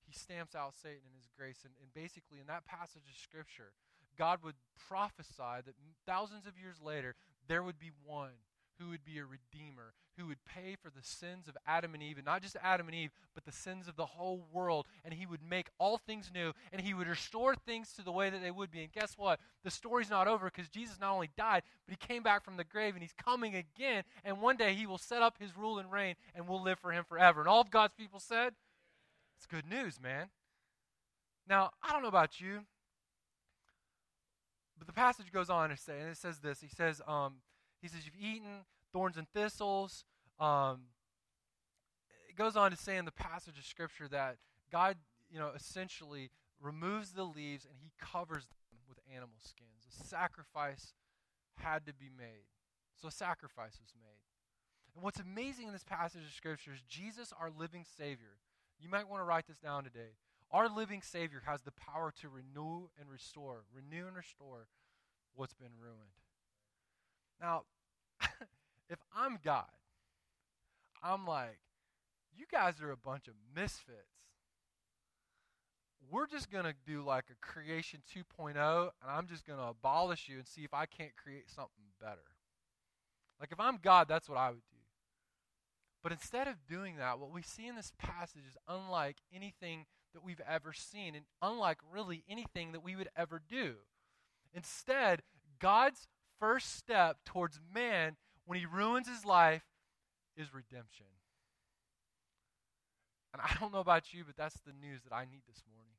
He 0.07 0.13
stamps 0.13 0.55
out 0.55 0.75
Satan 0.75 1.07
in 1.07 1.15
his 1.15 1.31
grace. 1.31 1.63
And, 1.63 1.75
and 1.79 1.95
basically, 1.95 2.43
in 2.43 2.47
that 2.51 2.67
passage 2.67 3.07
of 3.07 3.15
Scripture, 3.15 3.73
God 4.19 4.41
would 4.45 4.57
prophesy 4.89 5.63
that 5.65 5.75
thousands 6.07 6.47
of 6.47 6.59
years 6.59 6.77
later, 6.83 7.15
there 7.49 7.63
would 7.63 7.79
be 7.79 7.91
one 8.05 8.31
who 8.81 8.89
would 8.91 9.05
be 9.05 9.19
a 9.19 9.25
redeemer, 9.25 9.93
who 10.19 10.27
would 10.27 10.45
pay 10.45 10.75
for 10.83 10.89
the 10.89 11.03
sins 11.03 11.49
of 11.49 11.57
Adam 11.67 11.95
and 11.95 12.03
Eve, 12.03 12.17
and 12.17 12.25
not 12.25 12.43
just 12.43 12.57
Adam 12.63 12.89
and 12.89 12.95
Eve, 12.95 13.11
but 13.35 13.45
the 13.45 13.53
sins 13.53 13.87
of 13.89 13.97
the 13.97 14.07
whole 14.07 14.47
world. 14.53 14.87
And 15.05 15.13
he 15.13 15.27
would 15.27 15.43
make 15.43 15.69
all 15.79 15.99
things 15.99 16.31
new, 16.35 16.53
and 16.73 16.81
he 16.81 16.95
would 16.95 17.07
restore 17.07 17.55
things 17.55 17.93
to 17.95 18.03
the 18.03 18.13
way 18.13 18.31
that 18.31 18.43
they 18.43 18.51
would 18.51 18.71
be. 18.71 18.83
And 18.83 18.93
guess 18.93 19.19
what? 19.19 19.39
The 19.65 19.71
story's 19.71 20.11
not 20.11 20.29
over 20.29 20.47
because 20.47 20.69
Jesus 20.69 20.99
not 20.99 21.13
only 21.13 21.31
died, 21.37 21.63
but 21.87 21.97
he 21.99 22.07
came 22.07 22.23
back 22.23 22.43
from 22.43 22.57
the 22.57 22.65
grave, 22.65 22.95
and 22.95 23.03
he's 23.03 23.13
coming 23.13 23.55
again. 23.55 24.05
And 24.25 24.41
one 24.41 24.57
day 24.57 24.75
he 24.75 24.87
will 24.87 24.99
set 24.99 25.23
up 25.23 25.37
his 25.39 25.57
rule 25.57 25.79
and 25.79 25.93
reign, 25.93 26.15
and 26.35 26.49
we'll 26.49 26.63
live 26.63 26.79
for 26.79 26.93
him 26.93 27.05
forever. 27.05 27.41
And 27.41 27.49
all 27.49 27.61
of 27.61 27.71
God's 27.71 27.95
people 27.95 28.21
said, 28.21 28.55
It's 29.37 29.47
good 29.47 29.69
news, 29.69 30.01
man. 30.01 30.29
Now, 31.47 31.71
I 31.83 31.93
don't 31.93 32.03
know 32.03 32.09
about 32.09 32.41
you. 32.41 32.61
But 34.81 34.87
the 34.87 34.95
passage 34.95 35.31
goes 35.31 35.51
on 35.51 35.69
to 35.69 35.77
say, 35.77 36.01
and 36.01 36.09
it 36.09 36.17
says 36.17 36.39
this. 36.39 36.63
He 36.63 36.69
says, 36.69 37.03
um, 37.07 37.35
he 37.83 37.89
says, 37.89 38.01
you've 38.07 38.17
eaten 38.19 38.65
thorns 38.95 39.19
and 39.19 39.29
thistles. 39.29 40.05
Um, 40.41 40.85
it 42.27 42.35
goes 42.35 42.57
on 42.57 42.71
to 42.71 42.79
say 42.79 42.97
in 42.97 43.05
the 43.05 43.13
passage 43.13 43.59
of 43.59 43.65
Scripture 43.67 44.09
that 44.09 44.39
God, 44.73 44.97
you 45.31 45.39
know, 45.39 45.51
essentially 45.55 46.31
removes 46.63 47.13
the 47.13 47.25
leaves 47.25 47.67
and 47.67 47.75
he 47.83 47.93
covers 48.01 48.47
them 48.47 48.81
with 48.89 48.99
animal 49.15 49.37
skins. 49.39 49.87
A 50.01 50.07
sacrifice 50.07 50.95
had 51.57 51.85
to 51.85 51.93
be 51.93 52.09
made. 52.17 52.49
So 53.01 53.09
a 53.09 53.13
sacrifice 53.13 53.79
was 53.79 53.93
made. 54.01 54.25
And 54.95 55.05
what's 55.05 55.21
amazing 55.21 55.67
in 55.67 55.75
this 55.75 55.85
passage 55.85 56.23
of 56.27 56.33
Scripture 56.33 56.73
is 56.73 56.81
Jesus, 56.89 57.35
our 57.39 57.51
living 57.51 57.85
Savior. 57.99 58.39
You 58.81 58.89
might 58.89 59.09
want 59.09 59.21
to 59.21 59.27
write 59.27 59.47
this 59.47 59.59
down 59.59 59.85
today. 59.85 60.17
Our 60.51 60.69
living 60.69 61.03
Savior 61.03 61.43
has 61.47 61.61
the 61.63 61.71
power 61.73 62.13
to 62.21 62.29
renew 62.29 62.89
and 62.99 63.09
restore, 63.11 63.65
renew 63.73 64.07
and 64.07 64.17
restore 64.17 64.67
what's 65.35 65.55
been 65.55 65.73
ruined. 65.81 65.99
Now, 67.41 67.63
if 68.89 68.99
I'm 69.15 69.39
God, 69.43 69.71
I'm 71.03 71.27
like, 71.27 71.59
you 72.37 72.47
guys 72.51 72.81
are 72.81 72.91
a 72.91 72.97
bunch 72.97 73.29
of 73.29 73.35
misfits. 73.55 73.99
We're 76.11 76.27
just 76.27 76.51
going 76.51 76.65
to 76.65 76.75
do 76.87 77.03
like 77.03 77.27
a 77.31 77.47
creation 77.47 78.01
2.0, 78.15 78.55
and 78.57 78.91
I'm 79.07 79.27
just 79.27 79.47
going 79.47 79.59
to 79.59 79.67
abolish 79.67 80.29
you 80.29 80.39
and 80.39 80.47
see 80.47 80.63
if 80.63 80.75
I 80.75 80.87
can't 80.87 81.17
create 81.17 81.49
something 81.49 81.85
better. 82.01 82.25
Like, 83.39 83.53
if 83.53 83.61
I'm 83.61 83.79
God, 83.81 84.09
that's 84.09 84.29
what 84.29 84.39
I 84.39 84.49
would 84.49 84.63
do. 84.71 84.77
But 86.03 86.13
instead 86.13 86.49
of 86.49 86.67
doing 86.67 86.97
that, 86.97 87.19
what 87.19 87.31
we 87.33 87.43
see 87.43 87.67
in 87.67 87.77
this 87.77 87.93
passage 87.99 88.43
is 88.49 88.57
unlike 88.67 89.19
anything 89.35 89.87
that 90.15 90.25
we've 90.25 90.41
ever 90.49 90.73
seen, 90.73 91.15
and 91.15 91.25
unlike 91.41 91.79
really 91.93 92.25
anything 92.29 92.73
that 92.73 92.83
we 92.83 92.97
would 92.97 93.11
ever 93.17 93.41
do. 93.47 93.77
Instead, 94.55 95.23
God's 95.59 96.09
first 96.39 96.75
step 96.77 97.19
towards 97.25 97.61
man 97.73 98.17
when 98.47 98.59
he 98.59 98.67
ruins 98.67 99.09
his 99.09 99.25
life 99.25 99.63
is 100.37 100.55
redemption. 100.55 101.07
And 103.33 103.41
I 103.43 103.55
don't 103.61 103.73
know 103.73 103.81
about 103.81 104.13
you, 104.13 104.25
but 104.25 104.37
that's 104.37 104.61
the 104.61 104.73
news 104.73 105.03
that 105.03 105.15
I 105.15 105.25
need 105.25 105.43
this 105.47 105.63
morning. 105.73 105.95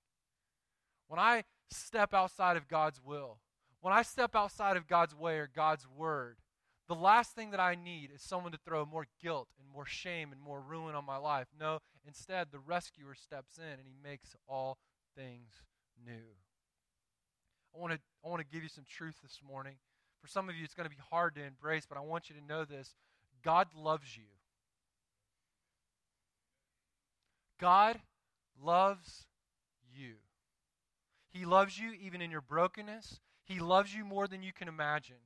When 1.07 1.19
I 1.19 1.43
step 1.69 2.13
outside 2.13 2.57
of 2.57 2.67
God's 2.67 2.99
will, 3.03 3.37
when 3.79 3.93
I 3.93 4.01
step 4.01 4.35
outside 4.35 4.77
of 4.77 4.87
God's 4.87 5.15
way 5.15 5.37
or 5.37 5.49
God's 5.53 5.87
word, 5.87 6.37
the 6.87 6.95
last 6.95 7.35
thing 7.35 7.51
that 7.51 7.59
I 7.59 7.75
need 7.75 8.11
is 8.13 8.21
someone 8.21 8.51
to 8.51 8.57
throw 8.57 8.85
more 8.85 9.07
guilt 9.21 9.47
and 9.57 9.69
more 9.71 9.85
shame 9.85 10.31
and 10.31 10.41
more 10.41 10.59
ruin 10.59 10.93
on 10.93 11.05
my 11.05 11.17
life. 11.17 11.47
No, 11.57 11.79
instead, 12.05 12.47
the 12.51 12.59
rescuer 12.59 13.15
steps 13.15 13.57
in 13.57 13.79
and 13.79 13.87
he 13.87 13.95
makes 14.03 14.35
all 14.47 14.77
things 15.15 15.63
new. 16.05 16.35
I 17.75 17.79
want 17.79 17.93
to 17.93 17.99
I 18.25 18.29
want 18.29 18.41
to 18.41 18.53
give 18.53 18.63
you 18.63 18.69
some 18.69 18.85
truth 18.87 19.15
this 19.21 19.39
morning. 19.47 19.75
For 20.21 20.27
some 20.27 20.49
of 20.49 20.55
you, 20.55 20.63
it's 20.63 20.75
going 20.75 20.87
to 20.87 20.95
be 20.95 21.01
hard 21.09 21.35
to 21.35 21.43
embrace, 21.43 21.85
but 21.87 21.97
I 21.97 22.01
want 22.01 22.29
you 22.29 22.35
to 22.35 22.45
know 22.45 22.65
this 22.65 22.95
God 23.43 23.67
loves 23.75 24.15
you. 24.15 24.23
God 27.59 27.99
loves 28.63 29.25
you. 29.95 30.15
He 31.31 31.45
loves 31.45 31.79
you 31.79 31.91
even 31.93 32.21
in 32.21 32.31
your 32.31 32.41
brokenness. 32.41 33.19
He 33.43 33.59
loves 33.59 33.95
you 33.95 34.03
more 34.03 34.27
than 34.27 34.43
you 34.43 34.51
can 34.51 34.67
imagine. 34.67 35.17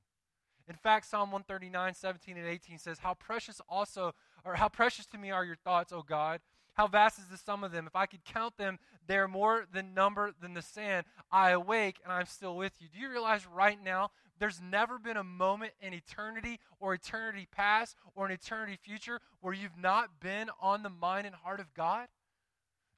In 0.68 0.76
fact, 0.76 1.06
Psalm 1.06 1.32
139, 1.32 1.94
17 1.94 2.38
and 2.38 2.48
18 2.48 2.80
says, 2.80 3.00
How 3.00 3.14
precious 3.14 3.62
also, 3.70 4.14
or 4.44 4.56
how 4.56 4.68
precious 4.68 5.06
to 5.08 5.18
me 5.18 5.32
are 5.32 5.46
your 5.46 5.56
thoughts, 5.56 5.94
O 5.94 6.02
God. 6.02 6.42
How 6.76 6.88
vast 6.88 7.20
is 7.20 7.26
the 7.26 7.38
sum 7.38 7.64
of 7.64 7.72
them? 7.72 7.88
If 7.88 7.96
I 7.96 8.06
could 8.06 8.24
count 8.26 8.58
them, 8.58 8.80
they're 9.08 9.28
more 9.28 9.66
than 9.72 9.94
number 9.94 10.34
than 10.42 10.54
the 10.54 10.62
sand. 10.62 11.06
I 11.32 11.52
awake 11.52 12.00
and 12.04 12.12
I'm 12.12 12.26
still 12.26 12.56
with 12.56 12.74
you. 12.80 12.88
Do 12.94 13.00
you 13.00 13.10
realize 13.10 13.48
right 13.48 13.82
now 13.82 14.12
there's 14.40 14.62
never 14.62 15.00
been 15.00 15.16
a 15.16 15.24
moment 15.24 15.72
in 15.82 15.94
eternity 15.94 16.60
or 16.82 16.94
eternity 16.94 17.48
past 17.50 17.96
or 18.14 18.26
an 18.26 18.34
eternity 18.34 18.78
future 18.82 19.22
where 19.40 19.54
you've 19.54 19.78
not 19.78 20.20
been 20.20 20.50
on 20.62 20.84
the 20.84 20.90
mind 20.90 21.26
and 21.26 21.36
heart 21.36 21.62
of 21.62 21.74
God? 21.74 22.08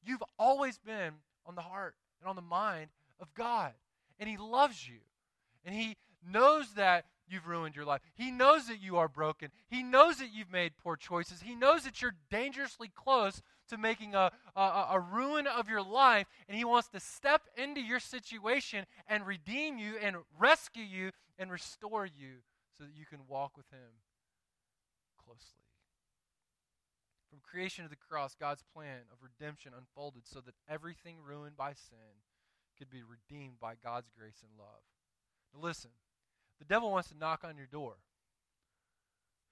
You've 0.03 0.23
always 0.39 0.79
been 0.79 1.13
on 1.45 1.53
the 1.53 1.61
heart 1.61 1.95
and 2.19 2.27
on 2.27 2.35
the 2.35 2.41
mind 2.41 2.89
of 3.19 3.33
God. 3.35 3.73
And 4.19 4.27
He 4.27 4.37
loves 4.37 4.87
you. 4.87 4.99
And 5.63 5.75
He 5.75 5.97
knows 6.27 6.73
that 6.73 7.05
you've 7.29 7.47
ruined 7.47 7.75
your 7.75 7.85
life. 7.85 8.01
He 8.15 8.31
knows 8.31 8.67
that 8.67 8.81
you 8.81 8.97
are 8.97 9.07
broken. 9.07 9.49
He 9.67 9.83
knows 9.83 10.17
that 10.17 10.33
you've 10.33 10.51
made 10.51 10.77
poor 10.77 10.95
choices. 10.95 11.41
He 11.41 11.55
knows 11.55 11.83
that 11.83 12.01
you're 12.01 12.15
dangerously 12.31 12.89
close 12.93 13.41
to 13.67 13.77
making 13.77 14.15
a, 14.15 14.31
a, 14.55 14.61
a, 14.91 14.99
ruin 14.99 15.47
of 15.47 15.69
your 15.69 15.81
life. 15.81 16.27
And 16.47 16.57
He 16.57 16.65
wants 16.65 16.87
to 16.89 16.99
step 16.99 17.41
into 17.55 17.81
your 17.81 17.99
situation 17.99 18.85
and 19.07 19.25
redeem 19.25 19.77
you 19.77 19.95
and 20.01 20.17
rescue 20.39 20.83
you 20.83 21.11
and 21.37 21.51
restore 21.51 22.05
you 22.05 22.37
so 22.77 22.83
that 22.83 22.95
you 22.95 23.05
can 23.05 23.19
walk 23.27 23.57
with 23.57 23.69
Him 23.71 24.01
closely. 25.23 25.63
From 27.29 27.39
creation 27.43 27.83
to 27.83 27.89
the 27.89 27.95
cross, 27.95 28.35
God's 28.39 28.63
plan 28.73 29.01
of 29.11 29.17
redemption 29.21 29.73
unfolded 29.77 30.23
so 30.25 30.39
that 30.41 30.55
everything 30.69 31.17
ruined 31.25 31.57
by 31.57 31.73
sin 31.73 32.23
could 32.77 32.89
be 32.89 33.01
redeemed 33.03 33.59
by 33.59 33.73
God's 33.83 34.09
grace 34.17 34.41
and 34.41 34.51
love. 34.57 34.83
Now, 35.53 35.61
listen, 35.61 35.91
the 36.59 36.65
devil 36.65 36.91
wants 36.91 37.09
to 37.09 37.17
knock 37.17 37.43
on 37.43 37.57
your 37.57 37.65
door. 37.65 37.95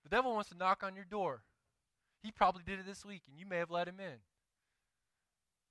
The 0.04 0.10
devil 0.10 0.34
wants 0.34 0.50
to 0.50 0.58
knock 0.58 0.84
on 0.84 0.96
your 0.96 1.06
door. 1.06 1.42
He 2.26 2.32
probably 2.32 2.64
did 2.66 2.80
it 2.80 2.88
this 2.88 3.06
week, 3.06 3.22
and 3.30 3.38
you 3.38 3.46
may 3.46 3.58
have 3.58 3.70
let 3.70 3.88
him 3.88 4.00
in. 4.00 4.18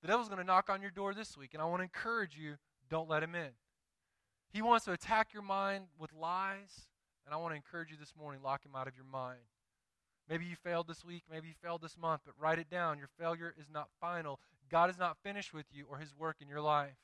The 0.01 0.07
devil's 0.07 0.29
going 0.29 0.39
to 0.39 0.45
knock 0.45 0.69
on 0.69 0.81
your 0.81 0.89
door 0.89 1.13
this 1.13 1.35
week, 1.35 1.53
and 1.53 1.61
I 1.61 1.65
want 1.65 1.79
to 1.79 1.83
encourage 1.83 2.37
you 2.37 2.55
don't 2.89 3.09
let 3.09 3.21
him 3.21 3.35
in. 3.35 3.49
He 4.53 4.61
wants 4.61 4.85
to 4.85 4.93
attack 4.93 5.33
your 5.33 5.41
mind 5.41 5.87
with 5.99 6.13
lies, 6.13 6.87
and 7.25 7.35
I 7.35 7.37
want 7.37 7.51
to 7.51 7.57
encourage 7.57 7.91
you 7.91 7.97
this 7.99 8.13
morning 8.17 8.41
lock 8.41 8.65
him 8.65 8.71
out 8.73 8.87
of 8.87 8.95
your 8.95 9.03
mind. 9.03 9.41
Maybe 10.29 10.45
you 10.45 10.55
failed 10.55 10.87
this 10.87 11.03
week, 11.03 11.23
maybe 11.29 11.49
you 11.49 11.55
failed 11.61 11.81
this 11.81 11.97
month, 11.97 12.21
but 12.25 12.35
write 12.39 12.57
it 12.57 12.69
down. 12.69 12.99
Your 12.99 13.09
failure 13.19 13.53
is 13.59 13.65
not 13.69 13.89
final. 13.99 14.39
God 14.71 14.89
is 14.89 14.97
not 14.97 15.17
finished 15.23 15.53
with 15.53 15.65
you 15.73 15.85
or 15.89 15.97
his 15.97 16.15
work 16.17 16.37
in 16.39 16.47
your 16.47 16.61
life. 16.61 16.95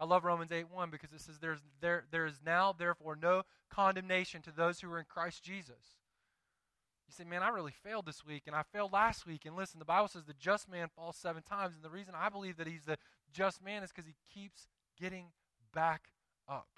I 0.00 0.04
love 0.04 0.24
Romans 0.24 0.50
8 0.50 0.68
1 0.68 0.90
because 0.90 1.12
it 1.12 1.20
says, 1.20 1.38
There's, 1.40 1.60
there, 1.80 2.06
there 2.10 2.26
is 2.26 2.40
now, 2.44 2.74
therefore, 2.76 3.14
no 3.14 3.44
condemnation 3.70 4.42
to 4.42 4.50
those 4.50 4.80
who 4.80 4.90
are 4.90 4.98
in 4.98 5.04
Christ 5.08 5.44
Jesus. 5.44 5.99
You 7.10 7.24
say, 7.24 7.28
Man, 7.28 7.42
I 7.42 7.48
really 7.48 7.72
failed 7.72 8.06
this 8.06 8.24
week, 8.24 8.44
and 8.46 8.54
I 8.54 8.62
failed 8.72 8.92
last 8.92 9.26
week. 9.26 9.44
And 9.44 9.56
listen, 9.56 9.80
the 9.80 9.84
Bible 9.84 10.06
says 10.06 10.24
the 10.24 10.34
just 10.34 10.70
man 10.70 10.86
falls 10.94 11.16
seven 11.16 11.42
times. 11.42 11.74
And 11.74 11.82
the 11.82 11.90
reason 11.90 12.14
I 12.16 12.28
believe 12.28 12.56
that 12.58 12.68
he's 12.68 12.84
the 12.84 12.98
just 13.32 13.64
man 13.64 13.82
is 13.82 13.90
because 13.90 14.06
he 14.06 14.14
keeps 14.32 14.68
getting 14.96 15.26
back 15.74 16.10
up. 16.48 16.68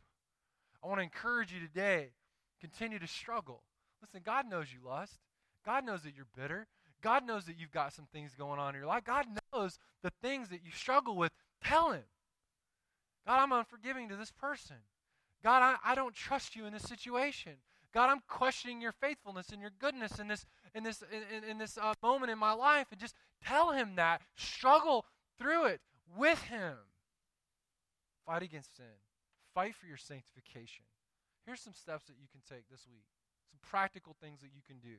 I 0.83 0.87
want 0.87 1.01
to 1.01 1.05
encourage 1.05 1.53
you 1.53 1.61
today 1.61 2.13
continue 2.61 2.99
to 2.99 3.07
struggle. 3.07 3.63
Listen, 4.01 4.23
God 4.25 4.49
knows 4.49 4.69
you 4.73 4.79
lust. 4.89 5.19
God 5.67 5.85
knows 5.85 6.03
that 6.05 6.15
you're 6.17 6.27
bitter. 6.35 6.67
God 7.03 7.27
knows 7.27 7.45
that 7.45 7.59
you've 7.59 7.71
got 7.71 7.93
some 7.93 8.07
things 8.11 8.35
going 8.35 8.59
on 8.59 8.75
in 8.75 8.81
your 8.81 8.89
life. 8.89 9.05
God 9.05 9.27
knows 9.53 9.79
the 10.03 10.13
things 10.23 10.49
that 10.49 10.65
you 10.65 10.71
struggle 10.71 11.15
with. 11.15 11.33
Tell 11.63 11.93
Him. 11.93 12.05
God, 13.27 13.39
I'm 13.39 13.53
unforgiving 13.53 14.09
to 14.09 14.17
this 14.17 14.33
person. 14.33 14.77
God, 15.45 15.63
I, 15.63 15.93
I 15.93 15.95
don't 15.95 16.15
trust 16.15 16.57
you 16.57 16.65
in 16.65 16.73
this 16.73 16.85
situation. 16.85 17.57
God, 17.93 18.11
I'm 18.11 18.23
questioning 18.27 18.81
your 18.81 18.93
faithfulness 18.93 19.51
and 19.51 19.61
your 19.61 19.71
goodness 19.79 20.19
in 20.19 20.29
this 20.29 20.47
in 20.75 20.83
this 20.83 21.03
in, 21.13 21.51
in 21.51 21.59
this 21.59 21.77
uh, 21.77 21.95
moment 22.03 22.33
in 22.33 22.39
my 22.39 22.53
life, 22.53 22.87
and 22.91 23.01
just 23.01 23.15
tell 23.45 23.73
Him 23.73 23.97
that. 23.97 24.23
Struggle 24.37 25.05
through 25.39 25.67
it 25.67 25.81
with 26.17 26.41
Him. 26.43 26.75
Fight 28.27 28.43
against 28.43 28.77
sin. 28.77 28.87
Fight 29.55 29.75
for 29.75 29.87
your 29.87 29.97
sanctification. 29.97 30.85
Here's 31.45 31.61
some 31.61 31.75
steps 31.75 32.07
that 32.07 32.17
you 32.21 32.29
can 32.31 32.41
take 32.49 32.69
this 32.71 32.87
week. 32.91 33.05
Some 33.51 33.59
practical 33.69 34.17
things 34.23 34.41
that 34.41 34.51
you 34.55 34.63
can 34.67 34.79
do. 34.79 34.97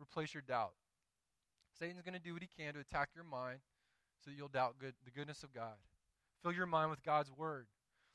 Replace 0.00 0.34
your 0.34 0.42
doubt. 0.42 0.74
Satan's 1.78 2.02
going 2.02 2.14
to 2.14 2.20
do 2.20 2.32
what 2.32 2.42
he 2.42 2.48
can 2.48 2.74
to 2.74 2.80
attack 2.80 3.10
your 3.14 3.24
mind 3.24 3.60
so 4.22 4.30
that 4.30 4.36
you'll 4.36 4.48
doubt 4.48 4.76
good, 4.78 4.94
the 5.04 5.10
goodness 5.10 5.42
of 5.42 5.54
God. 5.54 5.76
Fill 6.42 6.52
your 6.52 6.66
mind 6.66 6.90
with 6.90 7.02
God's 7.02 7.30
word. 7.30 7.66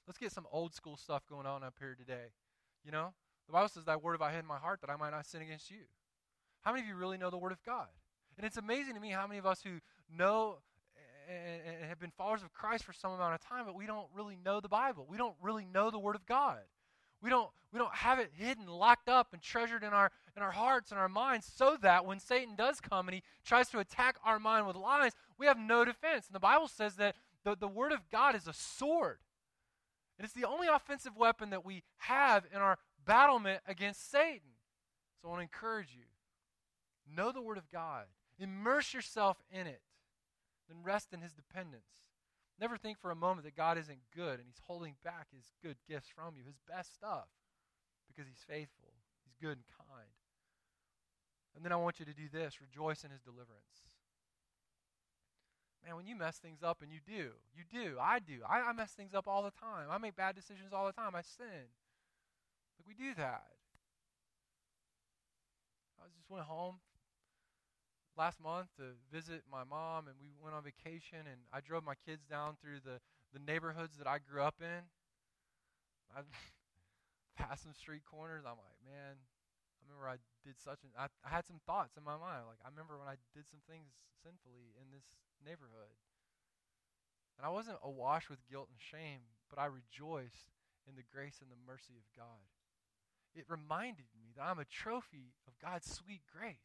Let's 0.07 0.17
get 0.17 0.31
some 0.31 0.47
old 0.51 0.73
school 0.73 0.97
stuff 0.97 1.23
going 1.29 1.45
on 1.45 1.63
up 1.63 1.75
here 1.79 1.95
today. 1.97 2.33
You 2.83 2.91
know, 2.91 3.13
the 3.51 3.57
Bible 3.57 3.69
says, 3.69 3.83
Thy 3.83 3.97
word 3.97 4.13
have 4.13 4.21
I 4.21 4.31
hid 4.31 4.39
in 4.39 4.45
my 4.45 4.57
heart 4.57 4.79
that 4.81 4.89
I 4.89 4.95
might 4.95 5.11
not 5.11 5.25
sin 5.25 5.41
against 5.41 5.69
you. 5.69 5.83
How 6.61 6.71
many 6.71 6.83
of 6.83 6.87
you 6.87 6.95
really 6.95 7.17
know 7.17 7.29
the 7.29 7.37
word 7.37 7.51
of 7.51 7.61
God? 7.63 7.87
And 8.37 8.45
it's 8.45 8.55
amazing 8.55 8.95
to 8.95 9.01
me 9.01 9.09
how 9.09 9.27
many 9.27 9.39
of 9.39 9.45
us 9.45 9.61
who 9.61 9.79
know 10.15 10.59
and, 11.29 11.85
have 11.85 11.99
been 11.99 12.11
followers 12.11 12.43
of 12.43 12.53
Christ 12.53 12.85
for 12.85 12.93
some 12.93 13.11
amount 13.11 13.35
of 13.35 13.41
time, 13.41 13.65
but 13.65 13.75
we 13.75 13.85
don't 13.85 14.07
really 14.15 14.37
know 14.43 14.61
the 14.61 14.69
Bible. 14.69 15.05
We 15.09 15.17
don't 15.17 15.35
really 15.41 15.65
know 15.65 15.91
the 15.91 15.99
word 15.99 16.15
of 16.15 16.25
God. 16.25 16.59
We 17.21 17.29
don't, 17.29 17.49
we 17.73 17.77
don't 17.77 17.93
have 17.93 18.19
it 18.19 18.31
hidden, 18.33 18.67
locked 18.67 19.09
up, 19.09 19.33
and 19.33 19.41
treasured 19.41 19.83
in 19.83 19.89
our, 19.89 20.11
in 20.35 20.41
our 20.41 20.51
hearts 20.51 20.91
and 20.91 20.99
our 20.99 21.09
minds 21.09 21.51
so 21.53 21.77
that 21.81 22.05
when 22.05 22.19
Satan 22.19 22.55
does 22.55 22.79
come 22.79 23.09
and 23.09 23.15
he 23.15 23.23
tries 23.45 23.69
to 23.69 23.79
attack 23.79 24.15
our 24.23 24.39
mind 24.39 24.65
with 24.65 24.77
lies, 24.77 25.11
we 25.37 25.45
have 25.45 25.59
no 25.59 25.83
defense. 25.83 26.27
And 26.27 26.35
the 26.35 26.39
Bible 26.39 26.69
says 26.69 26.95
that 26.95 27.15
the, 27.43 27.55
the 27.55 27.67
Word 27.67 27.91
of 27.91 28.09
God 28.09 28.33
is 28.35 28.47
a 28.47 28.53
sword. 28.53 29.17
And 30.17 30.25
it's 30.25 30.33
the 30.33 30.47
only 30.47 30.67
offensive 30.67 31.17
weapon 31.17 31.49
that 31.49 31.65
we 31.65 31.83
have 31.97 32.45
in 32.53 32.59
our 32.59 32.77
battlement 33.05 33.61
against 33.67 34.11
Satan. 34.11 34.57
So 35.21 35.27
I 35.27 35.31
want 35.31 35.39
to 35.39 35.43
encourage 35.43 35.89
you 35.95 36.05
know 37.15 37.31
the 37.31 37.41
Word 37.41 37.57
of 37.57 37.69
God, 37.69 38.05
immerse 38.39 38.93
yourself 38.93 39.37
in 39.51 39.67
it, 39.67 39.81
then 40.67 40.77
rest 40.83 41.13
in 41.13 41.21
His 41.21 41.33
dependence. 41.33 42.07
Never 42.59 42.77
think 42.77 42.99
for 42.99 43.11
a 43.11 43.15
moment 43.15 43.45
that 43.45 43.55
God 43.55 43.77
isn't 43.77 43.99
good 44.15 44.39
and 44.39 44.45
He's 44.47 44.61
holding 44.67 44.95
back 45.03 45.27
His 45.35 45.51
good 45.63 45.77
gifts 45.87 46.09
from 46.13 46.35
you, 46.37 46.43
His 46.45 46.59
best 46.67 46.93
stuff, 46.93 47.27
because 48.07 48.27
He's 48.27 48.45
faithful, 48.47 48.93
He's 49.23 49.35
good 49.41 49.57
and 49.57 49.67
kind. 49.67 50.09
And 51.55 51.65
then 51.65 51.71
I 51.71 51.77
want 51.77 51.99
you 51.99 52.05
to 52.05 52.13
do 52.13 52.29
this 52.31 52.61
rejoice 52.61 53.03
in 53.03 53.11
His 53.11 53.21
deliverance. 53.21 53.91
Man, 55.85 55.95
when 55.95 56.05
you 56.05 56.15
mess 56.15 56.37
things 56.37 56.61
up, 56.61 56.83
and 56.83 56.91
you 56.91 56.99
do, 57.05 57.31
you 57.55 57.63
do, 57.69 57.97
I 57.99 58.19
do. 58.19 58.41
I, 58.47 58.61
I 58.61 58.73
mess 58.73 58.91
things 58.91 59.15
up 59.15 59.27
all 59.27 59.41
the 59.41 59.51
time. 59.51 59.87
I 59.89 59.97
make 59.97 60.15
bad 60.15 60.35
decisions 60.35 60.73
all 60.73 60.85
the 60.85 60.93
time. 60.93 61.15
I 61.15 61.23
sin. 61.23 61.73
Like 62.81 62.97
we 62.97 62.97
do 62.97 63.13
that. 63.13 63.45
I 66.01 66.09
just 66.17 66.25
went 66.33 66.49
home 66.49 66.81
last 68.17 68.41
month 68.41 68.73
to 68.81 68.97
visit 69.13 69.45
my 69.45 69.61
mom, 69.61 70.09
and 70.09 70.17
we 70.17 70.33
went 70.41 70.57
on 70.57 70.65
vacation, 70.65 71.29
and 71.29 71.45
I 71.53 71.61
drove 71.61 71.85
my 71.85 71.93
kids 71.93 72.25
down 72.25 72.57
through 72.57 72.81
the, 72.81 72.97
the 73.37 73.41
neighborhoods 73.45 74.01
that 74.01 74.09
I 74.09 74.17
grew 74.17 74.41
up 74.41 74.57
in. 74.65 74.81
I 76.09 76.25
passed 77.37 77.69
some 77.69 77.77
street 77.77 78.01
corners. 78.01 78.49
I'm 78.49 78.57
like, 78.57 78.81
man, 78.81 79.13
I 79.13 79.79
remember 79.85 80.09
I 80.09 80.17
did 80.41 80.57
such 80.57 80.81
an. 80.81 80.89
I, 80.97 81.05
I 81.21 81.29
had 81.29 81.45
some 81.45 81.61
thoughts 81.69 82.01
in 82.01 82.01
my 82.01 82.17
mind. 82.17 82.49
Like, 82.49 82.65
I 82.65 82.73
remember 82.73 82.97
when 82.97 83.13
I 83.13 83.21
did 83.37 83.45
some 83.45 83.61
things 83.69 83.93
sinfully 84.25 84.73
in 84.73 84.89
this 84.89 85.05
neighborhood. 85.37 85.93
And 87.37 87.45
I 87.45 87.53
wasn't 87.53 87.77
awash 87.85 88.25
with 88.25 88.41
guilt 88.49 88.73
and 88.73 88.81
shame, 88.81 89.29
but 89.53 89.61
I 89.61 89.69
rejoiced 89.69 90.49
in 90.89 90.97
the 90.97 91.05
grace 91.05 91.45
and 91.45 91.53
the 91.53 91.61
mercy 91.69 91.93
of 91.93 92.09
God. 92.17 92.41
It 93.35 93.45
reminded 93.49 94.05
me 94.15 94.33
that 94.35 94.43
I'm 94.43 94.59
a 94.59 94.65
trophy 94.65 95.33
of 95.47 95.53
God's 95.61 95.91
sweet 95.91 96.21
grace 96.37 96.55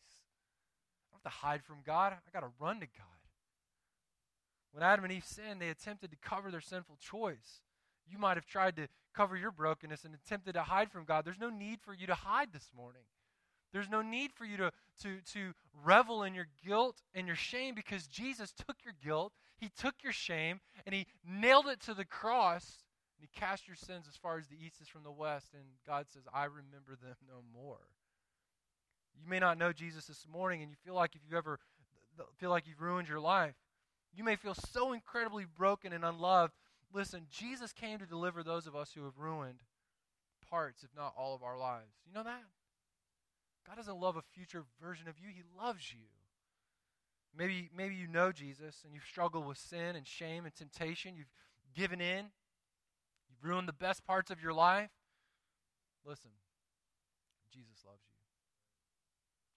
I 1.06 1.12
don't 1.12 1.22
have 1.24 1.32
to 1.32 1.38
hide 1.46 1.64
from 1.64 1.78
God. 1.84 2.12
I 2.12 2.30
got 2.32 2.46
to 2.46 2.52
run 2.60 2.80
to 2.80 2.86
God. 2.86 3.06
When 4.72 4.82
Adam 4.82 5.04
and 5.04 5.12
Eve 5.12 5.24
sinned, 5.24 5.60
they 5.60 5.70
attempted 5.70 6.10
to 6.10 6.16
cover 6.16 6.50
their 6.50 6.60
sinful 6.60 6.96
choice. 7.00 7.62
You 8.06 8.18
might 8.18 8.36
have 8.36 8.46
tried 8.46 8.76
to 8.76 8.88
cover 9.14 9.36
your 9.36 9.50
brokenness 9.50 10.04
and 10.04 10.14
attempted 10.14 10.52
to 10.52 10.62
hide 10.62 10.90
from 10.90 11.04
God. 11.04 11.24
There's 11.24 11.40
no 11.40 11.50
need 11.50 11.80
for 11.80 11.94
you 11.94 12.06
to 12.06 12.14
hide 12.14 12.52
this 12.52 12.70
morning. 12.76 13.02
There's 13.72 13.88
no 13.88 14.02
need 14.02 14.32
for 14.32 14.44
you 14.44 14.56
to, 14.58 14.72
to, 15.02 15.18
to 15.32 15.52
revel 15.84 16.22
in 16.22 16.34
your 16.34 16.48
guilt 16.64 17.02
and 17.14 17.26
your 17.26 17.36
shame 17.36 17.74
because 17.74 18.06
Jesus 18.06 18.52
took 18.52 18.76
your 18.84 18.94
guilt, 19.02 19.32
He 19.58 19.68
took 19.68 19.94
your 20.02 20.12
shame, 20.12 20.60
and 20.84 20.94
He 20.94 21.06
nailed 21.26 21.66
it 21.66 21.80
to 21.80 21.94
the 21.94 22.04
cross, 22.04 22.84
and 23.18 23.28
He 23.28 23.40
cast 23.40 23.66
your 23.66 23.76
sins 23.76 24.06
as 24.08 24.16
far 24.16 24.38
as 24.38 24.46
the 24.46 24.56
east 24.56 24.80
is 24.80 24.88
from 24.88 25.02
the 25.02 25.12
west. 25.12 25.48
And 25.54 25.64
God 25.86 26.06
says, 26.12 26.22
I 26.32 26.44
remember 26.44 26.96
them 27.00 27.16
no 27.28 27.42
more. 27.54 27.80
You 29.18 29.28
may 29.28 29.38
not 29.38 29.58
know 29.58 29.72
Jesus 29.72 30.06
this 30.06 30.26
morning, 30.30 30.62
and 30.62 30.70
you 30.70 30.76
feel 30.84 30.94
like 30.94 31.14
if 31.14 31.22
you 31.28 31.36
ever 31.36 31.58
feel 32.38 32.50
like 32.50 32.66
you've 32.66 32.80
ruined 32.80 33.08
your 33.08 33.20
life. 33.20 33.54
You 34.14 34.24
may 34.24 34.36
feel 34.36 34.54
so 34.54 34.92
incredibly 34.92 35.44
broken 35.44 35.92
and 35.92 36.04
unloved. 36.04 36.54
Listen, 36.92 37.26
Jesus 37.30 37.72
came 37.72 37.98
to 37.98 38.06
deliver 38.06 38.42
those 38.42 38.66
of 38.66 38.74
us 38.74 38.92
who 38.94 39.04
have 39.04 39.18
ruined 39.18 39.60
parts, 40.48 40.82
if 40.82 40.90
not 40.96 41.14
all 41.16 41.34
of 41.34 41.42
our 41.42 41.58
lives. 41.58 41.92
You 42.06 42.14
know 42.14 42.24
that? 42.24 42.42
God 43.66 43.76
doesn't 43.76 44.00
love 44.00 44.16
a 44.16 44.22
future 44.22 44.64
version 44.80 45.08
of 45.08 45.18
you, 45.18 45.28
He 45.28 45.42
loves 45.58 45.92
you. 45.92 46.06
Maybe, 47.36 47.68
maybe 47.76 47.94
you 47.94 48.06
know 48.06 48.32
Jesus 48.32 48.82
and 48.84 48.94
you've 48.94 49.04
struggled 49.04 49.46
with 49.46 49.58
sin 49.58 49.96
and 49.96 50.06
shame 50.06 50.46
and 50.46 50.54
temptation. 50.54 51.16
You've 51.16 51.32
given 51.74 52.00
in. 52.00 52.26
Ruined 53.46 53.68
the 53.68 53.78
best 53.78 54.04
parts 54.04 54.32
of 54.32 54.42
your 54.42 54.52
life. 54.52 54.90
Listen, 56.04 56.34
Jesus 57.46 57.86
loves 57.86 58.02
you. 58.02 58.18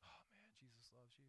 Oh, 0.06 0.22
man, 0.38 0.54
Jesus 0.62 0.94
loves 0.94 1.18
you. 1.18 1.26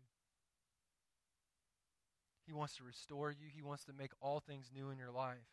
He 2.44 2.52
wants 2.52 2.76
to 2.76 2.84
restore 2.84 3.30
you, 3.30 3.48
He 3.48 3.62
wants 3.62 3.84
to 3.84 3.94
make 3.96 4.12
all 4.20 4.40
things 4.40 4.68
new 4.74 4.90
in 4.90 4.98
your 4.98 5.10
life. 5.10 5.48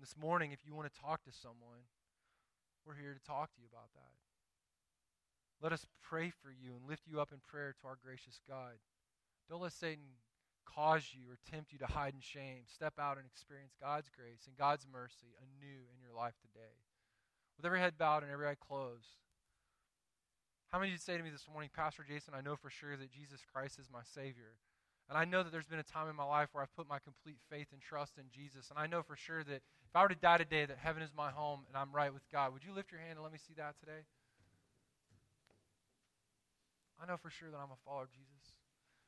This 0.00 0.16
morning, 0.16 0.52
if 0.52 0.64
you 0.64 0.74
want 0.74 0.90
to 0.90 1.00
talk 1.00 1.22
to 1.24 1.32
someone, 1.32 1.84
we're 2.86 2.96
here 2.96 3.12
to 3.12 3.20
talk 3.20 3.52
to 3.52 3.60
you 3.60 3.68
about 3.70 3.92
that. 3.92 4.16
Let 5.60 5.74
us 5.74 5.84
pray 6.00 6.30
for 6.30 6.48
you 6.48 6.72
and 6.80 6.88
lift 6.88 7.02
you 7.06 7.20
up 7.20 7.28
in 7.30 7.44
prayer 7.46 7.74
to 7.78 7.86
our 7.86 7.98
gracious 8.02 8.40
God. 8.48 8.80
Don't 9.50 9.60
let 9.60 9.74
Satan 9.74 10.16
cause 10.74 11.10
you 11.12 11.30
or 11.30 11.38
tempt 11.50 11.72
you 11.72 11.78
to 11.78 11.86
hide 11.86 12.14
in 12.14 12.20
shame. 12.20 12.64
Step 12.66 12.94
out 12.98 13.16
and 13.16 13.26
experience 13.26 13.72
God's 13.80 14.10
grace 14.10 14.46
and 14.46 14.56
God's 14.56 14.86
mercy 14.90 15.34
anew 15.38 15.86
in 15.90 16.00
your 16.02 16.14
life 16.16 16.34
today. 16.40 16.78
With 17.56 17.66
every 17.66 17.80
head 17.80 17.98
bowed 17.98 18.22
and 18.22 18.32
every 18.32 18.48
eye 18.48 18.56
closed, 18.60 19.20
how 20.70 20.78
many 20.78 20.90
of 20.90 20.92
you 20.92 20.98
say 20.98 21.16
to 21.16 21.22
me 21.22 21.30
this 21.30 21.50
morning, 21.50 21.70
Pastor 21.74 22.04
Jason, 22.06 22.34
I 22.34 22.40
know 22.40 22.54
for 22.54 22.70
sure 22.70 22.96
that 22.96 23.10
Jesus 23.10 23.42
Christ 23.42 23.78
is 23.78 23.90
my 23.92 24.06
Savior? 24.06 24.54
And 25.10 25.18
I 25.18 25.24
know 25.24 25.42
that 25.42 25.50
there's 25.50 25.66
been 25.66 25.82
a 25.82 25.82
time 25.82 26.08
in 26.08 26.14
my 26.14 26.24
life 26.24 26.50
where 26.52 26.62
I've 26.62 26.76
put 26.76 26.88
my 26.88 27.00
complete 27.02 27.42
faith 27.50 27.66
and 27.72 27.82
trust 27.82 28.16
in 28.16 28.30
Jesus. 28.30 28.70
And 28.70 28.78
I 28.78 28.86
know 28.86 29.02
for 29.02 29.16
sure 29.16 29.42
that 29.42 29.66
if 29.66 29.96
I 29.96 30.02
were 30.02 30.08
to 30.08 30.14
die 30.14 30.38
today, 30.38 30.64
that 30.66 30.78
heaven 30.78 31.02
is 31.02 31.10
my 31.10 31.30
home 31.32 31.66
and 31.66 31.76
I'm 31.76 31.90
right 31.90 32.14
with 32.14 32.22
God. 32.30 32.52
Would 32.52 32.62
you 32.62 32.72
lift 32.72 32.92
your 32.92 33.00
hand 33.00 33.18
and 33.18 33.24
let 33.24 33.32
me 33.32 33.38
see 33.42 33.54
that 33.56 33.74
today? 33.80 34.06
I 37.02 37.06
know 37.10 37.16
for 37.16 37.30
sure 37.30 37.50
that 37.50 37.56
I'm 37.56 37.74
a 37.74 37.82
follower 37.84 38.04
of 38.04 38.12
Jesus. 38.12 38.59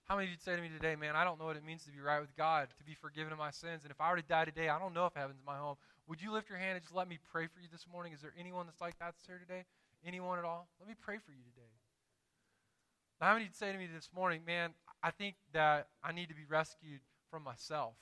How 0.04 0.16
many 0.16 0.26
of 0.26 0.32
you 0.32 0.38
say 0.44 0.56
to 0.56 0.62
me 0.62 0.68
today, 0.68 0.96
man, 0.96 1.16
I 1.16 1.24
don't 1.24 1.38
know 1.38 1.46
what 1.46 1.56
it 1.56 1.64
means 1.64 1.84
to 1.84 1.92
be 1.92 2.00
right 2.00 2.20
with 2.20 2.36
God, 2.36 2.68
to 2.76 2.84
be 2.84 2.94
forgiven 2.94 3.32
of 3.32 3.38
my 3.38 3.50
sins. 3.50 3.82
And 3.84 3.90
if 3.90 4.00
I 4.00 4.10
were 4.10 4.16
to 4.16 4.22
die 4.22 4.44
today, 4.44 4.68
I 4.68 4.78
don't 4.78 4.94
know 4.94 5.06
if 5.06 5.14
heaven's 5.14 5.42
my 5.46 5.56
home. 5.56 5.76
Would 6.08 6.20
you 6.20 6.32
lift 6.32 6.50
your 6.50 6.58
hand 6.58 6.74
and 6.74 6.82
just 6.82 6.94
let 6.94 7.08
me 7.08 7.18
pray 7.30 7.46
for 7.46 7.60
you 7.60 7.68
this 7.70 7.86
morning? 7.90 8.12
Is 8.12 8.20
there 8.20 8.34
anyone 8.38 8.66
that's 8.66 8.80
like 8.80 8.98
that 8.98 9.14
that's 9.14 9.26
here 9.26 9.38
today? 9.38 9.64
Anyone 10.04 10.38
at 10.38 10.44
all? 10.44 10.68
Let 10.80 10.88
me 10.88 10.96
pray 11.00 11.16
for 11.24 11.30
you 11.30 11.42
today. 11.54 11.70
Now, 13.20 13.28
how 13.28 13.32
many 13.34 13.44
of 13.44 13.50
you 13.50 13.54
say 13.54 13.72
to 13.72 13.78
me 13.78 13.86
this 13.86 14.10
morning, 14.14 14.42
man, 14.44 14.74
I 15.02 15.12
think 15.12 15.36
that 15.52 15.86
I 16.02 16.12
need 16.12 16.28
to 16.28 16.34
be 16.34 16.44
rescued 16.48 17.00
from 17.30 17.44
myself. 17.44 17.94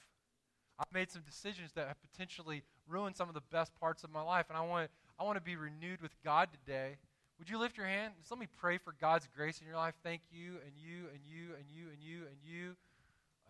I've 0.78 0.92
made 0.92 1.10
some 1.10 1.22
decisions 1.22 1.72
that 1.74 1.86
have 1.88 1.98
potentially 2.00 2.62
ruined 2.88 3.16
some 3.16 3.28
of 3.28 3.34
the 3.34 3.42
best 3.52 3.78
parts 3.78 4.02
of 4.02 4.10
my 4.10 4.22
life, 4.22 4.46
and 4.48 4.56
I 4.56 4.62
want, 4.62 4.90
I 5.18 5.24
want 5.24 5.36
to 5.36 5.42
be 5.42 5.56
renewed 5.56 6.00
with 6.00 6.12
God 6.24 6.48
today. 6.50 6.96
Would 7.40 7.48
you 7.48 7.58
lift 7.58 7.78
your 7.78 7.86
hand? 7.86 8.12
Just 8.18 8.30
let 8.30 8.38
me 8.38 8.46
pray 8.58 8.76
for 8.76 8.94
God's 9.00 9.26
grace 9.34 9.60
in 9.62 9.66
your 9.66 9.76
life. 9.76 9.94
Thank 10.04 10.20
you, 10.30 10.60
and 10.62 10.76
you, 10.76 11.08
and 11.08 11.24
you, 11.24 11.56
and 11.56 11.64
you, 11.72 11.88
and 11.88 11.98
you, 11.98 12.18
and 12.28 12.36
you, 12.44 12.76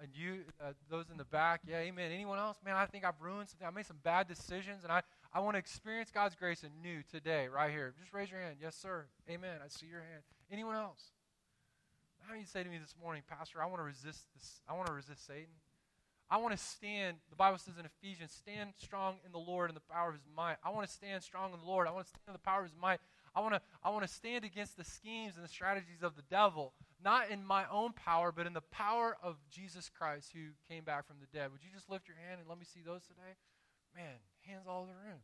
and 0.00 0.10
you, 0.14 0.44
uh, 0.62 0.74
those 0.88 1.10
in 1.10 1.18
the 1.18 1.24
back. 1.24 1.62
Yeah, 1.66 1.78
amen. 1.78 2.12
Anyone 2.12 2.38
else? 2.38 2.56
Man, 2.64 2.76
I 2.76 2.86
think 2.86 3.04
I've 3.04 3.20
ruined 3.20 3.48
something. 3.48 3.66
I 3.66 3.70
made 3.70 3.86
some 3.86 3.98
bad 4.04 4.28
decisions, 4.28 4.84
and 4.84 4.92
I, 4.92 5.02
I 5.34 5.40
want 5.40 5.56
to 5.56 5.58
experience 5.58 6.12
God's 6.14 6.36
grace 6.36 6.62
anew 6.62 7.02
today, 7.10 7.48
right 7.48 7.68
here. 7.72 7.92
Just 7.98 8.14
raise 8.14 8.30
your 8.30 8.38
hand. 8.38 8.58
Yes, 8.62 8.76
sir. 8.76 9.06
Amen. 9.28 9.58
I 9.58 9.66
see 9.66 9.86
your 9.86 10.02
hand. 10.02 10.22
Anyone 10.52 10.76
else? 10.76 11.10
How 12.28 12.36
you 12.36 12.46
say 12.46 12.62
to 12.62 12.70
me 12.70 12.78
this 12.78 12.94
morning, 13.02 13.22
Pastor, 13.28 13.60
I 13.60 13.66
want 13.66 13.80
to 13.80 13.84
resist 13.84 14.28
this. 14.36 14.60
I 14.68 14.74
want 14.74 14.86
to 14.86 14.92
resist 14.92 15.26
Satan. 15.26 15.58
I 16.30 16.36
want 16.36 16.56
to 16.56 16.62
stand, 16.62 17.16
the 17.28 17.34
Bible 17.34 17.58
says 17.58 17.74
in 17.76 17.84
Ephesians, 17.84 18.30
stand 18.30 18.70
strong 18.78 19.16
in 19.26 19.32
the 19.32 19.38
Lord 19.38 19.68
and 19.68 19.76
the 19.76 19.92
power 19.92 20.10
of 20.10 20.14
his 20.14 20.22
might. 20.36 20.58
I 20.62 20.70
want 20.70 20.86
to 20.86 20.92
stand 20.92 21.24
strong 21.24 21.52
in 21.52 21.58
the 21.58 21.66
Lord. 21.66 21.88
I 21.88 21.90
want 21.90 22.06
to 22.06 22.08
stand 22.08 22.22
in 22.28 22.32
the 22.34 22.38
power 22.38 22.60
of 22.60 22.66
his 22.66 22.76
might. 22.80 23.00
I 23.40 23.42
want 23.42 23.54
to, 23.54 23.60
I 23.82 23.88
want 23.88 24.06
to 24.06 24.12
stand 24.12 24.44
against 24.44 24.76
the 24.76 24.84
schemes 24.84 25.36
and 25.36 25.44
the 25.44 25.48
strategies 25.48 26.02
of 26.02 26.14
the 26.14 26.22
devil, 26.28 26.74
not 27.02 27.30
in 27.30 27.42
my 27.42 27.64
own 27.72 27.92
power, 27.94 28.32
but 28.32 28.46
in 28.46 28.52
the 28.52 28.60
power 28.60 29.16
of 29.22 29.36
Jesus 29.50 29.88
Christ 29.88 30.32
who 30.34 30.50
came 30.68 30.84
back 30.84 31.06
from 31.06 31.16
the 31.20 31.38
dead. 31.38 31.50
Would 31.50 31.62
you 31.64 31.70
just 31.74 31.88
lift 31.88 32.06
your 32.06 32.18
hand 32.18 32.40
and 32.40 32.48
let 32.48 32.58
me 32.58 32.66
see 32.66 32.80
those 32.84 33.00
today? 33.02 33.38
Man, 33.96 34.20
hands 34.42 34.66
all 34.68 34.82
over 34.82 34.92
the 34.92 35.08
room. 35.08 35.20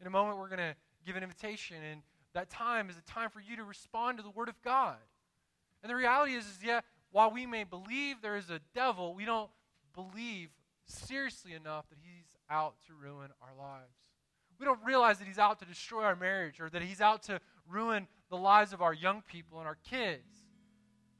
In 0.00 0.08
a 0.08 0.10
moment, 0.10 0.38
we're 0.38 0.48
going 0.48 0.58
to 0.58 0.74
give 1.06 1.14
an 1.14 1.22
invitation, 1.22 1.76
and 1.88 2.02
that 2.34 2.50
time 2.50 2.90
is 2.90 2.96
a 2.96 3.02
time 3.02 3.30
for 3.30 3.40
you 3.40 3.54
to 3.56 3.62
respond 3.62 4.18
to 4.18 4.24
the 4.24 4.30
Word 4.30 4.48
of 4.48 4.60
God. 4.62 4.96
And 5.84 5.90
the 5.90 5.94
reality 5.94 6.34
is, 6.34 6.44
is 6.46 6.58
yeah, 6.64 6.80
while 7.12 7.30
we 7.30 7.46
may 7.46 7.62
believe 7.62 8.22
there 8.22 8.36
is 8.36 8.50
a 8.50 8.58
devil, 8.74 9.14
we 9.14 9.24
don't 9.24 9.50
believe 9.94 10.48
seriously 10.86 11.52
enough 11.52 11.88
that 11.90 11.98
he's 12.02 12.26
out 12.50 12.74
to 12.88 12.92
ruin 12.92 13.30
our 13.40 13.54
lives. 13.56 14.03
We 14.58 14.66
don't 14.66 14.82
realize 14.84 15.18
that 15.18 15.26
he's 15.26 15.38
out 15.38 15.58
to 15.60 15.64
destroy 15.64 16.04
our 16.04 16.16
marriage 16.16 16.60
or 16.60 16.70
that 16.70 16.82
he's 16.82 17.00
out 17.00 17.22
to 17.24 17.40
ruin 17.68 18.06
the 18.30 18.36
lives 18.36 18.72
of 18.72 18.82
our 18.82 18.94
young 18.94 19.22
people 19.22 19.58
and 19.58 19.66
our 19.66 19.78
kids. 19.88 20.44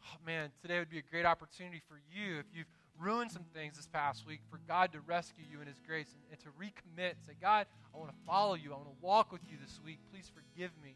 Oh, 0.07 0.19
man, 0.25 0.51
today 0.63 0.79
would 0.79 0.91
be 0.91 0.99
a 0.99 1.03
great 1.11 1.25
opportunity 1.25 1.81
for 1.89 2.01
you 2.13 2.39
if 2.39 2.47
you've 2.55 2.67
ruined 2.99 3.31
some 3.33 3.45
things 3.55 3.77
this 3.77 3.87
past 3.87 4.27
week 4.27 4.41
for 4.51 4.61
God 4.69 4.93
to 4.93 5.01
rescue 5.01 5.45
you 5.51 5.61
in 5.61 5.67
his 5.67 5.81
grace 5.87 6.15
and, 6.15 6.23
and 6.31 6.41
to 6.41 6.49
recommit. 6.61 7.15
Say, 7.27 7.33
God, 7.41 7.67
I 7.95 7.99
want 7.99 8.11
to 8.11 8.17
follow 8.27 8.55
you. 8.55 8.73
I 8.73 8.77
want 8.77 8.89
to 8.89 9.05
walk 9.05 9.33
with 9.33 9.43
you 9.51 9.57
this 9.63 9.81
week. 9.85 9.99
Please 10.13 10.31
forgive 10.33 10.71
me 10.83 10.95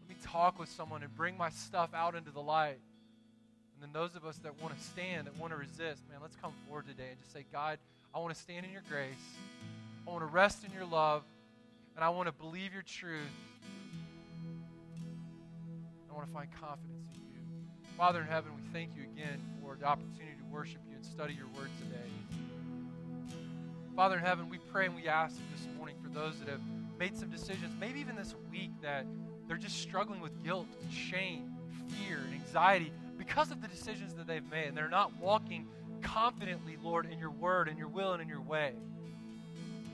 Let 0.00 0.16
me 0.16 0.16
talk 0.22 0.58
with 0.58 0.68
someone 0.68 1.02
and 1.02 1.14
bring 1.16 1.36
my 1.36 1.50
stuff 1.50 1.90
out 1.94 2.14
into 2.14 2.30
the 2.30 2.40
light. 2.40 2.78
And 3.74 3.82
then 3.82 3.92
those 3.92 4.14
of 4.14 4.24
us 4.24 4.36
that 4.38 4.60
want 4.62 4.76
to 4.76 4.84
stand, 4.84 5.26
that 5.26 5.36
want 5.38 5.52
to 5.52 5.58
resist, 5.58 6.02
man, 6.10 6.18
let's 6.20 6.36
come 6.36 6.52
forward 6.66 6.86
today 6.86 7.08
and 7.10 7.18
just 7.18 7.32
say, 7.32 7.44
God, 7.52 7.78
I 8.14 8.18
want 8.18 8.34
to 8.34 8.40
stand 8.40 8.66
in 8.66 8.72
your 8.72 8.82
grace. 8.88 9.14
I 10.06 10.10
want 10.10 10.22
to 10.22 10.26
rest 10.26 10.64
in 10.64 10.72
your 10.72 10.84
love. 10.84 11.22
And 11.94 12.04
I 12.04 12.08
want 12.08 12.26
to 12.26 12.32
believe 12.32 12.72
your 12.72 12.82
truth. 12.82 13.20
I 16.10 16.14
want 16.14 16.26
to 16.26 16.32
find 16.32 16.48
confidence 16.58 17.12
in 17.14 17.20
you. 17.32 17.40
Father 17.96 18.20
in 18.20 18.26
heaven, 18.26 18.52
we 18.56 18.62
thank 18.72 18.96
you 18.96 19.02
again 19.02 19.40
for 19.60 19.76
the 19.76 19.84
opportunity 19.84 20.36
to 20.38 20.44
worship 20.50 20.80
you 20.88 20.96
and 20.96 21.04
study 21.04 21.34
your 21.34 21.48
word 21.48 21.68
today. 21.78 22.10
Father 23.94 24.16
in 24.16 24.24
heaven, 24.24 24.48
we 24.48 24.58
pray 24.58 24.86
and 24.86 24.96
we 24.96 25.06
ask 25.06 25.36
this 25.54 25.68
morning 25.76 25.96
for 26.02 26.08
those 26.08 26.38
that 26.38 26.48
have 26.48 26.62
made 26.98 27.16
some 27.16 27.28
decisions, 27.28 27.74
maybe 27.78 28.00
even 28.00 28.16
this 28.16 28.34
week, 28.50 28.70
that 28.80 29.04
they're 29.46 29.58
just 29.58 29.80
struggling 29.80 30.22
with 30.22 30.42
guilt, 30.42 30.66
shame, 30.90 31.52
fear, 31.88 32.20
and 32.24 32.34
anxiety 32.34 32.90
because 33.18 33.50
of 33.50 33.60
the 33.60 33.68
decisions 33.68 34.14
that 34.14 34.26
they've 34.26 34.50
made. 34.50 34.68
And 34.68 34.76
they're 34.76 34.88
not 34.88 35.14
walking 35.20 35.68
confidently, 36.00 36.78
Lord, 36.82 37.06
in 37.10 37.18
your 37.18 37.30
word, 37.30 37.68
in 37.68 37.76
your 37.76 37.88
will, 37.88 38.14
and 38.14 38.22
in 38.22 38.28
your 38.28 38.40
way. 38.40 38.72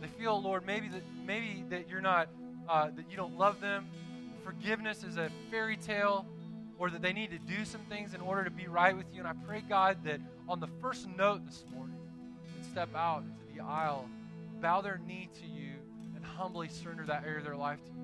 They 0.01 0.07
feel, 0.07 0.41
Lord, 0.41 0.67
maybe 0.67 0.89
that 0.89 1.03
maybe 1.27 1.65
that 1.71 1.89
you're 1.89 2.01
not 2.01 2.29
uh, 2.69 2.91
that 2.95 3.11
you 3.11 3.17
don't 3.17 3.37
love 3.37 3.61
them. 3.61 3.87
Forgiveness 4.45 5.05
is 5.05 5.17
a 5.17 5.31
fairy 5.51 5.77
tale, 5.77 6.27
or 6.79 6.91
that 6.91 7.03
they 7.03 7.13
need 7.13 7.31
to 7.31 7.39
do 7.39 7.65
some 7.65 7.83
things 7.89 8.15
in 8.15 8.21
order 8.21 8.45
to 8.45 8.51
be 8.51 8.67
right 8.67 8.97
with 8.97 9.07
you. 9.13 9.19
And 9.21 9.29
I 9.29 9.35
pray, 9.47 9.63
God, 9.69 9.99
that 10.05 10.21
on 10.49 10.61
the 10.61 10.69
first 10.81 11.09
note 11.17 11.45
this 11.45 11.65
morning, 11.75 11.99
they 12.57 12.69
step 12.69 12.95
out 12.95 13.23
into 13.23 13.55
the 13.55 13.63
aisle, 13.63 14.09
bow 14.61 14.81
their 14.81 15.01
knee 15.07 15.29
to 15.41 15.47
you, 15.47 15.73
and 16.17 16.25
humbly 16.25 16.69
surrender 16.69 17.05
that 17.07 17.25
area 17.25 17.39
of 17.39 17.45
their 17.45 17.57
life 17.57 17.79
to 17.85 17.91
you 17.91 17.99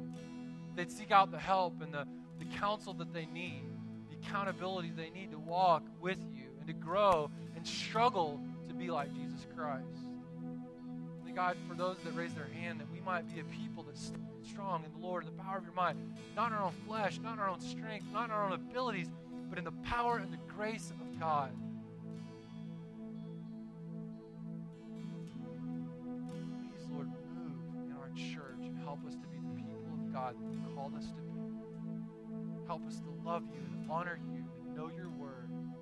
they'd 0.76 0.90
seek 0.90 1.10
out 1.10 1.30
the 1.30 1.38
help 1.38 1.80
and 1.82 1.92
the, 1.92 2.06
the 2.38 2.44
counsel 2.58 2.92
that 2.94 3.12
they 3.12 3.26
need, 3.26 3.62
the 4.10 4.16
accountability 4.16 4.92
they 4.96 5.10
need 5.10 5.30
to 5.30 5.38
walk 5.38 5.82
with 6.00 6.18
you 6.32 6.46
and 6.58 6.66
to 6.66 6.72
grow 6.72 7.30
and 7.56 7.66
struggle 7.66 8.40
to 8.68 8.74
be 8.74 8.90
like 8.90 9.12
Jesus 9.14 9.46
Christ. 9.56 10.03
God, 11.34 11.56
for 11.68 11.74
those 11.74 11.96
that 12.04 12.14
raise 12.14 12.32
their 12.34 12.48
hand, 12.60 12.80
that 12.80 12.90
we 12.92 13.00
might 13.00 13.32
be 13.32 13.40
a 13.40 13.44
people 13.44 13.82
that 13.84 13.96
stand 13.98 14.22
strong 14.42 14.84
in 14.84 14.92
the 14.92 15.06
Lord, 15.06 15.24
in 15.26 15.36
the 15.36 15.42
power 15.42 15.58
of 15.58 15.64
your 15.64 15.74
might, 15.74 15.96
not 16.36 16.52
in 16.52 16.58
our 16.58 16.64
own 16.64 16.74
flesh, 16.86 17.18
not 17.22 17.34
in 17.34 17.38
our 17.40 17.48
own 17.48 17.60
strength, 17.60 18.06
not 18.12 18.26
in 18.26 18.30
our 18.30 18.44
own 18.44 18.52
abilities, 18.52 19.08
but 19.48 19.58
in 19.58 19.64
the 19.64 19.72
power 19.72 20.18
and 20.18 20.32
the 20.32 20.38
grace 20.54 20.90
of 20.90 21.20
God. 21.20 21.50
Please, 26.60 26.86
Lord, 26.92 27.08
move 27.08 27.84
in 27.84 27.92
our 27.92 28.10
church 28.14 28.66
and 28.66 28.78
help 28.84 29.04
us 29.06 29.14
to 29.14 29.26
be 29.26 29.38
the 29.38 29.56
people 29.56 29.92
of 29.92 30.12
God 30.12 30.36
that 30.38 30.52
you 30.52 30.60
called 30.74 30.94
us 30.96 31.06
to 31.06 31.14
be. 31.14 31.40
Help 32.66 32.86
us 32.86 33.00
to 33.00 33.28
love 33.28 33.42
you 33.52 33.60
and 33.60 33.90
honor 33.90 34.18
you 34.32 34.44
and 34.62 34.76
know 34.76 34.90
your 34.96 35.08
word 35.08 35.48
and 35.50 35.72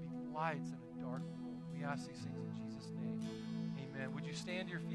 be 0.00 0.34
lights 0.34 0.68
in 0.70 0.76
a 0.76 1.02
dark 1.02 1.22
world. 1.22 1.62
We 1.74 1.82
We 1.82 1.88
ask 1.88 2.06
these 2.06 2.16
things 2.18 2.38
in 2.38 2.64
Jesus' 2.64 2.92
name. 2.94 3.18
Amen. 3.90 4.14
Would 4.14 4.24
you 4.24 4.34
stand 4.34 4.68
to 4.68 4.70
your 4.70 4.80
feet? 4.82 4.92